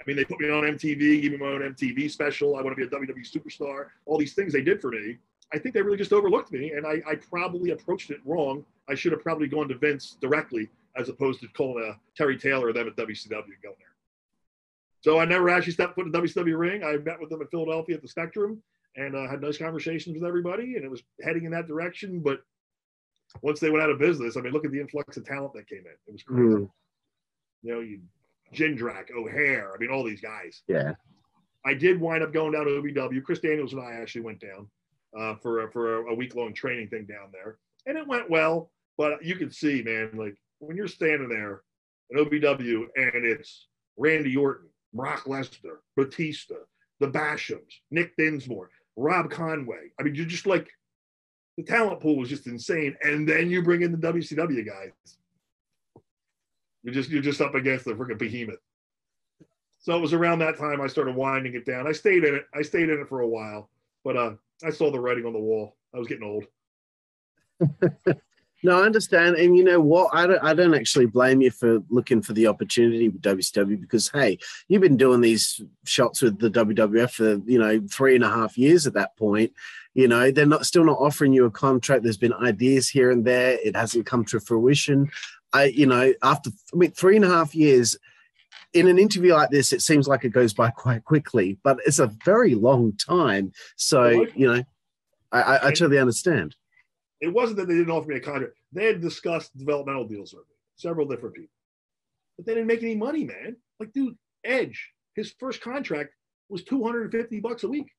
I 0.00 0.04
mean, 0.06 0.16
they 0.16 0.24
put 0.24 0.40
me 0.40 0.50
on 0.50 0.62
MTV, 0.62 1.22
gave 1.22 1.32
me 1.32 1.38
my 1.38 1.46
own 1.46 1.60
MTV 1.60 2.10
special. 2.10 2.56
I 2.56 2.62
want 2.62 2.76
to 2.76 2.86
be 2.88 2.96
a 2.96 3.00
WWE 3.00 3.30
superstar. 3.30 3.86
All 4.04 4.18
these 4.18 4.34
things 4.34 4.52
they 4.52 4.62
did 4.62 4.80
for 4.80 4.90
me. 4.90 5.16
I 5.52 5.58
think 5.58 5.74
they 5.74 5.82
really 5.82 5.96
just 5.96 6.12
overlooked 6.12 6.52
me, 6.52 6.72
and 6.72 6.86
I, 6.86 7.00
I 7.08 7.14
probably 7.14 7.70
approached 7.70 8.10
it 8.10 8.18
wrong. 8.24 8.64
I 8.88 8.94
should 8.94 9.12
have 9.12 9.22
probably 9.22 9.46
gone 9.46 9.68
to 9.68 9.78
Vince 9.78 10.16
directly 10.20 10.68
as 10.96 11.08
opposed 11.08 11.40
to 11.40 11.48
calling 11.48 11.84
a 11.84 11.98
Terry 12.16 12.36
Taylor 12.36 12.68
or 12.68 12.72
them 12.72 12.88
at 12.88 12.96
WCW 12.96 13.30
and 13.30 13.62
going 13.62 13.76
there. 13.78 13.94
So 15.02 15.18
I 15.18 15.24
never 15.24 15.48
actually 15.50 15.74
stepped 15.74 15.94
foot 15.94 16.06
in 16.06 16.12
the 16.12 16.20
WCW 16.20 16.58
ring. 16.58 16.82
I 16.82 16.96
met 16.96 17.20
with 17.20 17.30
them 17.30 17.40
in 17.40 17.46
Philadelphia 17.46 17.94
at 17.94 18.02
the 18.02 18.08
Spectrum, 18.08 18.60
and 18.96 19.14
uh, 19.14 19.28
had 19.28 19.40
nice 19.40 19.58
conversations 19.58 20.14
with 20.14 20.24
everybody, 20.24 20.76
and 20.76 20.84
it 20.84 20.90
was 20.90 21.02
heading 21.22 21.44
in 21.44 21.52
that 21.52 21.68
direction. 21.68 22.20
But 22.20 22.40
once 23.42 23.60
they 23.60 23.70
went 23.70 23.82
out 23.82 23.90
of 23.90 23.98
business, 23.98 24.36
I 24.36 24.40
mean, 24.40 24.52
look 24.52 24.64
at 24.64 24.72
the 24.72 24.80
influx 24.80 25.16
of 25.16 25.24
talent 25.24 25.52
that 25.54 25.68
came 25.68 25.80
in. 25.80 25.96
It 26.06 26.12
was 26.12 26.22
crazy. 26.22 26.42
Mm. 26.42 26.70
You 27.62 27.74
know, 27.74 27.80
you 27.80 28.00
Jindrak, 28.54 29.10
O'Haire, 29.16 29.72
I 29.74 29.78
mean, 29.78 29.90
all 29.90 30.04
these 30.04 30.20
guys. 30.20 30.62
Yeah. 30.68 30.92
I 31.64 31.74
did 31.74 32.00
wind 32.00 32.22
up 32.22 32.32
going 32.32 32.52
down 32.52 32.66
to 32.66 32.70
OVW. 32.70 33.24
Chris 33.24 33.40
Daniels 33.40 33.72
and 33.72 33.82
I 33.82 33.94
actually 33.94 34.20
went 34.20 34.40
down 34.40 34.68
uh, 35.18 35.34
for 35.36 35.62
a, 35.62 35.70
for 35.72 36.06
a, 36.06 36.12
a 36.12 36.14
week 36.14 36.34
long 36.36 36.54
training 36.54 36.88
thing 36.88 37.06
down 37.06 37.30
there, 37.32 37.58
and 37.86 37.98
it 37.98 38.06
went 38.06 38.30
well. 38.30 38.70
But 38.96 39.24
you 39.24 39.34
can 39.34 39.50
see, 39.50 39.82
man, 39.82 40.12
like 40.14 40.36
when 40.60 40.76
you're 40.76 40.88
standing 40.88 41.28
there 41.28 41.62
in 42.10 42.24
OVW 42.24 42.86
and 42.96 43.24
it's 43.24 43.66
Randy 43.96 44.36
Orton, 44.36 44.68
Brock 44.94 45.24
Lesnar, 45.24 45.78
Batista, 45.96 46.54
the 47.00 47.08
Bashams, 47.08 47.80
Nick 47.90 48.16
Dinsmore, 48.16 48.70
Rob 48.96 49.30
Conway. 49.30 49.90
I 49.98 50.02
mean, 50.02 50.14
you're 50.14 50.24
just 50.24 50.46
like 50.46 50.68
the 51.56 51.62
talent 51.62 52.00
pool 52.00 52.16
was 52.16 52.28
just 52.28 52.46
insane. 52.46 52.96
And 53.02 53.28
then 53.28 53.50
you 53.50 53.62
bring 53.62 53.82
in 53.82 53.92
the 53.92 53.98
WCW 53.98 54.66
guys. 54.66 54.92
You're 56.82 56.94
just 56.94 57.10
you're 57.10 57.22
just 57.22 57.40
up 57.40 57.54
against 57.54 57.84
the 57.84 57.94
freaking 57.94 58.18
behemoth. 58.18 58.60
So 59.78 59.96
it 59.96 60.00
was 60.00 60.12
around 60.12 60.40
that 60.40 60.58
time 60.58 60.80
I 60.80 60.86
started 60.86 61.14
winding 61.14 61.54
it 61.54 61.64
down. 61.64 61.86
I 61.86 61.92
stayed 61.92 62.24
in 62.24 62.34
it. 62.34 62.44
I 62.54 62.62
stayed 62.62 62.88
in 62.88 63.00
it 63.00 63.08
for 63.08 63.20
a 63.20 63.28
while, 63.28 63.70
but 64.04 64.16
uh, 64.16 64.32
I 64.64 64.70
saw 64.70 64.90
the 64.90 65.00
writing 65.00 65.26
on 65.26 65.32
the 65.32 65.38
wall. 65.38 65.76
I 65.94 65.98
was 65.98 66.08
getting 66.08 66.24
old. 66.24 66.44
no, 68.66 68.82
I 68.82 68.84
understand, 68.84 69.36
and 69.36 69.56
you 69.56 69.62
know 69.62 69.80
what? 69.80 70.10
I 70.12 70.26
don't. 70.26 70.42
I 70.42 70.52
don't 70.52 70.74
actually 70.74 71.06
blame 71.06 71.40
you 71.40 71.52
for 71.52 71.78
looking 71.88 72.20
for 72.20 72.32
the 72.32 72.48
opportunity 72.48 73.08
with 73.08 73.22
WCW 73.22 73.80
because 73.80 74.08
hey, 74.08 74.40
you've 74.66 74.82
been 74.82 74.96
doing 74.96 75.20
these 75.20 75.60
shots 75.84 76.20
with 76.20 76.40
the 76.40 76.50
WWF 76.50 77.12
for 77.12 77.40
you 77.48 77.60
know 77.60 77.80
three 77.88 78.16
and 78.16 78.24
a 78.24 78.28
half 78.28 78.58
years 78.58 78.84
at 78.84 78.94
that 78.94 79.16
point. 79.16 79.52
You 79.94 80.08
know 80.08 80.32
they're 80.32 80.46
not 80.46 80.66
still 80.66 80.84
not 80.84 80.98
offering 80.98 81.32
you 81.32 81.44
a 81.44 81.50
contract. 81.50 82.02
There's 82.02 82.16
been 82.16 82.32
ideas 82.32 82.88
here 82.88 83.12
and 83.12 83.24
there. 83.24 83.56
It 83.64 83.76
hasn't 83.76 84.04
come 84.04 84.24
to 84.24 84.40
fruition. 84.40 85.12
I, 85.52 85.66
you 85.66 85.86
know, 85.86 86.12
after 86.24 86.50
I 86.74 86.76
mean 86.76 86.90
three 86.90 87.14
and 87.14 87.24
a 87.24 87.28
half 87.28 87.54
years 87.54 87.96
in 88.72 88.88
an 88.88 88.98
interview 88.98 89.34
like 89.34 89.50
this, 89.50 89.72
it 89.72 89.80
seems 89.80 90.08
like 90.08 90.24
it 90.24 90.30
goes 90.30 90.52
by 90.52 90.70
quite 90.70 91.04
quickly, 91.04 91.56
but 91.62 91.78
it's 91.86 92.00
a 92.00 92.12
very 92.24 92.56
long 92.56 92.94
time. 92.94 93.52
So, 93.76 94.26
you 94.34 94.52
know, 94.52 94.64
I, 95.30 95.40
I, 95.40 95.66
I 95.68 95.70
totally 95.70 96.00
understand. 96.00 96.56
It 97.20 97.32
wasn't 97.32 97.58
that 97.58 97.68
they 97.68 97.74
didn't 97.74 97.90
offer 97.90 98.08
me 98.08 98.16
a 98.16 98.20
contract. 98.20 98.54
They 98.72 98.86
had 98.86 99.00
discussed 99.00 99.56
developmental 99.56 100.06
deals 100.06 100.32
with 100.32 100.44
me, 100.48 100.54
several 100.76 101.06
different 101.06 101.34
people, 101.34 101.54
but 102.36 102.46
they 102.46 102.54
didn't 102.54 102.66
make 102.66 102.82
any 102.82 102.94
money, 102.94 103.24
man. 103.24 103.56
Like, 103.80 103.92
dude, 103.92 104.16
Edge, 104.44 104.92
his 105.14 105.32
first 105.38 105.60
contract 105.60 106.12
was 106.48 106.62
250 106.64 107.40
bucks 107.40 107.64
a 107.64 107.68
week. 107.68 107.90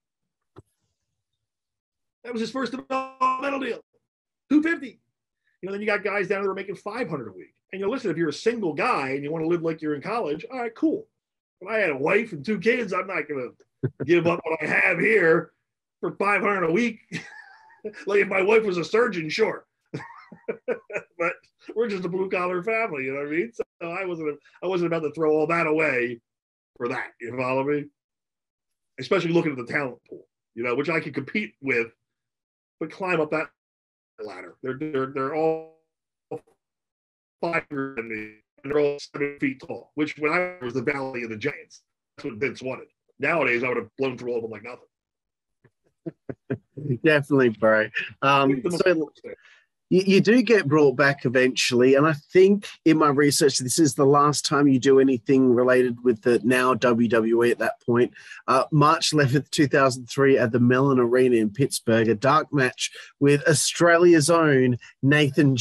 That 2.23 2.33
was 2.33 2.41
his 2.41 2.51
first 2.51 2.73
developmental 2.73 3.59
deal, 3.59 3.81
250. 4.49 4.99
You 5.61 5.65
know, 5.65 5.71
then 5.71 5.81
you 5.81 5.87
got 5.87 6.03
guys 6.03 6.27
down 6.27 6.43
there 6.43 6.53
making 6.53 6.75
500 6.75 7.27
a 7.27 7.31
week. 7.31 7.53
And 7.71 7.79
you 7.79 7.85
know, 7.85 7.91
listen, 7.91 8.11
if 8.11 8.17
you're 8.17 8.29
a 8.29 8.33
single 8.33 8.73
guy 8.73 9.09
and 9.09 9.23
you 9.23 9.31
want 9.31 9.43
to 9.43 9.49
live 9.49 9.61
like 9.61 9.81
you're 9.81 9.95
in 9.95 10.01
college, 10.01 10.45
all 10.51 10.59
right, 10.59 10.75
cool. 10.75 11.07
If 11.61 11.67
I 11.67 11.77
had 11.77 11.89
a 11.89 11.97
wife 11.97 12.33
and 12.33 12.45
two 12.45 12.59
kids, 12.59 12.93
I'm 12.93 13.07
not 13.07 13.27
going 13.27 13.51
to 13.83 14.05
give 14.05 14.27
up 14.27 14.39
what 14.43 14.59
I 14.61 14.67
have 14.67 14.99
here 14.99 15.51
for 15.99 16.11
500 16.11 16.63
a 16.63 16.71
week. 16.71 16.99
like 18.05 18.21
if 18.21 18.27
my 18.27 18.41
wife 18.41 18.63
was 18.63 18.77
a 18.77 18.83
surgeon, 18.83 19.29
sure. 19.29 19.65
but 20.67 21.33
we're 21.75 21.87
just 21.87 22.05
a 22.05 22.09
blue 22.09 22.29
collar 22.29 22.63
family, 22.63 23.05
you 23.05 23.13
know 23.13 23.19
what 23.19 23.27
I 23.27 23.31
mean? 23.31 23.51
So 23.53 23.63
I 23.81 24.05
wasn't 24.05 24.37
I 24.63 24.67
wasn't 24.67 24.87
about 24.87 25.07
to 25.07 25.11
throw 25.11 25.31
all 25.31 25.47
that 25.47 25.67
away 25.67 26.19
for 26.77 26.87
that. 26.89 27.11
You 27.21 27.35
follow 27.37 27.63
me? 27.63 27.85
Especially 28.99 29.31
looking 29.31 29.51
at 29.51 29.57
the 29.57 29.71
talent 29.71 29.99
pool, 30.09 30.27
you 30.55 30.63
know, 30.63 30.75
which 30.75 30.89
I 30.89 30.99
could 30.99 31.13
compete 31.13 31.53
with, 31.61 31.87
but 32.79 32.91
climb 32.91 33.21
up 33.21 33.31
that 33.31 33.49
ladder. 34.19 34.55
They're 34.63 34.77
they're 34.79 35.07
they're 35.07 35.35
all 35.35 35.77
five 37.41 37.63
me, 37.69 38.31
and 38.63 38.71
they're 38.71 38.79
all 38.79 38.97
seven 38.99 39.37
feet 39.39 39.61
tall. 39.65 39.91
Which 39.95 40.17
when 40.17 40.31
I 40.31 40.57
was 40.63 40.73
the 40.73 40.81
Valley 40.81 41.23
of 41.23 41.29
the 41.29 41.37
Giants, 41.37 41.83
that's 42.15 42.25
what 42.25 42.39
Vince 42.39 42.61
wanted. 42.61 42.87
Nowadays, 43.19 43.63
I 43.63 43.69
would 43.69 43.77
have 43.77 43.89
blown 43.97 44.17
through 44.17 44.31
all 44.31 44.37
of 44.37 44.43
them 44.43 44.51
like 44.51 44.63
nothing. 44.63 44.86
Definitely, 47.03 47.49
bro. 47.49 47.87
Um, 48.21 48.63
so 48.69 49.11
you, 49.89 50.03
you, 50.05 50.21
do 50.21 50.41
get 50.41 50.67
brought 50.67 50.97
back 50.97 51.25
eventually, 51.25 51.95
and 51.95 52.05
I 52.05 52.13
think 52.13 52.67
in 52.83 52.97
my 52.97 53.07
research, 53.07 53.59
this 53.59 53.79
is 53.79 53.95
the 53.95 54.05
last 54.05 54.45
time 54.45 54.67
you 54.67 54.79
do 54.79 54.99
anything 54.99 55.53
related 55.53 56.03
with 56.03 56.21
the 56.23 56.41
now 56.43 56.73
WWE 56.73 57.51
at 57.51 57.59
that 57.59 57.79
point. 57.85 58.11
Uh, 58.47 58.65
March 58.71 59.11
11th, 59.11 59.49
2003, 59.49 60.37
at 60.37 60.51
the 60.51 60.59
Mellon 60.59 60.99
Arena 60.99 61.37
in 61.37 61.49
Pittsburgh, 61.49 62.09
a 62.09 62.15
dark 62.15 62.51
match 62.51 62.91
with 63.19 63.47
Australia's 63.47 64.29
own 64.29 64.77
Nathan 65.01 65.55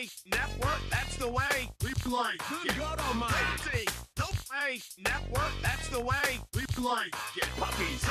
Play 0.00 0.08
Network, 0.30 0.80
that's 0.88 1.16
the 1.18 1.28
way 1.28 1.68
we 1.84 1.92
play. 1.94 2.32
Good 2.48 2.78
God 2.78 3.00
Almighty. 3.00 3.84
Don't 4.16 4.34
Play 4.48 4.80
Network, 4.98 5.52
that's 5.60 5.88
the 5.90 6.00
way 6.00 6.38
we 6.54 6.64
play. 6.72 7.04
Get 7.36 7.48
puppies. 7.58 8.02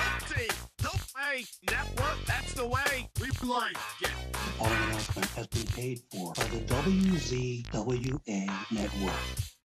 Don't 0.77 1.01
Play 1.15 1.45
Network, 1.67 2.25
that's 2.27 2.53
the 2.53 2.67
way 2.67 3.09
we 3.19 3.29
play. 3.31 3.69
Get 4.01 4.11
following 4.59 4.77
announcement 4.83 5.29
has 5.31 5.47
been 5.47 5.65
paid 5.65 6.01
for 6.11 6.33
by 6.33 6.43
the 6.43 6.59
WZWA 6.59 8.51
Network. 8.71 9.58